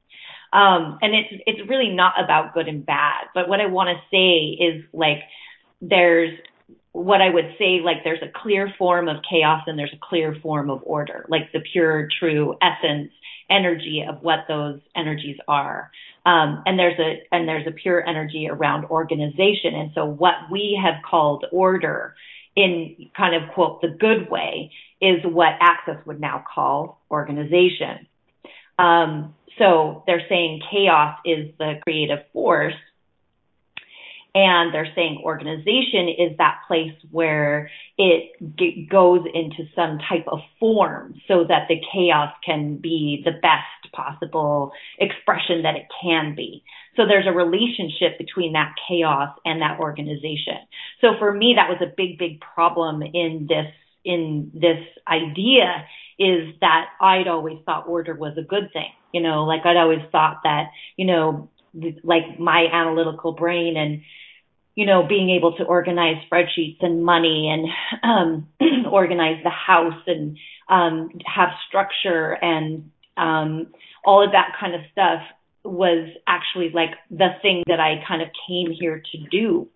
Um, 0.51 0.97
and 1.01 1.13
it's, 1.13 1.43
it's 1.45 1.69
really 1.69 1.89
not 1.89 2.13
about 2.23 2.53
good 2.53 2.67
and 2.67 2.83
bad, 2.85 3.25
but 3.35 3.47
what 3.47 3.59
I 3.59 3.67
want 3.67 3.89
to 3.89 4.01
say 4.09 4.63
is 4.63 4.83
like, 4.91 5.19
there's 5.81 6.31
what 6.95 7.21
I 7.21 7.29
would 7.29 7.55
say, 7.59 7.81
like 7.83 7.97
there's 8.05 8.21
a 8.21 8.31
clear 8.33 8.73
form 8.77 9.09
of 9.09 9.17
chaos 9.29 9.63
and 9.67 9.77
there's 9.77 9.93
a 9.93 9.99
clear 10.01 10.33
form 10.41 10.69
of 10.69 10.79
order, 10.83 11.25
like 11.27 11.51
the 11.51 11.59
pure, 11.59 12.07
true 12.19 12.57
essence, 12.61 13.11
energy 13.49 14.03
of 14.07 14.23
what 14.23 14.45
those 14.47 14.79
energies 14.95 15.37
are. 15.47 15.91
Um, 16.25 16.63
and 16.65 16.79
there's 16.79 16.97
a 16.97 17.21
and 17.31 17.47
there's 17.47 17.67
a 17.67 17.71
pure 17.71 18.03
energy 18.07 18.47
around 18.49 18.85
organization. 18.85 19.75
And 19.75 19.91
so 19.93 20.05
what 20.05 20.35
we 20.49 20.81
have 20.81 21.03
called 21.07 21.45
order 21.51 22.15
in 22.55 23.09
kind 23.15 23.35
of 23.35 23.53
quote 23.53 23.81
the 23.81 23.89
good 23.89 24.29
way 24.31 24.71
is 25.01 25.17
what 25.25 25.51
Access 25.59 25.97
would 26.05 26.21
now 26.21 26.45
call 26.53 27.01
organization. 27.11 28.07
Um, 28.79 29.35
so 29.59 30.03
they're 30.07 30.25
saying 30.29 30.61
chaos 30.71 31.17
is 31.25 31.51
the 31.59 31.75
creative 31.83 32.19
force 32.31 32.73
and 34.35 34.73
they're 34.73 34.91
saying 34.95 35.21
organization 35.23 36.09
is 36.09 36.37
that 36.37 36.59
place 36.67 36.91
where 37.09 37.71
it 37.97 38.33
g- 38.59 38.85
goes 38.91 39.21
into 39.33 39.63
some 39.73 39.97
type 40.09 40.25
of 40.27 40.39
form 40.59 41.15
so 41.25 41.45
that 41.47 41.69
the 41.69 41.77
chaos 41.93 42.33
can 42.45 42.75
be 42.75 43.21
the 43.23 43.31
best 43.31 43.93
possible 43.93 44.73
expression 44.99 45.63
that 45.63 45.75
it 45.75 45.85
can 46.03 46.35
be. 46.35 46.63
So 46.97 47.03
there's 47.07 47.27
a 47.27 47.31
relationship 47.31 48.17
between 48.17 48.53
that 48.53 48.75
chaos 48.87 49.33
and 49.45 49.61
that 49.61 49.79
organization. 49.79 50.57
So 50.99 51.13
for 51.17 51.33
me, 51.33 51.55
that 51.55 51.69
was 51.69 51.79
a 51.81 51.93
big, 51.95 52.17
big 52.17 52.41
problem 52.41 53.01
in 53.01 53.47
this, 53.47 53.71
in 54.03 54.51
this 54.53 54.83
idea 55.07 55.85
is 56.19 56.53
that 56.59 56.87
I'd 56.99 57.27
always 57.29 57.59
thought 57.65 57.87
order 57.87 58.15
was 58.15 58.37
a 58.37 58.43
good 58.43 58.71
thing. 58.73 58.91
You 59.13 59.21
know, 59.21 59.45
like 59.45 59.65
I'd 59.65 59.77
always 59.77 60.01
thought 60.11 60.41
that, 60.43 60.71
you 60.97 61.05
know, 61.05 61.49
like 62.03 62.39
my 62.39 62.67
analytical 62.71 63.33
brain 63.33 63.75
and 63.77 64.01
you 64.75 64.85
know, 64.85 65.05
being 65.07 65.29
able 65.29 65.55
to 65.57 65.63
organize 65.63 66.17
spreadsheets 66.29 66.77
and 66.81 67.03
money 67.03 67.49
and 67.49 67.67
um, 68.03 68.47
organize 68.91 69.41
the 69.43 69.49
house 69.49 70.03
and 70.05 70.37
um, 70.69 71.09
have 71.25 71.49
structure 71.67 72.37
and 72.41 72.91
um, 73.17 73.67
all 74.03 74.23
of 74.23 74.31
that 74.33 74.55
kind 74.59 74.75
of 74.75 74.81
stuff 74.91 75.21
was 75.63 76.09
actually 76.27 76.69
like 76.69 76.91
the 77.09 77.29
thing 77.41 77.63
that 77.67 77.79
I 77.79 78.03
kind 78.07 78.21
of 78.21 78.27
came 78.47 78.71
here 78.71 79.01
to 79.11 79.17
do. 79.31 79.67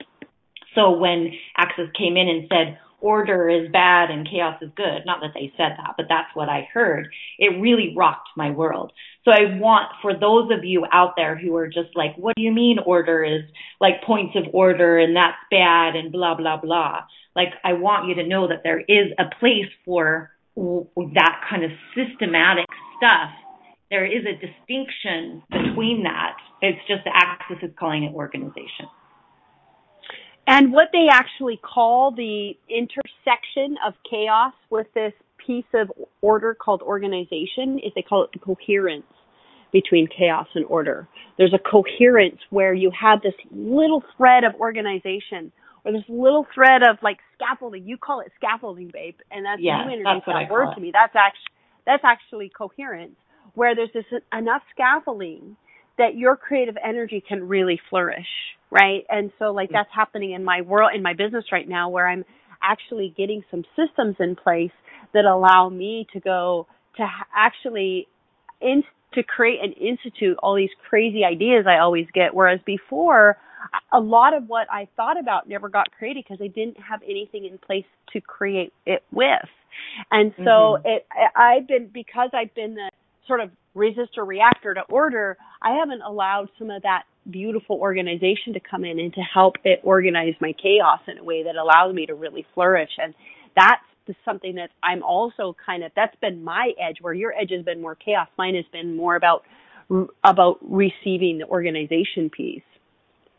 So 0.76 0.92
when 0.92 1.34
Access 1.58 1.88
came 1.98 2.16
in 2.16 2.28
and 2.28 2.48
said, 2.50 2.78
order 3.02 3.50
is 3.50 3.72
bad 3.72 4.12
and 4.12 4.28
chaos 4.30 4.62
is 4.62 4.70
good. 4.76 5.06
Not 5.06 5.22
that 5.22 5.32
they 5.34 5.52
said 5.58 5.74
that, 5.78 5.96
but 5.98 6.08
that's 6.10 6.30
what 6.34 6.50
I 6.50 6.68
heard. 6.72 7.08
It 7.38 7.60
really 7.60 7.94
rocked 7.96 8.30
my 8.36 8.52
world. 8.52 8.92
So 9.26 9.32
I 9.32 9.58
want 9.60 9.92
for 10.02 10.14
those 10.14 10.50
of 10.52 10.64
you 10.64 10.86
out 10.92 11.14
there 11.18 11.38
who 11.38 11.56
are 11.56 11.68
just 11.68 11.96
like, 11.96 12.16
what 12.16 12.36
do 12.36 12.42
you 12.42 12.52
mean 12.52 12.78
order 12.86 13.24
is 13.24 13.42
like 13.82 14.04
points 14.04 14.36
of 14.36 14.54
order 14.54 14.98
and 14.98 15.16
that's 15.16 15.38
bad 15.52 15.96
and 15.96 16.12
blah, 16.12 16.36
blah, 16.36 16.58
blah. 16.58 17.02
Like 17.36 17.50
I 17.64 17.74
want 17.74 18.08
you 18.08 18.16
to 18.16 18.28
know 18.28 18.48
that 18.48 18.62
there 18.64 18.80
is 18.80 19.12
a 19.20 19.26
place 19.40 19.70
for 19.86 20.32
that 20.56 21.42
kind 21.50 21.64
of 21.64 21.72
systematic 21.96 22.66
stuff. 22.98 23.30
There 23.90 24.06
is 24.06 24.24
a 24.26 24.34
distinction 24.34 25.44
between 25.52 26.04
that. 26.04 26.38
It's 26.62 26.80
just 26.88 27.04
the 27.04 27.12
Access 27.14 27.58
is 27.62 27.76
calling 27.78 28.04
it 28.04 28.14
organization. 28.14 28.88
And 30.48 30.74
what 30.74 30.90
they 30.92 31.08
actually 31.12 31.58
call 31.58 32.12
the 32.12 32.58
intersection 32.70 33.78
of 33.86 33.94
chaos 34.10 34.54
with 34.70 34.88
this 34.94 35.14
piece 35.46 35.66
of 35.74 35.92
order 36.22 36.54
called 36.54 36.82
organization 36.82 37.80
is 37.80 37.92
they 37.96 38.02
call 38.02 38.24
it 38.24 38.30
the 38.34 38.40
coherence 38.40 39.06
between 39.72 40.08
chaos 40.08 40.48
and 40.56 40.66
order. 40.66 41.08
There's 41.38 41.54
a 41.54 41.60
coherence 41.60 42.40
where 42.50 42.74
you 42.74 42.92
have 43.00 43.22
this 43.22 43.34
little 43.52 44.04
thread 44.18 44.44
of 44.44 44.56
organization 44.60 45.52
or 45.86 45.92
this 45.92 46.04
little 46.10 46.46
thread 46.54 46.82
of 46.82 46.98
like 47.02 47.18
scaffolding. 47.36 47.88
You 47.88 47.98
call 47.98 48.22
it 48.22 48.32
scaffolding, 48.36 48.90
babe, 48.92 49.16
and 49.32 49.46
that's 49.46 49.62
yeah, 49.62 49.86
you 49.86 49.92
introduced 49.92 50.26
that 50.26 50.52
word 50.52 50.74
to 50.76 50.82
me. 50.82 50.92
That's 50.92 51.16
actually 51.16 51.54
that's 51.86 52.04
actually 52.04 52.50
coherence, 52.50 53.16
where 53.54 53.76
there's 53.76 53.94
this 53.94 54.06
enough 54.34 54.62
scaffolding 54.74 55.56
that 55.98 56.16
your 56.16 56.36
creative 56.36 56.78
energy 56.84 57.24
can 57.26 57.48
really 57.48 57.80
flourish, 57.90 58.28
right? 58.72 59.06
And 59.10 59.32
so 59.40 59.52
like 59.52 59.70
that's 59.72 59.90
happening 59.94 60.32
in 60.32 60.44
my 60.44 60.62
world, 60.62 60.92
in 60.96 61.04
my 61.04 61.14
business 61.14 61.46
right 61.52 61.68
now 61.68 61.90
where 61.90 62.08
I'm 62.08 62.26
actually 62.62 63.14
getting 63.16 63.44
some 63.50 63.64
systems 63.76 64.16
in 64.20 64.36
place 64.36 64.72
that 65.14 65.26
allow 65.26 65.70
me 65.70 66.08
to 66.14 66.20
go 66.20 66.68
to 66.98 67.08
actually 67.36 68.08
in, 68.62 68.84
to 69.14 69.24
create 69.24 69.60
and 69.64 69.74
institute 69.78 70.38
all 70.44 70.56
these 70.56 70.70
crazy 70.90 71.24
ideas 71.24 71.66
I 71.68 71.80
always 71.80 72.08
get. 72.14 72.34
Whereas 72.34 72.60
before, 72.66 73.38
a 73.92 74.00
lot 74.00 74.34
of 74.34 74.48
what 74.48 74.68
I 74.72 74.88
thought 74.96 75.20
about 75.20 75.50
never 75.50 75.70
got 75.70 75.92
created 75.92 76.26
because 76.28 76.44
I 76.44 76.48
didn't 76.48 76.78
have 76.80 77.02
anything 77.04 77.46
in 77.46 77.58
place 77.58 77.86
to 78.14 78.22
create 78.22 78.74
it 78.86 79.04
with. 79.12 79.50
And 80.12 80.34
so 80.38 80.42
mm-hmm. 80.44 80.88
it, 80.88 81.08
I've 81.36 81.68
been, 81.68 81.90
because 81.94 82.30
I've 82.34 82.54
been 82.56 82.76
the 82.76 82.90
sort 83.28 83.42
of 83.42 83.52
resistor 83.76 84.26
reactor 84.26 84.74
to 84.74 84.82
order, 84.90 85.38
I 85.62 85.76
haven't 85.76 86.02
allowed 86.02 86.50
some 86.58 86.70
of 86.70 86.82
that 86.84 87.04
beautiful 87.30 87.78
organization 87.78 88.54
to 88.54 88.60
come 88.60 88.84
in 88.84 89.00
and 89.00 89.14
to 89.14 89.22
help 89.22 89.56
it 89.64 89.82
organize 89.84 90.34
my 90.42 90.54
chaos 90.54 91.00
in 91.08 91.18
a 91.18 91.24
way 91.24 91.44
that 91.44 91.56
allows 91.56 91.94
me 91.94 92.06
to 92.08 92.16
really 92.16 92.46
flourish. 92.54 92.90
And 93.02 93.14
that's 93.56 93.84
something 94.26 94.56
that 94.56 94.70
I'm 94.84 95.04
also 95.04 95.56
kind 95.66 95.84
of, 95.84 95.92
that's 95.96 96.16
been 96.22 96.44
my 96.44 96.72
edge 96.80 96.98
where 97.02 97.14
your 97.14 97.34
edge 97.34 97.52
has 97.52 97.64
been 97.64 97.82
more 97.82 97.96
chaos. 97.96 98.28
Mine 98.38 98.56
has 98.56 98.66
been 98.72 98.96
more 98.96 99.16
about, 99.16 99.44
about 100.24 100.58
receiving 100.62 101.40
the 101.40 101.46
organization 101.48 102.30
piece. 102.30 102.64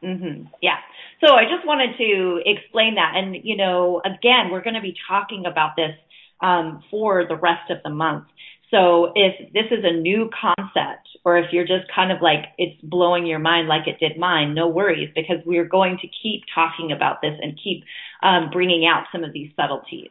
Mm-hmm. 0.02 0.46
Yeah. 0.62 0.78
So 1.24 1.34
I 1.34 1.42
just 1.44 1.66
wanted 1.66 1.96
to 1.98 2.40
explain 2.44 2.94
that. 2.94 3.12
And, 3.16 3.36
you 3.44 3.56
know, 3.56 4.00
again, 4.04 4.50
we're 4.50 4.62
going 4.62 4.74
to 4.74 4.80
be 4.80 4.94
talking 5.08 5.44
about 5.46 5.76
this 5.76 5.94
um, 6.40 6.82
for 6.90 7.26
the 7.28 7.36
rest 7.36 7.70
of 7.70 7.78
the 7.84 7.90
month. 7.90 8.24
So 8.70 9.12
if 9.16 9.52
this 9.52 9.66
is 9.70 9.84
a 9.84 9.92
new 9.92 10.30
concept 10.30 11.08
or 11.24 11.38
if 11.38 11.52
you're 11.52 11.66
just 11.66 11.92
kind 11.94 12.12
of 12.12 12.22
like 12.22 12.46
it's 12.56 12.80
blowing 12.82 13.26
your 13.26 13.40
mind 13.40 13.66
like 13.66 13.88
it 13.88 13.98
did 13.98 14.16
mine, 14.16 14.54
no 14.54 14.68
worries 14.68 15.10
because 15.14 15.38
we're 15.44 15.64
going 15.64 15.98
to 16.02 16.08
keep 16.22 16.42
talking 16.54 16.92
about 16.92 17.20
this 17.20 17.36
and 17.42 17.58
keep 17.62 17.84
um, 18.22 18.50
bringing 18.52 18.86
out 18.86 19.06
some 19.12 19.24
of 19.24 19.32
these 19.32 19.50
subtleties. 19.56 20.10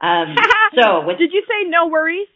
Um, 0.00 0.36
so 0.78 1.06
with, 1.06 1.18
did 1.18 1.32
you 1.32 1.42
say 1.48 1.68
no 1.68 1.88
worries? 1.88 2.28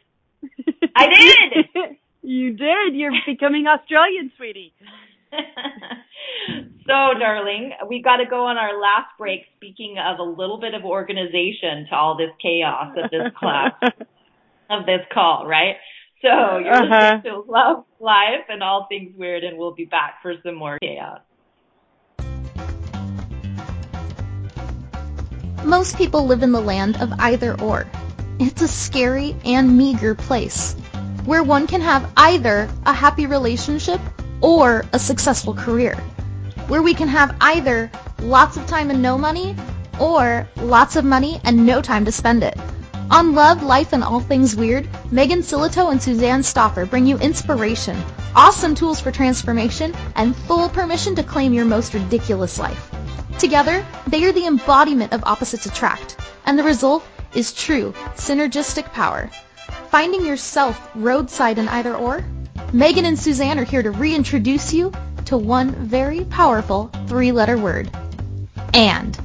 I 0.96 1.06
did. 1.06 1.96
you 2.22 2.52
did. 2.52 2.94
You're 2.94 3.12
becoming 3.26 3.66
Australian, 3.66 4.32
sweetie. 4.36 4.72
so, 6.86 7.18
darling, 7.18 7.72
we've 7.88 8.04
got 8.04 8.16
to 8.16 8.26
go 8.28 8.46
on 8.46 8.56
our 8.56 8.80
last 8.80 9.08
break. 9.18 9.42
Speaking 9.56 9.96
of 9.98 10.18
a 10.18 10.22
little 10.22 10.58
bit 10.58 10.74
of 10.74 10.84
organization 10.84 11.86
to 11.90 11.94
all 11.94 12.16
this 12.16 12.30
chaos 12.42 12.94
of 12.96 13.11
this 13.11 13.32
class, 13.38 13.72
of 14.70 14.86
this 14.86 15.00
call, 15.12 15.46
right? 15.46 15.76
So 16.22 16.58
you're 16.58 16.72
uh-huh. 16.72 17.20
listening 17.24 17.32
to 17.32 17.50
Love 17.50 17.84
Life 17.98 18.44
and 18.48 18.62
All 18.62 18.86
Things 18.88 19.14
Weird, 19.16 19.44
and 19.44 19.56
we'll 19.56 19.74
be 19.74 19.86
back 19.86 20.16
for 20.22 20.34
some 20.44 20.54
more 20.54 20.78
chaos. 20.78 21.20
Most 25.64 25.96
people 25.96 26.26
live 26.26 26.42
in 26.42 26.52
the 26.52 26.61
land 26.61 26.96
of 27.02 27.12
either 27.18 27.61
or. 27.61 27.86
It's 28.38 28.62
a 28.62 28.68
scary 28.68 29.36
and 29.44 29.76
meager 29.76 30.14
place 30.14 30.74
where 31.26 31.42
one 31.42 31.66
can 31.66 31.82
have 31.82 32.11
either 32.16 32.68
a 32.86 32.92
happy 32.92 33.26
relationship 33.26 34.00
or 34.40 34.86
a 34.94 34.98
successful 34.98 35.52
career, 35.52 35.94
where 36.68 36.80
we 36.80 36.94
can 36.94 37.08
have 37.08 37.36
either 37.42 37.90
lots 38.20 38.56
of 38.56 38.66
time 38.66 38.90
and 38.90 39.02
no 39.02 39.18
money 39.18 39.54
or 40.00 40.48
lots 40.56 40.96
of 40.96 41.04
money 41.04 41.40
and 41.44 41.66
no 41.66 41.82
time 41.82 42.06
to 42.06 42.12
spend 42.12 42.42
it. 42.42 42.56
On 43.11 43.34
Love, 43.34 43.62
Life, 43.62 43.92
and 43.92 44.02
All 44.02 44.20
Things 44.20 44.56
Weird, 44.56 44.88
Megan 45.11 45.40
Silito 45.40 45.90
and 45.90 46.00
Suzanne 46.00 46.42
Stoffer 46.42 46.88
bring 46.88 47.06
you 47.06 47.18
inspiration, 47.18 48.00
awesome 48.34 48.74
tools 48.74 49.00
for 49.00 49.11
transformation, 49.11 49.94
and 50.16 50.34
full 50.34 50.70
permission 50.70 51.16
to 51.16 51.22
claim 51.22 51.52
your 51.52 51.66
most 51.66 51.92
ridiculous 51.92 52.58
life. 52.58 52.90
Together, 53.38 53.84
they 54.06 54.24
are 54.24 54.32
the 54.32 54.46
embodiment 54.46 55.12
of 55.12 55.24
opposites 55.24 55.66
attract, 55.66 56.16
and 56.44 56.58
the 56.58 56.62
result 56.62 57.02
is 57.34 57.52
true 57.52 57.94
synergistic 58.14 58.92
power. 58.92 59.30
Finding 59.90 60.24
yourself 60.24 60.90
roadside 60.94 61.58
in 61.58 61.68
either 61.68 61.94
or 61.94 62.24
Megan 62.72 63.04
and 63.04 63.18
Suzanne 63.18 63.58
are 63.58 63.64
here 63.64 63.82
to 63.82 63.90
reintroduce 63.90 64.72
you 64.72 64.92
to 65.24 65.36
one 65.36 65.72
very 65.72 66.24
powerful 66.24 66.90
three-letter 67.06 67.56
word. 67.56 67.90
And. 68.74 69.18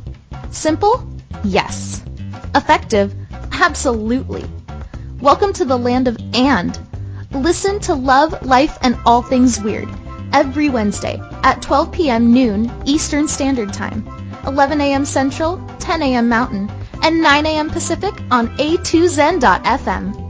Simple? 0.51 1.07
Yes. 1.43 2.01
Effective? 2.55 3.13
Absolutely. 3.51 4.45
Welcome 5.19 5.53
to 5.53 5.65
the 5.65 5.77
land 5.77 6.07
of 6.07 6.17
and. 6.33 6.79
Listen 7.31 7.79
to 7.81 7.93
Love, 7.93 8.45
Life, 8.45 8.77
and 8.81 8.97
All 9.05 9.21
Things 9.21 9.59
Weird 9.59 9.89
every 10.33 10.69
Wednesday 10.69 11.21
at 11.45 11.61
12 11.61 11.91
p.m. 11.91 12.33
noon 12.33 12.71
Eastern 12.85 13.27
Standard 13.27 13.71
Time, 13.71 14.03
11 14.47 14.81
a.m. 14.81 15.05
Central, 15.05 15.61
10 15.77 16.01
a.m. 16.01 16.27
Mountain, 16.27 16.71
and 17.03 17.21
9 17.21 17.45
a.m. 17.45 17.69
Pacific 17.69 18.15
on 18.31 18.47
a2zen.fm. 18.57 20.21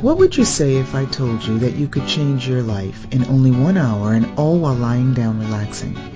What 0.00 0.16
would 0.16 0.36
you 0.36 0.46
say 0.46 0.76
if 0.76 0.94
I 0.94 1.04
told 1.06 1.44
you 1.44 1.58
that 1.58 1.74
you 1.74 1.88
could 1.88 2.06
change 2.06 2.48
your 2.48 2.62
life 2.62 3.06
in 3.10 3.26
only 3.26 3.50
one 3.50 3.76
hour 3.76 4.14
and 4.14 4.26
all 4.38 4.58
while 4.60 4.74
lying 4.74 5.12
down 5.12 5.38
relaxing? 5.40 6.15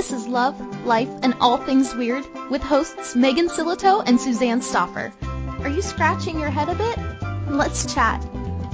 This 0.00 0.12
is 0.12 0.26
Love, 0.26 0.58
Life, 0.86 1.10
and 1.22 1.34
All 1.42 1.58
Things 1.58 1.94
Weird 1.94 2.24
with 2.50 2.62
hosts 2.62 3.14
Megan 3.14 3.50
Silito 3.50 4.02
and 4.06 4.18
Suzanne 4.18 4.62
Stoffer. 4.62 5.12
Are 5.62 5.68
you 5.68 5.82
scratching 5.82 6.40
your 6.40 6.48
head 6.48 6.70
a 6.70 6.74
bit? 6.74 6.98
Let's 7.50 7.92
chat. 7.92 8.26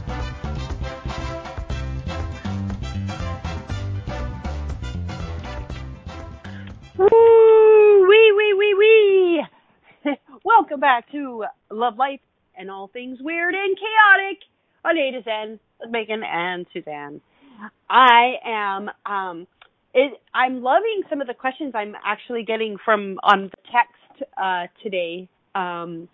Wee, 6.98 8.32
wee, 8.36 8.54
wee, 8.54 8.74
wee. 8.74 9.44
Welcome 10.44 10.80
back 10.80 11.10
to 11.12 11.44
Love 11.70 11.96
Life 11.96 12.20
and 12.56 12.72
All 12.72 12.88
Things 12.88 13.18
Weird 13.20 13.54
and 13.54 13.76
Chaotic 13.76 14.38
on 14.84 14.98
A 14.98 15.12
to 15.12 15.22
Zen 15.22 15.60
Megan 15.88 16.24
and 16.24 16.66
Suzanne. 16.72 17.20
I 17.88 18.34
am 18.44 18.90
um, 19.06 19.46
it, 19.94 20.20
I'm 20.34 20.62
loving 20.62 21.02
some 21.08 21.20
of 21.20 21.26
the 21.26 21.34
questions 21.34 21.72
I'm 21.74 21.94
actually 22.04 22.44
getting 22.44 22.76
from 22.84 23.18
on 23.22 23.44
the 23.44 23.70
text 23.72 24.30
uh, 24.36 24.66
today. 24.82 25.28
Um, 25.54 26.08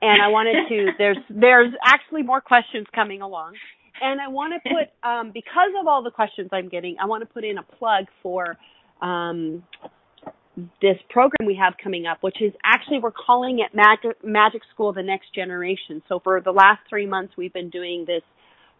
and 0.00 0.22
I 0.22 0.28
wanted 0.28 0.68
to 0.68 0.86
there's 0.98 1.18
there's 1.28 1.72
actually 1.84 2.22
more 2.22 2.40
questions 2.40 2.86
coming 2.94 3.22
along. 3.22 3.54
And 4.00 4.20
I 4.20 4.28
want 4.28 4.54
to 4.54 4.70
put 4.70 5.08
um, 5.08 5.32
because 5.32 5.72
of 5.80 5.86
all 5.86 6.02
the 6.02 6.10
questions 6.10 6.50
I'm 6.52 6.68
getting, 6.68 6.96
I 7.02 7.06
want 7.06 7.22
to 7.22 7.26
put 7.26 7.44
in 7.44 7.58
a 7.58 7.64
plug 7.64 8.04
for 8.22 8.56
um, 9.02 9.64
this 10.80 10.96
program 11.10 11.46
we 11.46 11.56
have 11.56 11.74
coming 11.82 12.06
up, 12.06 12.18
which 12.20 12.40
is 12.40 12.52
actually 12.64 13.00
we're 13.00 13.10
calling 13.10 13.58
it 13.58 13.74
Magic, 13.74 14.24
Magic 14.24 14.62
School 14.72 14.92
the 14.92 15.02
Next 15.02 15.34
Generation. 15.34 16.02
So 16.08 16.20
for 16.22 16.40
the 16.40 16.52
last 16.52 16.80
three 16.88 17.06
months, 17.06 17.34
we've 17.36 17.52
been 17.52 17.70
doing 17.70 18.04
this 18.06 18.22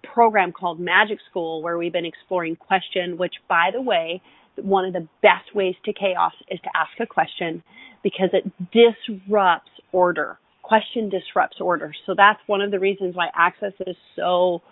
program 0.03 0.53
called 0.53 0.80
Magic 0.80 1.18
School 1.30 1.62
where 1.62 1.78
we've 1.78 1.92
been 1.92 2.07
exploring 2.07 2.57
question, 2.57 3.16
which 3.18 3.34
by 3.49 3.70
the 3.72 3.80
way, 3.82 4.22
one 4.57 4.84
of 4.84 4.92
the 4.92 5.07
best 5.22 5.55
ways 5.55 5.74
to 5.84 5.92
chaos 5.92 6.32
is 6.51 6.61
to 6.61 6.70
ask 6.76 6.90
a 7.01 7.07
question 7.07 7.62
because 8.03 8.30
it 8.32 8.51
disrupts 8.72 9.70
order. 9.92 10.38
Question 10.62 11.09
disrupts 11.09 11.59
order. 11.61 11.92
So 12.07 12.14
that's 12.16 12.40
one 12.46 12.61
of 12.61 12.70
the 12.70 12.78
reasons 12.78 13.14
why 13.14 13.28
access 13.34 13.72
is 13.86 13.96
so 14.16 14.62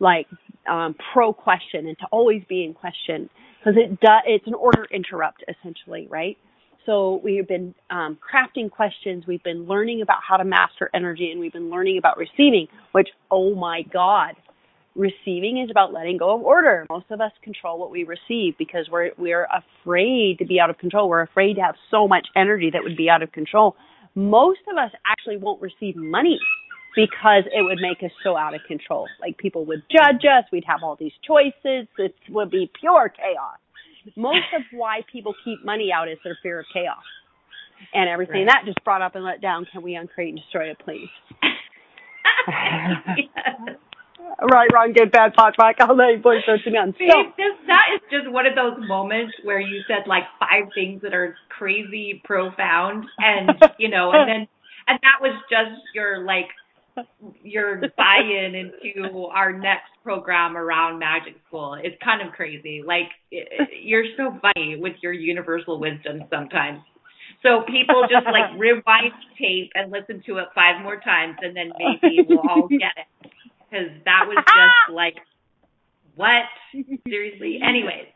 like 0.00 0.26
um, 0.68 0.94
pro 1.12 1.32
question 1.32 1.86
and 1.86 1.98
to 1.98 2.06
always 2.10 2.42
be 2.48 2.64
in 2.64 2.74
question 2.74 3.30
because 3.58 3.78
it 3.78 3.98
it's 4.26 4.46
an 4.46 4.54
order 4.54 4.86
interrupt 4.90 5.44
essentially, 5.48 6.06
right? 6.10 6.36
So 6.86 7.20
we've 7.24 7.48
been 7.48 7.74
um, 7.90 8.18
crafting 8.20 8.70
questions. 8.70 9.24
We've 9.26 9.42
been 9.42 9.66
learning 9.66 10.02
about 10.02 10.18
how 10.28 10.36
to 10.36 10.44
master 10.44 10.90
energy, 10.92 11.30
and 11.30 11.40
we've 11.40 11.52
been 11.52 11.70
learning 11.70 11.98
about 11.98 12.18
receiving. 12.18 12.68
Which, 12.92 13.08
oh 13.30 13.54
my 13.54 13.82
God, 13.82 14.34
receiving 14.94 15.58
is 15.58 15.70
about 15.70 15.92
letting 15.92 16.18
go 16.18 16.34
of 16.34 16.42
order. 16.42 16.86
Most 16.88 17.06
of 17.10 17.20
us 17.20 17.32
control 17.42 17.78
what 17.78 17.90
we 17.90 18.04
receive 18.04 18.56
because 18.58 18.88
we're 18.90 19.10
we're 19.18 19.46
afraid 19.46 20.38
to 20.38 20.46
be 20.46 20.60
out 20.60 20.70
of 20.70 20.78
control. 20.78 21.08
We're 21.08 21.22
afraid 21.22 21.54
to 21.54 21.62
have 21.62 21.74
so 21.90 22.06
much 22.08 22.26
energy 22.36 22.70
that 22.72 22.82
would 22.82 22.96
be 22.96 23.10
out 23.10 23.22
of 23.22 23.32
control. 23.32 23.76
Most 24.14 24.60
of 24.70 24.76
us 24.76 24.92
actually 25.06 25.36
won't 25.38 25.60
receive 25.60 25.96
money 25.96 26.38
because 26.94 27.44
it 27.52 27.62
would 27.62 27.78
make 27.80 28.02
us 28.04 28.12
so 28.22 28.36
out 28.36 28.54
of 28.54 28.60
control. 28.68 29.08
Like 29.20 29.36
people 29.38 29.64
would 29.66 29.82
judge 29.90 30.22
us, 30.24 30.44
we'd 30.52 30.64
have 30.66 30.80
all 30.82 30.96
these 30.96 31.12
choices, 31.26 31.88
it 31.98 32.14
would 32.30 32.50
be 32.50 32.70
pure 32.78 33.08
chaos. 33.08 33.58
Most 34.16 34.46
of 34.54 34.62
why 34.72 35.00
people 35.10 35.34
keep 35.44 35.64
money 35.64 35.90
out 35.92 36.08
is 36.08 36.18
their 36.22 36.38
fear 36.42 36.60
of 36.60 36.66
chaos. 36.72 37.02
And 37.92 38.08
everything 38.08 38.46
right. 38.46 38.52
that 38.52 38.66
just 38.66 38.82
brought 38.84 39.02
up 39.02 39.16
and 39.16 39.24
let 39.24 39.40
down, 39.40 39.66
can 39.70 39.82
we 39.82 39.94
uncreate 39.94 40.30
and 40.30 40.38
destroy 40.38 40.70
it, 40.70 40.78
please? 40.78 41.08
yes. 42.46 43.76
Right, 44.40 44.68
wrong, 44.72 44.92
good, 44.92 45.12
bad, 45.12 45.34
pot, 45.34 45.54
rock, 45.58 45.76
all 45.80 45.96
that 45.96 46.20
boys, 46.22 46.42
so 46.46 46.56
to 46.56 46.70
me 46.70 46.78
on. 46.78 46.94
See, 46.98 47.08
this, 47.36 47.54
that 47.66 47.86
is 47.94 48.00
just 48.10 48.30
one 48.30 48.46
of 48.46 48.54
those 48.54 48.76
moments 48.88 49.34
where 49.44 49.60
you 49.60 49.82
said 49.86 50.06
like 50.06 50.24
five 50.40 50.72
things 50.74 51.02
that 51.02 51.14
are 51.14 51.36
crazy 51.48 52.20
profound 52.24 53.04
and, 53.18 53.50
you 53.78 53.88
know, 53.88 54.12
and 54.12 54.28
then, 54.28 54.48
and 54.86 54.98
that 55.02 55.20
was 55.20 55.32
just 55.50 55.80
your 55.94 56.24
like 56.24 56.48
your 57.42 57.80
buy-in 57.96 58.54
into 58.54 59.24
our 59.26 59.52
next 59.52 59.90
program 60.02 60.56
around 60.56 60.98
magic 60.98 61.34
school. 61.48 61.76
It's 61.80 61.96
kind 62.02 62.26
of 62.26 62.32
crazy. 62.34 62.82
Like 62.86 63.08
you're 63.30 64.04
so 64.16 64.38
funny 64.40 64.76
with 64.76 64.94
your 65.02 65.12
universal 65.12 65.80
wisdom 65.80 66.22
sometimes. 66.30 66.80
So 67.42 67.62
people 67.66 68.02
just 68.08 68.26
like 68.26 68.58
rewind 68.58 69.12
tape 69.38 69.72
and 69.74 69.92
listen 69.92 70.22
to 70.26 70.38
it 70.38 70.46
five 70.54 70.82
more 70.82 71.00
times 71.00 71.36
and 71.42 71.54
then 71.56 71.72
maybe 71.78 72.24
we'll 72.28 72.38
all 72.38 72.68
get 72.68 72.96
it 72.96 73.06
because 73.74 73.90
that 74.04 74.24
was 74.28 74.38
just 74.46 74.94
like 74.94 75.16
what 76.14 76.46
seriously 77.08 77.58
anyways 77.66 78.06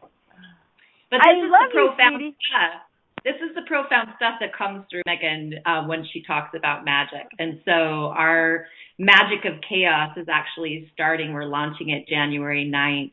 but 1.10 1.18
this 1.18 1.26
I 1.26 1.44
is 1.44 1.50
the 1.50 1.68
profound 1.74 2.22
you, 2.22 2.32
stuff 2.46 2.82
this 3.24 3.34
is 3.42 3.54
the 3.54 3.62
profound 3.62 4.10
stuff 4.16 4.34
that 4.40 4.56
comes 4.56 4.84
through 4.90 5.02
Megan 5.06 5.54
uh, 5.66 5.84
when 5.84 6.06
she 6.12 6.22
talks 6.22 6.56
about 6.56 6.84
magic. 6.84 7.26
And 7.38 7.60
so 7.64 7.72
our 7.72 8.66
Magic 8.98 9.44
of 9.44 9.60
Chaos 9.68 10.16
is 10.16 10.28
actually 10.30 10.90
starting. 10.94 11.32
We're 11.32 11.44
launching 11.44 11.90
it 11.90 12.08
January 12.08 12.70
9th. 12.72 13.12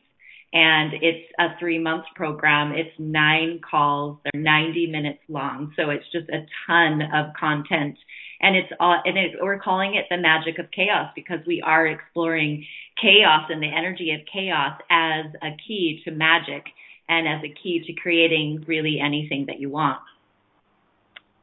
And 0.52 0.92
it's 1.02 1.26
a 1.38 1.58
three 1.58 1.78
month 1.78 2.04
program. 2.14 2.72
It's 2.72 2.94
nine 2.98 3.60
calls. 3.68 4.18
They're 4.24 4.40
90 4.40 4.86
minutes 4.86 5.18
long. 5.28 5.72
So 5.76 5.90
it's 5.90 6.04
just 6.12 6.28
a 6.30 6.46
ton 6.66 7.02
of 7.02 7.34
content. 7.38 7.98
And 8.40 8.56
it's 8.56 8.72
all, 8.78 9.00
and 9.04 9.16
it, 9.16 9.36
we're 9.40 9.58
calling 9.58 9.94
it 9.94 10.06
the 10.10 10.18
magic 10.18 10.58
of 10.58 10.70
chaos 10.70 11.10
because 11.14 11.40
we 11.46 11.62
are 11.62 11.86
exploring 11.86 12.66
chaos 13.00 13.48
and 13.48 13.62
the 13.62 13.68
energy 13.68 14.12
of 14.12 14.20
chaos 14.30 14.78
as 14.90 15.26
a 15.42 15.56
key 15.66 16.02
to 16.04 16.10
magic 16.10 16.64
and 17.08 17.26
as 17.26 17.42
a 17.44 17.54
key 17.62 17.82
to 17.86 17.92
creating 17.94 18.64
really 18.66 18.98
anything 19.00 19.46
that 19.46 19.60
you 19.60 19.70
want. 19.70 20.00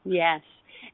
Yes. 0.06 0.42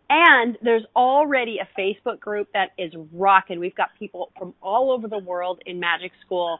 And 0.10 0.58
there's 0.62 0.86
already 0.96 1.60
a 1.60 1.80
Facebook 1.80 2.20
group 2.20 2.48
that 2.54 2.72
is 2.78 2.94
rocking. 3.14 3.60
We've 3.60 3.76
got 3.76 3.90
people 3.98 4.32
from 4.38 4.54
all 4.62 4.92
over 4.92 5.08
the 5.08 5.20
world 5.20 5.62
in 5.66 5.80
Magic 5.80 6.12
School. 6.26 6.60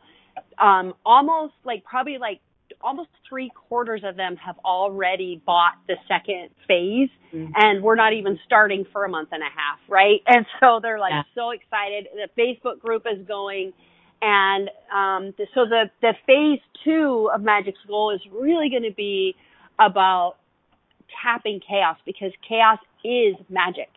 Um, 0.60 0.94
almost 1.06 1.54
like 1.64 1.84
probably 1.84 2.18
like 2.18 2.40
almost 2.82 3.10
three 3.28 3.52
quarters 3.54 4.02
of 4.06 4.16
them 4.16 4.36
have 4.38 4.56
already 4.64 5.42
bought 5.46 5.74
the 5.88 5.96
second 6.08 6.50
phase 6.68 7.10
mm-hmm. 7.34 7.52
and 7.56 7.84
we're 7.84 7.96
not 7.96 8.14
even 8.14 8.40
starting 8.46 8.86
for 8.92 9.06
a 9.06 9.10
month 9.10 9.30
and 9.32 9.44
a 9.44 9.46
half, 9.46 9.80
right? 9.88 10.22
And 10.28 10.46
so 10.60 10.80
they're 10.82 11.00
like 11.00 11.12
yeah. 11.12 11.24
so 11.36 11.52
excited. 11.52 12.08
The 12.14 12.30
Facebook 12.42 12.80
group 12.80 13.06
is 13.12 13.26
going 13.28 13.74
and 14.22 14.70
um, 14.94 15.34
so 15.54 15.66
the 15.66 15.90
the 16.02 16.14
phase 16.28 16.60
two 16.84 17.30
of 17.34 17.42
Magic 17.42 17.76
School 17.84 18.12
is 18.12 18.22
really 18.32 18.70
going 18.70 18.84
to 18.84 18.94
be 18.96 19.36
about 19.80 20.36
tapping 21.24 21.62
chaos 21.68 21.98
because 22.06 22.32
chaos 22.48 22.80
is 23.04 23.36
magic. 23.50 23.90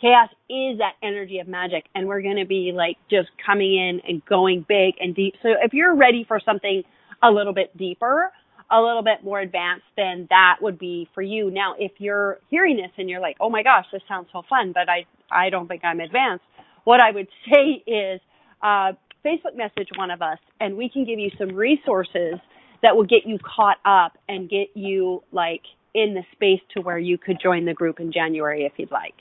Chaos 0.00 0.28
is 0.50 0.78
that 0.78 0.94
energy 1.02 1.38
of 1.38 1.48
magic, 1.48 1.84
and 1.94 2.06
we're 2.06 2.22
going 2.22 2.36
to 2.36 2.44
be 2.44 2.72
like 2.74 2.98
just 3.10 3.30
coming 3.44 3.74
in 3.74 4.00
and 4.06 4.24
going 4.26 4.64
big 4.68 4.94
and 5.00 5.14
deep. 5.14 5.34
So 5.42 5.50
if 5.62 5.72
you're 5.72 5.94
ready 5.94 6.24
for 6.26 6.40
something 6.44 6.82
a 7.24 7.30
little 7.30 7.54
bit 7.54 7.76
deeper, 7.76 8.30
a 8.70 8.80
little 8.80 9.02
bit 9.02 9.24
more 9.24 9.40
advanced, 9.40 9.84
then 9.96 10.26
that 10.30 10.56
would 10.60 10.78
be 10.78 11.08
for 11.14 11.22
you. 11.22 11.50
Now, 11.50 11.74
if 11.78 11.92
you're 11.98 12.38
hearing 12.50 12.76
this 12.76 12.90
and 12.98 13.08
you're 13.08 13.20
like, 13.20 13.36
"Oh 13.40 13.50
my 13.50 13.62
gosh, 13.62 13.86
this 13.92 14.02
sounds 14.08 14.28
so 14.32 14.42
fun," 14.48 14.72
but 14.72 14.88
I 14.88 15.06
I 15.30 15.50
don't 15.50 15.68
think 15.68 15.84
I'm 15.84 16.00
advanced. 16.00 16.44
What 16.84 17.00
I 17.00 17.10
would 17.10 17.28
say 17.52 17.82
is 17.86 18.20
uh, 18.62 18.92
Facebook 19.24 19.56
message 19.56 19.88
one 19.96 20.10
of 20.10 20.22
us 20.22 20.38
and 20.60 20.76
we 20.76 20.88
can 20.88 21.04
give 21.04 21.18
you 21.18 21.30
some 21.38 21.54
resources 21.54 22.34
that 22.82 22.96
will 22.96 23.06
get 23.06 23.26
you 23.26 23.38
caught 23.38 23.78
up 23.84 24.12
and 24.28 24.48
get 24.48 24.68
you 24.74 25.22
like 25.32 25.62
in 25.94 26.14
the 26.14 26.22
space 26.32 26.60
to 26.76 26.82
where 26.82 26.98
you 26.98 27.16
could 27.16 27.38
join 27.42 27.64
the 27.64 27.72
group 27.72 28.00
in 28.00 28.12
January 28.12 28.64
if 28.64 28.72
you'd 28.76 28.90
like. 28.90 29.14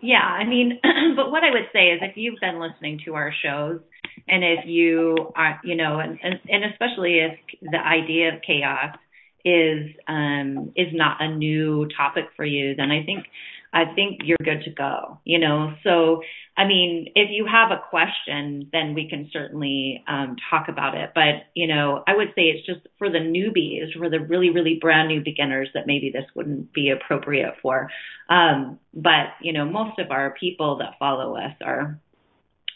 Yeah, 0.00 0.22
I 0.22 0.44
mean, 0.44 0.78
but 1.16 1.30
what 1.30 1.42
I 1.44 1.50
would 1.50 1.68
say 1.72 1.88
is 1.88 2.00
if 2.02 2.16
you've 2.16 2.40
been 2.40 2.58
listening 2.58 3.00
to 3.04 3.14
our 3.14 3.32
shows 3.42 3.80
and 4.28 4.44
if 4.44 4.66
you 4.66 5.32
are, 5.34 5.60
you 5.64 5.76
know, 5.76 5.98
and, 5.98 6.18
and 6.22 6.64
especially 6.64 7.18
if 7.18 7.38
the 7.62 7.78
idea 7.78 8.34
of 8.34 8.42
chaos 8.46 8.96
is 9.42 9.88
um 10.06 10.70
is 10.76 10.88
not 10.92 11.16
a 11.20 11.34
new 11.34 11.88
topic 11.96 12.24
for 12.36 12.44
you, 12.44 12.74
then 12.74 12.90
I 12.90 13.04
think 13.04 13.26
I 13.72 13.84
think 13.94 14.22
you're 14.24 14.36
good 14.42 14.64
to 14.64 14.70
go, 14.70 15.18
you 15.24 15.38
know? 15.38 15.74
So, 15.84 16.22
I 16.56 16.66
mean, 16.66 17.12
if 17.14 17.28
you 17.30 17.46
have 17.46 17.70
a 17.70 17.80
question, 17.88 18.68
then 18.72 18.94
we 18.94 19.08
can 19.08 19.30
certainly 19.32 20.02
um, 20.08 20.36
talk 20.50 20.68
about 20.68 20.96
it. 20.96 21.10
But, 21.14 21.46
you 21.54 21.68
know, 21.68 22.02
I 22.06 22.16
would 22.16 22.28
say 22.34 22.42
it's 22.42 22.66
just 22.66 22.80
for 22.98 23.08
the 23.08 23.18
newbies, 23.18 23.96
for 23.96 24.10
the 24.10 24.18
really, 24.18 24.50
really 24.50 24.78
brand 24.80 25.08
new 25.08 25.22
beginners 25.22 25.68
that 25.74 25.86
maybe 25.86 26.10
this 26.10 26.24
wouldn't 26.34 26.72
be 26.72 26.90
appropriate 26.90 27.54
for. 27.62 27.90
Um, 28.28 28.80
but, 28.92 29.34
you 29.40 29.52
know, 29.52 29.64
most 29.64 30.00
of 30.00 30.10
our 30.10 30.34
people 30.38 30.78
that 30.78 30.98
follow 30.98 31.36
us 31.36 31.54
are, 31.64 32.00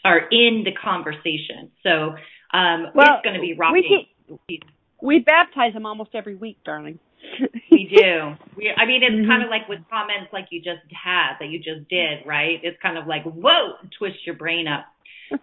are 0.05 0.19
in 0.31 0.63
the 0.63 0.71
conversation. 0.71 1.71
So, 1.83 2.15
um, 2.57 2.87
well, 2.95 3.15
it's 3.15 3.23
going 3.23 3.35
to 3.35 3.41
be 3.41 3.53
rocking. 3.53 4.05
We, 4.47 4.61
we 5.01 5.19
baptize 5.19 5.73
them 5.73 5.85
almost 5.85 6.11
every 6.13 6.35
week, 6.35 6.57
darling 6.63 6.99
we 7.71 7.85
do. 7.85 8.35
We, 8.55 8.71
I 8.75 8.85
mean, 8.85 9.03
it's 9.03 9.13
mm-hmm. 9.13 9.29
kind 9.29 9.43
of 9.43 9.49
like 9.49 9.67
with 9.67 9.79
comments 9.89 10.31
like 10.31 10.47
you 10.51 10.61
just 10.61 10.85
had 10.91 11.37
that 11.39 11.49
you 11.49 11.59
just 11.59 11.89
did, 11.89 12.25
right? 12.25 12.59
It's 12.63 12.77
kind 12.81 12.97
of 12.97 13.07
like, 13.07 13.23
whoa, 13.23 13.73
twist 13.97 14.17
your 14.25 14.35
brain 14.35 14.67
up. 14.67 14.85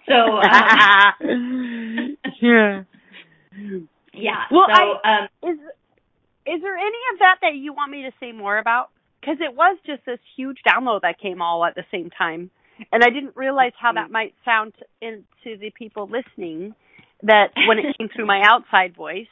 So, 0.09 0.15
um, 0.15 1.13
yeah, 2.41 2.85
yeah. 4.13 4.45
Well, 4.51 4.67
so, 4.75 5.01
I, 5.05 5.19
um, 5.19 5.29
is 5.43 5.59
is 6.45 6.63
there 6.63 6.77
any 6.77 7.03
of 7.13 7.19
that 7.21 7.37
that 7.43 7.55
you 7.55 7.73
want 7.73 7.91
me 7.91 8.03
to 8.03 8.11
say 8.21 8.33
more 8.33 8.59
about? 8.59 8.91
Because 9.21 9.37
it 9.41 9.55
was 9.55 9.79
just 9.87 10.05
this 10.05 10.19
huge 10.37 10.59
download 10.67 11.03
that 11.03 11.21
came 11.21 11.41
all 11.41 11.65
at 11.65 11.75
the 11.75 11.85
same 11.93 12.11
time, 12.11 12.51
and 12.91 13.03
I 13.05 13.11
didn't 13.11 13.37
realize 13.37 13.73
how 13.79 13.93
that 13.93 14.11
might 14.11 14.35
sound 14.45 14.75
into 15.01 15.59
the 15.59 15.71
people 15.77 16.09
listening. 16.11 16.75
That 17.25 17.51
when 17.69 17.79
it 17.79 17.97
came 17.97 18.09
through 18.09 18.27
my 18.27 18.43
outside 18.45 18.97
voice 18.97 19.29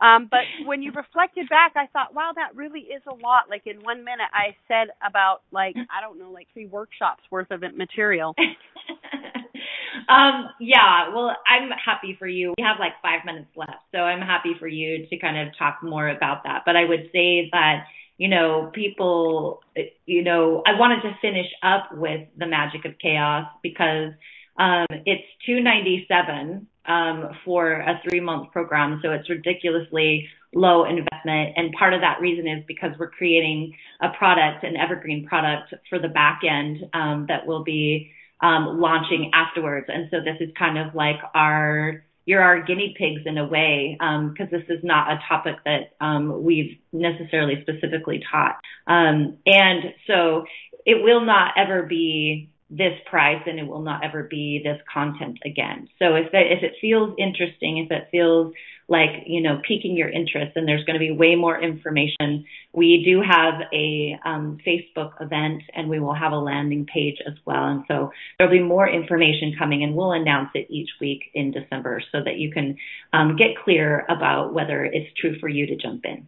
um, 0.00 0.28
but 0.30 0.44
when 0.66 0.82
you 0.82 0.92
reflected 0.92 1.48
back, 1.48 1.72
I 1.76 1.86
thought, 1.92 2.14
wow, 2.14 2.32
that 2.34 2.54
really 2.54 2.80
is 2.80 3.02
a 3.06 3.14
lot. 3.14 3.48
Like 3.48 3.62
in 3.66 3.82
one 3.82 4.04
minute, 4.04 4.28
I 4.32 4.54
said 4.68 4.92
about 5.06 5.42
like 5.50 5.74
I 5.76 6.00
don't 6.00 6.18
know, 6.18 6.30
like 6.30 6.48
three 6.52 6.66
workshops 6.66 7.22
worth 7.30 7.50
of 7.50 7.62
material. 7.76 8.34
um, 10.08 10.50
yeah, 10.60 11.14
well, 11.14 11.34
I'm 11.46 11.70
happy 11.70 12.16
for 12.18 12.28
you. 12.28 12.54
We 12.56 12.64
have 12.64 12.76
like 12.78 12.92
five 13.02 13.24
minutes 13.24 13.50
left, 13.56 13.82
so 13.92 13.98
I'm 13.98 14.20
happy 14.20 14.52
for 14.58 14.68
you 14.68 15.06
to 15.08 15.18
kind 15.18 15.48
of 15.48 15.56
talk 15.58 15.78
more 15.82 16.08
about 16.08 16.44
that. 16.44 16.62
But 16.64 16.76
I 16.76 16.84
would 16.84 17.08
say 17.12 17.48
that 17.52 17.84
you 18.18 18.28
know, 18.28 18.70
people, 18.74 19.60
you 20.06 20.22
know, 20.22 20.62
I 20.66 20.78
wanted 20.78 21.02
to 21.02 21.16
finish 21.20 21.46
up 21.62 21.90
with 21.92 22.26
the 22.36 22.46
magic 22.46 22.84
of 22.84 22.92
chaos 22.98 23.46
because 23.62 24.12
um, 24.58 24.86
it's 25.04 25.24
297 25.44 26.66
um, 26.86 27.30
for 27.44 27.72
a 27.72 28.00
three 28.08 28.20
month 28.20 28.52
program. 28.52 29.00
So 29.02 29.12
it's 29.12 29.28
ridiculously 29.28 30.28
low 30.54 30.84
investment. 30.84 31.54
And 31.56 31.72
part 31.78 31.92
of 31.92 32.00
that 32.00 32.20
reason 32.20 32.48
is 32.48 32.64
because 32.66 32.92
we're 32.98 33.10
creating 33.10 33.74
a 34.00 34.08
product, 34.10 34.64
an 34.64 34.76
evergreen 34.76 35.26
product 35.26 35.74
for 35.90 35.98
the 35.98 36.08
back 36.08 36.40
end 36.48 36.84
um, 36.94 37.26
that 37.28 37.46
will 37.46 37.64
be 37.64 38.10
um, 38.40 38.80
launching 38.80 39.30
afterwards. 39.34 39.86
And 39.88 40.08
so 40.10 40.18
this 40.20 40.36
is 40.40 40.50
kind 40.58 40.78
of 40.78 40.94
like 40.94 41.16
our 41.34 42.04
you're 42.26 42.42
our 42.42 42.60
guinea 42.60 42.94
pigs 42.98 43.22
in 43.24 43.38
a 43.38 43.46
way 43.46 43.96
because 43.98 44.48
um, 44.50 44.50
this 44.50 44.64
is 44.68 44.82
not 44.82 45.12
a 45.12 45.20
topic 45.28 45.56
that 45.64 45.94
um, 46.00 46.42
we've 46.42 46.76
necessarily 46.92 47.62
specifically 47.62 48.22
taught. 48.30 48.56
Um, 48.86 49.38
and 49.46 49.94
so 50.06 50.44
it 50.84 51.02
will 51.02 51.24
not 51.24 51.52
ever 51.56 51.84
be 51.84 52.50
this 52.68 52.94
price 53.08 53.42
and 53.46 53.60
it 53.60 53.66
will 53.66 53.82
not 53.82 54.04
ever 54.04 54.24
be 54.24 54.60
this 54.62 54.80
content 54.92 55.38
again. 55.44 55.88
So 56.00 56.16
if 56.16 56.32
that, 56.32 56.50
if 56.50 56.64
it 56.64 56.74
feels 56.80 57.14
interesting, 57.16 57.78
if 57.78 57.92
it 57.92 58.08
feels 58.10 58.52
like, 58.88 59.24
you 59.26 59.40
know, 59.40 59.60
piquing 59.66 59.96
your 59.96 60.08
interest 60.08 60.56
and 60.56 60.66
there's 60.66 60.84
going 60.84 60.94
to 60.94 61.00
be 61.00 61.12
way 61.12 61.36
more 61.36 61.60
information, 61.60 62.44
we 62.72 63.04
do 63.04 63.20
have 63.20 63.54
a 63.72 64.18
um, 64.24 64.58
Facebook 64.66 65.12
event 65.20 65.62
and 65.74 65.88
we 65.88 66.00
will 66.00 66.14
have 66.14 66.32
a 66.32 66.38
landing 66.38 66.86
page 66.92 67.18
as 67.26 67.34
well. 67.44 67.66
And 67.66 67.84
so 67.86 68.10
there'll 68.38 68.52
be 68.52 68.62
more 68.62 68.88
information 68.88 69.54
coming 69.56 69.84
and 69.84 69.94
we'll 69.94 70.12
announce 70.12 70.50
it 70.54 70.66
each 70.68 70.90
week 71.00 71.22
in 71.34 71.52
December 71.52 72.02
so 72.10 72.18
that 72.24 72.38
you 72.38 72.52
can 72.52 72.76
um, 73.12 73.36
get 73.36 73.56
clear 73.64 74.04
about 74.08 74.54
whether 74.54 74.84
it's 74.84 75.12
true 75.20 75.38
for 75.38 75.48
you 75.48 75.66
to 75.66 75.76
jump 75.76 76.04
in. 76.04 76.26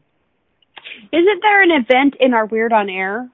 Isn't 1.12 1.42
there 1.42 1.62
an 1.62 1.70
event 1.70 2.14
in 2.20 2.32
our 2.32 2.46
Weird 2.46 2.72
on 2.72 2.88
Air 2.88 3.28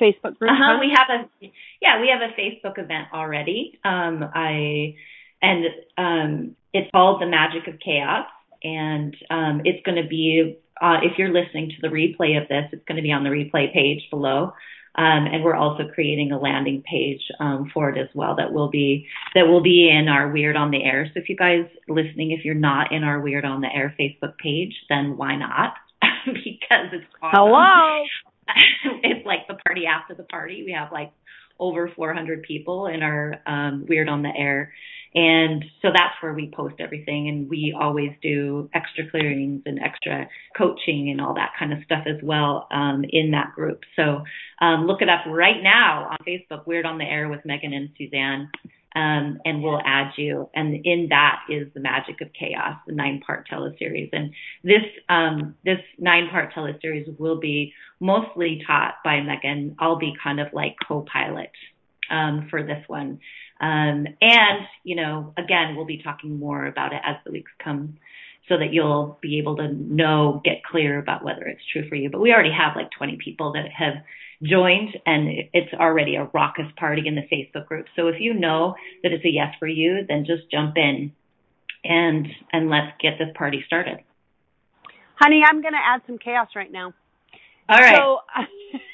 Facebook 0.00 0.38
group? 0.38 0.50
Uh-huh, 0.50 0.78
we 0.80 0.94
have 0.94 1.08
a 1.10 1.50
yeah, 1.80 2.00
we 2.00 2.08
have 2.08 2.20
a 2.22 2.32
Facebook 2.40 2.78
event 2.78 3.08
already. 3.12 3.78
Um, 3.84 4.24
I 4.34 4.94
and 5.40 5.64
um, 5.98 6.56
it's 6.72 6.90
called 6.92 7.20
the 7.20 7.26
Magic 7.26 7.66
of 7.66 7.80
Chaos, 7.80 8.26
and 8.62 9.16
um, 9.30 9.62
it's 9.64 9.84
going 9.84 10.02
to 10.02 10.08
be 10.08 10.58
uh, 10.80 10.98
if 11.02 11.18
you're 11.18 11.32
listening 11.32 11.70
to 11.70 11.76
the 11.80 11.88
replay 11.88 12.40
of 12.40 12.48
this, 12.48 12.64
it's 12.72 12.84
going 12.86 12.96
to 12.96 13.02
be 13.02 13.12
on 13.12 13.24
the 13.24 13.30
replay 13.30 13.72
page 13.72 14.02
below. 14.10 14.52
Um, 14.94 15.24
and 15.24 15.42
we're 15.42 15.54
also 15.54 15.84
creating 15.94 16.32
a 16.32 16.38
landing 16.38 16.82
page 16.82 17.22
um, 17.40 17.70
for 17.72 17.88
it 17.88 17.98
as 17.98 18.08
well 18.14 18.36
that 18.36 18.52
will 18.52 18.68
be 18.68 19.06
that 19.34 19.46
will 19.46 19.62
be 19.62 19.88
in 19.88 20.08
our 20.08 20.30
Weird 20.30 20.54
on 20.54 20.70
the 20.70 20.84
Air. 20.84 21.06
So 21.14 21.20
if 21.20 21.30
you 21.30 21.36
guys 21.36 21.64
listening, 21.88 22.32
if 22.32 22.44
you're 22.44 22.54
not 22.54 22.92
in 22.92 23.02
our 23.02 23.18
Weird 23.18 23.46
on 23.46 23.62
the 23.62 23.68
Air 23.74 23.94
Facebook 23.98 24.36
page, 24.36 24.74
then 24.90 25.16
why 25.16 25.36
not? 25.36 25.74
because 26.26 26.92
it's 26.92 27.06
awesome. 27.22 27.30
Hello. 27.32 28.04
it's 29.02 29.26
like 29.26 29.46
the 29.48 29.58
party 29.66 29.86
after 29.86 30.14
the 30.14 30.24
party. 30.24 30.62
We 30.64 30.72
have 30.72 30.92
like 30.92 31.12
over 31.58 31.90
400 31.94 32.42
people 32.42 32.86
in 32.86 33.02
our 33.02 33.36
um, 33.46 33.86
Weird 33.88 34.08
on 34.08 34.22
the 34.22 34.32
Air. 34.36 34.72
And 35.14 35.62
so 35.82 35.88
that's 35.94 36.14
where 36.20 36.32
we 36.32 36.50
post 36.54 36.76
everything. 36.80 37.28
And 37.28 37.48
we 37.48 37.76
always 37.78 38.12
do 38.22 38.70
extra 38.74 39.10
clearings 39.10 39.62
and 39.66 39.78
extra 39.78 40.28
coaching 40.56 41.10
and 41.10 41.20
all 41.20 41.34
that 41.34 41.52
kind 41.58 41.72
of 41.72 41.80
stuff 41.84 42.04
as 42.06 42.22
well 42.22 42.66
um, 42.70 43.04
in 43.08 43.32
that 43.32 43.52
group. 43.54 43.82
So 43.94 44.22
um, 44.60 44.86
look 44.86 45.02
it 45.02 45.10
up 45.10 45.20
right 45.26 45.62
now 45.62 46.08
on 46.10 46.16
Facebook, 46.26 46.66
Weird 46.66 46.86
on 46.86 46.98
the 46.98 47.04
Air 47.04 47.28
with 47.28 47.44
Megan 47.44 47.74
and 47.74 47.90
Suzanne 47.98 48.50
um, 48.94 49.40
and 49.44 49.62
we'll 49.62 49.80
add 49.84 50.12
you. 50.16 50.50
And 50.54 50.84
in 50.84 51.08
that 51.10 51.40
is 51.48 51.68
the 51.74 51.80
magic 51.80 52.20
of 52.20 52.28
chaos, 52.38 52.76
the 52.86 52.94
nine-part 52.94 53.48
teleseries. 53.48 54.10
And 54.12 54.32
this 54.62 54.82
um, 55.08 55.54
this 55.64 55.78
nine-part 55.98 56.52
teleseries 56.54 57.18
will 57.18 57.40
be 57.40 57.72
mostly 58.00 58.62
taught 58.66 58.94
by 59.04 59.20
Megan. 59.20 59.76
I'll 59.78 59.98
be 59.98 60.14
kind 60.22 60.40
of 60.40 60.48
like 60.52 60.76
co-pilot 60.86 61.50
um, 62.10 62.48
for 62.50 62.62
this 62.62 62.82
one. 62.86 63.20
Um, 63.60 64.06
and 64.20 64.66
you 64.84 64.96
know, 64.96 65.32
again, 65.38 65.76
we'll 65.76 65.86
be 65.86 66.02
talking 66.02 66.38
more 66.38 66.66
about 66.66 66.92
it 66.92 67.00
as 67.04 67.16
the 67.24 67.32
weeks 67.32 67.52
come 67.62 67.98
so 68.48 68.58
that 68.58 68.72
you'll 68.72 69.18
be 69.22 69.38
able 69.38 69.56
to 69.56 69.68
know, 69.72 70.42
get 70.44 70.64
clear 70.64 70.98
about 70.98 71.24
whether 71.24 71.42
it's 71.42 71.62
true 71.72 71.88
for 71.88 71.94
you. 71.94 72.10
But 72.10 72.20
we 72.20 72.32
already 72.32 72.52
have 72.52 72.76
like 72.76 72.90
20 72.90 73.18
people 73.22 73.52
that 73.52 73.66
have 73.70 73.94
joined 74.42 74.96
and 75.06 75.28
it's 75.52 75.72
already 75.74 76.16
a 76.16 76.28
raucous 76.32 76.66
party 76.76 77.06
in 77.06 77.14
the 77.14 77.22
Facebook 77.22 77.66
group. 77.66 77.86
So 77.96 78.08
if 78.08 78.16
you 78.18 78.34
know 78.34 78.74
that 79.02 79.12
it's 79.12 79.24
a 79.24 79.30
yes 79.30 79.54
for 79.58 79.68
you, 79.68 80.04
then 80.08 80.24
just 80.26 80.50
jump 80.50 80.76
in 80.76 81.12
and 81.84 82.26
and 82.52 82.70
let's 82.70 82.92
get 83.00 83.18
this 83.18 83.28
party 83.36 83.62
started. 83.66 83.98
Honey, 85.16 85.42
I'm 85.46 85.62
going 85.62 85.74
to 85.74 85.82
add 85.82 86.02
some 86.06 86.18
chaos 86.18 86.48
right 86.56 86.70
now. 86.70 86.94
All 87.68 87.78
right. 87.78 87.94
So, 87.96 88.18
ah, 88.34 88.46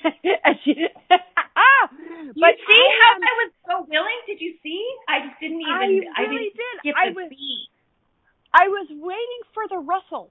but 2.37 2.55
see 2.69 2.77
I 2.77 2.93
how 3.01 3.15
am, 3.17 3.23
I 3.23 3.35
was 3.41 3.53
so 3.65 3.87
willing? 3.89 4.21
Did 4.27 4.41
you 4.41 4.55
see? 4.63 4.85
I 5.09 5.27
just 5.27 5.41
didn't 5.41 5.61
even. 5.61 5.73
I 5.73 5.87
really 5.87 6.07
I 6.17 6.23
didn't 6.29 6.85
did. 6.85 6.95
I 6.95 7.09
was. 7.11 7.29
Beat. 7.31 7.69
I 8.53 8.69
was 8.69 8.89
waiting 8.91 9.43
for 9.55 9.65
the 9.69 9.79
rustle 9.79 10.31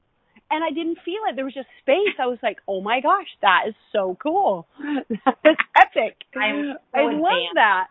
and 0.50 0.64
I 0.64 0.70
didn't 0.70 0.98
feel 1.04 1.22
it. 1.30 1.36
There 1.36 1.46
was 1.46 1.54
just 1.54 1.68
space. 1.82 2.16
I 2.20 2.28
was 2.28 2.40
like, 2.42 2.58
oh 2.68 2.82
my 2.82 3.02
gosh, 3.02 3.28
that 3.42 3.64
is 3.68 3.76
so 3.92 4.18
cool. 4.22 4.68
that 4.80 5.06
is 5.46 5.58
epic. 5.76 6.18
I'm 6.36 6.74
so 6.94 7.00
I 7.00 7.04
love 7.14 7.54
that. 7.56 7.88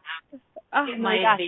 Oh 0.73 0.87
my, 0.99 1.17
my 1.17 1.17
gosh. 1.23 1.41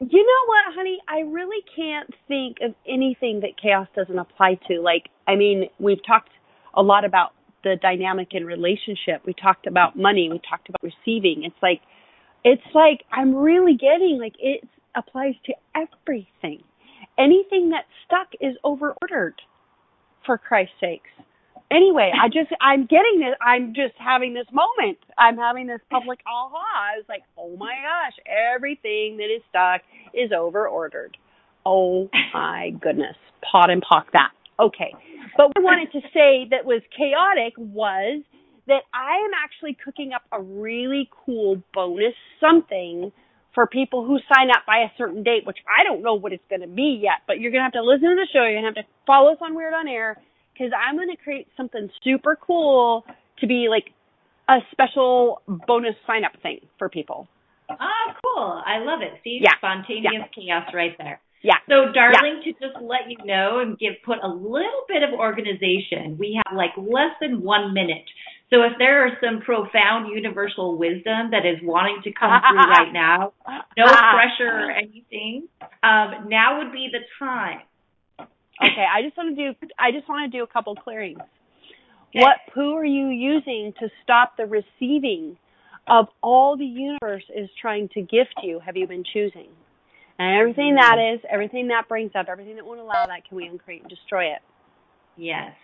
You 0.00 0.18
know 0.18 0.46
what, 0.46 0.74
honey? 0.74 0.98
I 1.08 1.20
really 1.20 1.64
can't 1.76 2.12
think 2.26 2.56
of 2.60 2.74
anything 2.88 3.40
that 3.40 3.50
chaos 3.60 3.86
doesn't 3.94 4.18
apply 4.18 4.58
to. 4.68 4.80
Like, 4.80 5.10
I 5.28 5.36
mean, 5.36 5.68
we've 5.78 6.04
talked 6.04 6.30
a 6.74 6.82
lot 6.82 7.04
about 7.04 7.32
the 7.62 7.76
dynamic 7.80 8.28
in 8.32 8.44
relationship. 8.44 9.22
We 9.24 9.32
talked 9.32 9.68
about 9.68 9.96
money. 9.96 10.28
We 10.28 10.40
talked 10.48 10.68
about 10.68 10.80
receiving. 10.82 11.44
It's 11.44 11.62
like, 11.62 11.80
it's 12.44 12.62
like 12.74 13.04
I'm 13.12 13.34
really 13.36 13.74
getting 13.74 14.18
like 14.20 14.34
it 14.40 14.68
applies 14.96 15.34
to 15.46 15.54
everything 15.74 16.64
anything 17.18 17.70
that's 17.70 17.88
stuck 18.06 18.28
is 18.40 18.56
overordered 18.64 19.40
for 20.24 20.38
Christ's 20.38 20.74
sakes. 20.80 21.10
Anyway, 21.70 22.12
I 22.12 22.28
just 22.28 22.52
I'm 22.60 22.86
getting 22.86 23.20
this 23.20 23.34
I'm 23.40 23.74
just 23.74 23.94
having 23.98 24.34
this 24.34 24.46
moment. 24.52 24.98
I'm 25.16 25.38
having 25.38 25.66
this 25.66 25.80
public 25.90 26.20
aha. 26.26 26.58
I 26.58 26.96
was 26.96 27.06
like, 27.08 27.22
oh 27.38 27.56
my 27.56 27.72
gosh, 27.72 28.16
everything 28.54 29.16
that 29.16 29.34
is 29.34 29.42
stuck 29.48 29.80
is 30.12 30.32
overordered. 30.36 31.16
Oh 31.64 32.10
my 32.34 32.72
goodness. 32.80 33.16
POD 33.50 33.70
and 33.70 33.82
POC 33.82 34.04
that. 34.12 34.32
Okay. 34.60 34.94
But 35.36 35.48
what 35.48 35.58
I 35.58 35.62
wanted 35.62 35.92
to 35.92 36.00
say 36.12 36.46
that 36.50 36.66
was 36.66 36.82
chaotic 36.96 37.54
was 37.56 38.22
that 38.66 38.82
I 38.92 39.24
am 39.24 39.30
actually 39.42 39.76
cooking 39.82 40.12
up 40.14 40.22
a 40.30 40.42
really 40.42 41.08
cool 41.24 41.62
bonus 41.72 42.14
something 42.38 43.12
for 43.54 43.66
people 43.66 44.06
who 44.06 44.18
sign 44.32 44.50
up 44.50 44.64
by 44.66 44.78
a 44.78 44.92
certain 44.96 45.22
date, 45.22 45.44
which 45.44 45.58
I 45.68 45.84
don't 45.84 46.02
know 46.02 46.14
what 46.14 46.32
it's 46.32 46.44
going 46.48 46.62
to 46.62 46.68
be 46.68 47.00
yet, 47.02 47.22
but 47.26 47.38
you're 47.38 47.50
going 47.50 47.60
to 47.60 47.64
have 47.64 47.72
to 47.72 47.82
listen 47.82 48.08
to 48.08 48.16
the 48.16 48.28
show. 48.32 48.44
You're 48.44 48.60
going 48.60 48.74
to 48.74 48.80
have 48.80 48.86
to 48.86 48.92
follow 49.06 49.32
us 49.32 49.38
on 49.40 49.54
Weird 49.54 49.74
on 49.74 49.88
Air 49.88 50.16
because 50.52 50.72
I'm 50.72 50.96
going 50.96 51.10
to 51.10 51.22
create 51.22 51.48
something 51.56 51.88
super 52.02 52.36
cool 52.40 53.04
to 53.40 53.46
be 53.46 53.68
like 53.68 53.92
a 54.48 54.58
special 54.70 55.42
bonus 55.66 55.94
sign 56.06 56.24
up 56.24 56.32
thing 56.42 56.60
for 56.78 56.88
people. 56.88 57.28
Oh, 57.70 58.06
cool. 58.24 58.62
I 58.64 58.78
love 58.84 59.00
it. 59.02 59.20
See, 59.24 59.40
yeah. 59.42 59.56
spontaneous 59.58 60.12
yeah. 60.12 60.26
chaos 60.34 60.74
right 60.74 60.96
there. 60.98 61.20
Yeah. 61.42 61.58
So, 61.68 61.92
darling, 61.92 62.42
yeah. 62.44 62.52
to 62.52 62.68
just 62.68 62.82
let 62.82 63.10
you 63.10 63.18
know 63.24 63.58
and 63.58 63.78
give 63.78 63.94
put 64.04 64.18
a 64.22 64.28
little 64.28 64.86
bit 64.86 65.02
of 65.02 65.18
organization, 65.18 66.16
we 66.18 66.38
have 66.38 66.56
like 66.56 66.70
less 66.76 67.18
than 67.20 67.42
one 67.42 67.74
minute 67.74 68.06
so 68.52 68.62
if 68.64 68.72
there 68.78 69.06
are 69.06 69.12
some 69.24 69.40
profound 69.40 70.12
universal 70.14 70.76
wisdom 70.76 71.30
that 71.30 71.46
is 71.46 71.56
wanting 71.62 72.00
to 72.04 72.12
come 72.12 72.30
through 72.50 72.58
right 72.58 72.92
now, 72.92 73.32
no 73.78 73.86
pressure 73.86 74.66
or 74.66 74.70
anything, 74.70 75.48
um, 75.82 76.28
now 76.28 76.58
would 76.58 76.70
be 76.70 76.90
the 76.92 76.98
time. 77.18 77.60
Okay, 78.20 78.84
I 78.94 79.00
just 79.02 79.16
want 79.16 79.34
to 79.34 79.52
do 79.52 79.66
I 79.78 79.90
just 79.90 80.06
want 80.06 80.30
to 80.30 80.38
do 80.38 80.44
a 80.44 80.46
couple 80.46 80.74
clearings. 80.76 81.18
Okay. 81.18 82.20
What 82.20 82.36
poo 82.52 82.74
are 82.74 82.84
you 82.84 83.08
using 83.08 83.72
to 83.80 83.88
stop 84.02 84.36
the 84.36 84.44
receiving 84.44 85.38
of 85.88 86.08
all 86.22 86.58
the 86.58 86.66
universe 86.66 87.24
is 87.34 87.48
trying 87.58 87.88
to 87.94 88.02
gift 88.02 88.34
you? 88.42 88.60
Have 88.60 88.76
you 88.76 88.86
been 88.86 89.02
choosing? 89.14 89.48
And 90.18 90.38
everything 90.38 90.74
that 90.74 90.98
is, 91.14 91.20
everything 91.28 91.68
that 91.68 91.88
brings 91.88 92.12
up, 92.14 92.26
everything 92.28 92.56
that 92.56 92.66
won't 92.66 92.80
allow 92.80 93.06
that, 93.06 93.26
can 93.26 93.38
we 93.38 93.46
uncreate 93.46 93.80
and 93.80 93.88
destroy 93.88 94.26
it? 94.26 94.40
Yes 95.16 95.54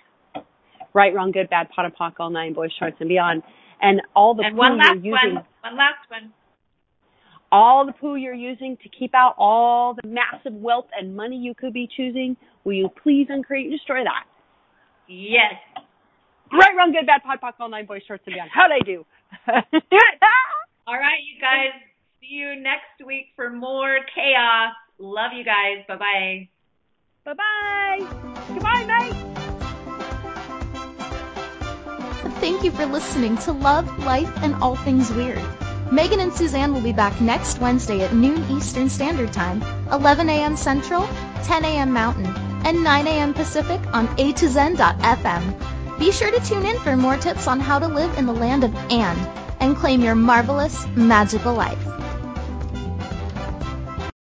right, 0.94 1.14
wrong, 1.14 1.32
good, 1.32 1.50
bad, 1.50 1.68
POD 1.70 1.86
and 1.86 1.96
POC, 1.96 2.12
all 2.18 2.30
nine, 2.30 2.52
boys, 2.54 2.70
shorts, 2.78 2.96
and 3.00 3.08
beyond. 3.08 3.42
And 3.80 4.02
all 4.14 4.34
the 4.34 4.42
and 4.44 4.54
poo 4.54 4.58
one 4.58 4.78
last 4.78 4.96
you're 5.02 5.16
using. 5.16 5.34
One. 5.34 5.44
one 5.62 5.76
last 5.76 6.10
one. 6.10 6.32
All 7.50 7.86
the 7.86 7.92
poo 7.92 8.16
you're 8.16 8.34
using 8.34 8.76
to 8.82 8.88
keep 8.88 9.14
out 9.14 9.34
all 9.38 9.94
the 9.94 10.06
massive 10.06 10.52
wealth 10.52 10.86
and 10.98 11.16
money 11.16 11.36
you 11.36 11.54
could 11.54 11.72
be 11.72 11.88
choosing, 11.96 12.36
will 12.64 12.74
you 12.74 12.90
please 13.02 13.28
uncreate 13.30 13.66
and 13.66 13.74
destroy 13.74 14.04
that? 14.04 14.24
Yes. 15.06 15.54
Right, 16.52 16.74
wrong, 16.76 16.92
good, 16.92 17.06
bad, 17.06 17.22
POD, 17.22 17.40
POC, 17.40 17.52
all 17.60 17.68
nine, 17.68 17.86
boys, 17.86 18.02
shorts, 18.06 18.24
and 18.26 18.34
beyond. 18.34 18.50
How'd 18.52 18.70
I 18.72 18.84
do? 18.84 19.06
all 20.86 20.94
right, 20.94 21.20
you 21.24 21.40
guys. 21.40 21.72
See 22.20 22.34
you 22.34 22.56
next 22.56 23.06
week 23.06 23.26
for 23.36 23.50
more 23.50 23.98
chaos. 24.14 24.74
Love 24.98 25.30
you 25.34 25.44
guys. 25.44 25.84
Bye 25.86 25.96
bye. 25.96 26.48
Bye 27.24 27.34
bye. 27.34 28.44
Goodbye, 28.48 28.84
mate. 28.84 29.27
Thank 32.40 32.62
you 32.62 32.70
for 32.70 32.86
listening 32.86 33.36
to 33.38 33.52
Love, 33.52 33.86
Life, 34.04 34.30
and 34.44 34.54
All 34.62 34.76
Things 34.76 35.10
Weird. 35.10 35.42
Megan 35.90 36.20
and 36.20 36.32
Suzanne 36.32 36.72
will 36.72 36.80
be 36.80 36.92
back 36.92 37.20
next 37.20 37.58
Wednesday 37.58 38.04
at 38.04 38.14
noon 38.14 38.44
Eastern 38.48 38.88
Standard 38.88 39.32
Time, 39.32 39.60
11 39.90 40.28
a.m. 40.28 40.56
Central, 40.56 41.08
10 41.42 41.64
a.m. 41.64 41.92
Mountain, 41.92 42.26
and 42.64 42.84
9 42.84 43.06
a.m. 43.08 43.34
Pacific 43.34 43.80
on 43.92 44.08
A 44.18 44.32
to 44.34 44.48
Zen.fm. 44.48 45.98
Be 45.98 46.12
sure 46.12 46.30
to 46.30 46.40
tune 46.46 46.64
in 46.64 46.78
for 46.78 46.96
more 46.96 47.16
tips 47.16 47.48
on 47.48 47.58
how 47.58 47.80
to 47.80 47.88
live 47.88 48.16
in 48.16 48.26
the 48.26 48.32
land 48.32 48.62
of 48.62 48.72
and 48.88 49.18
and 49.58 49.76
claim 49.76 50.00
your 50.00 50.14
marvelous, 50.14 50.86
magical 50.94 51.54
life. 51.54 52.07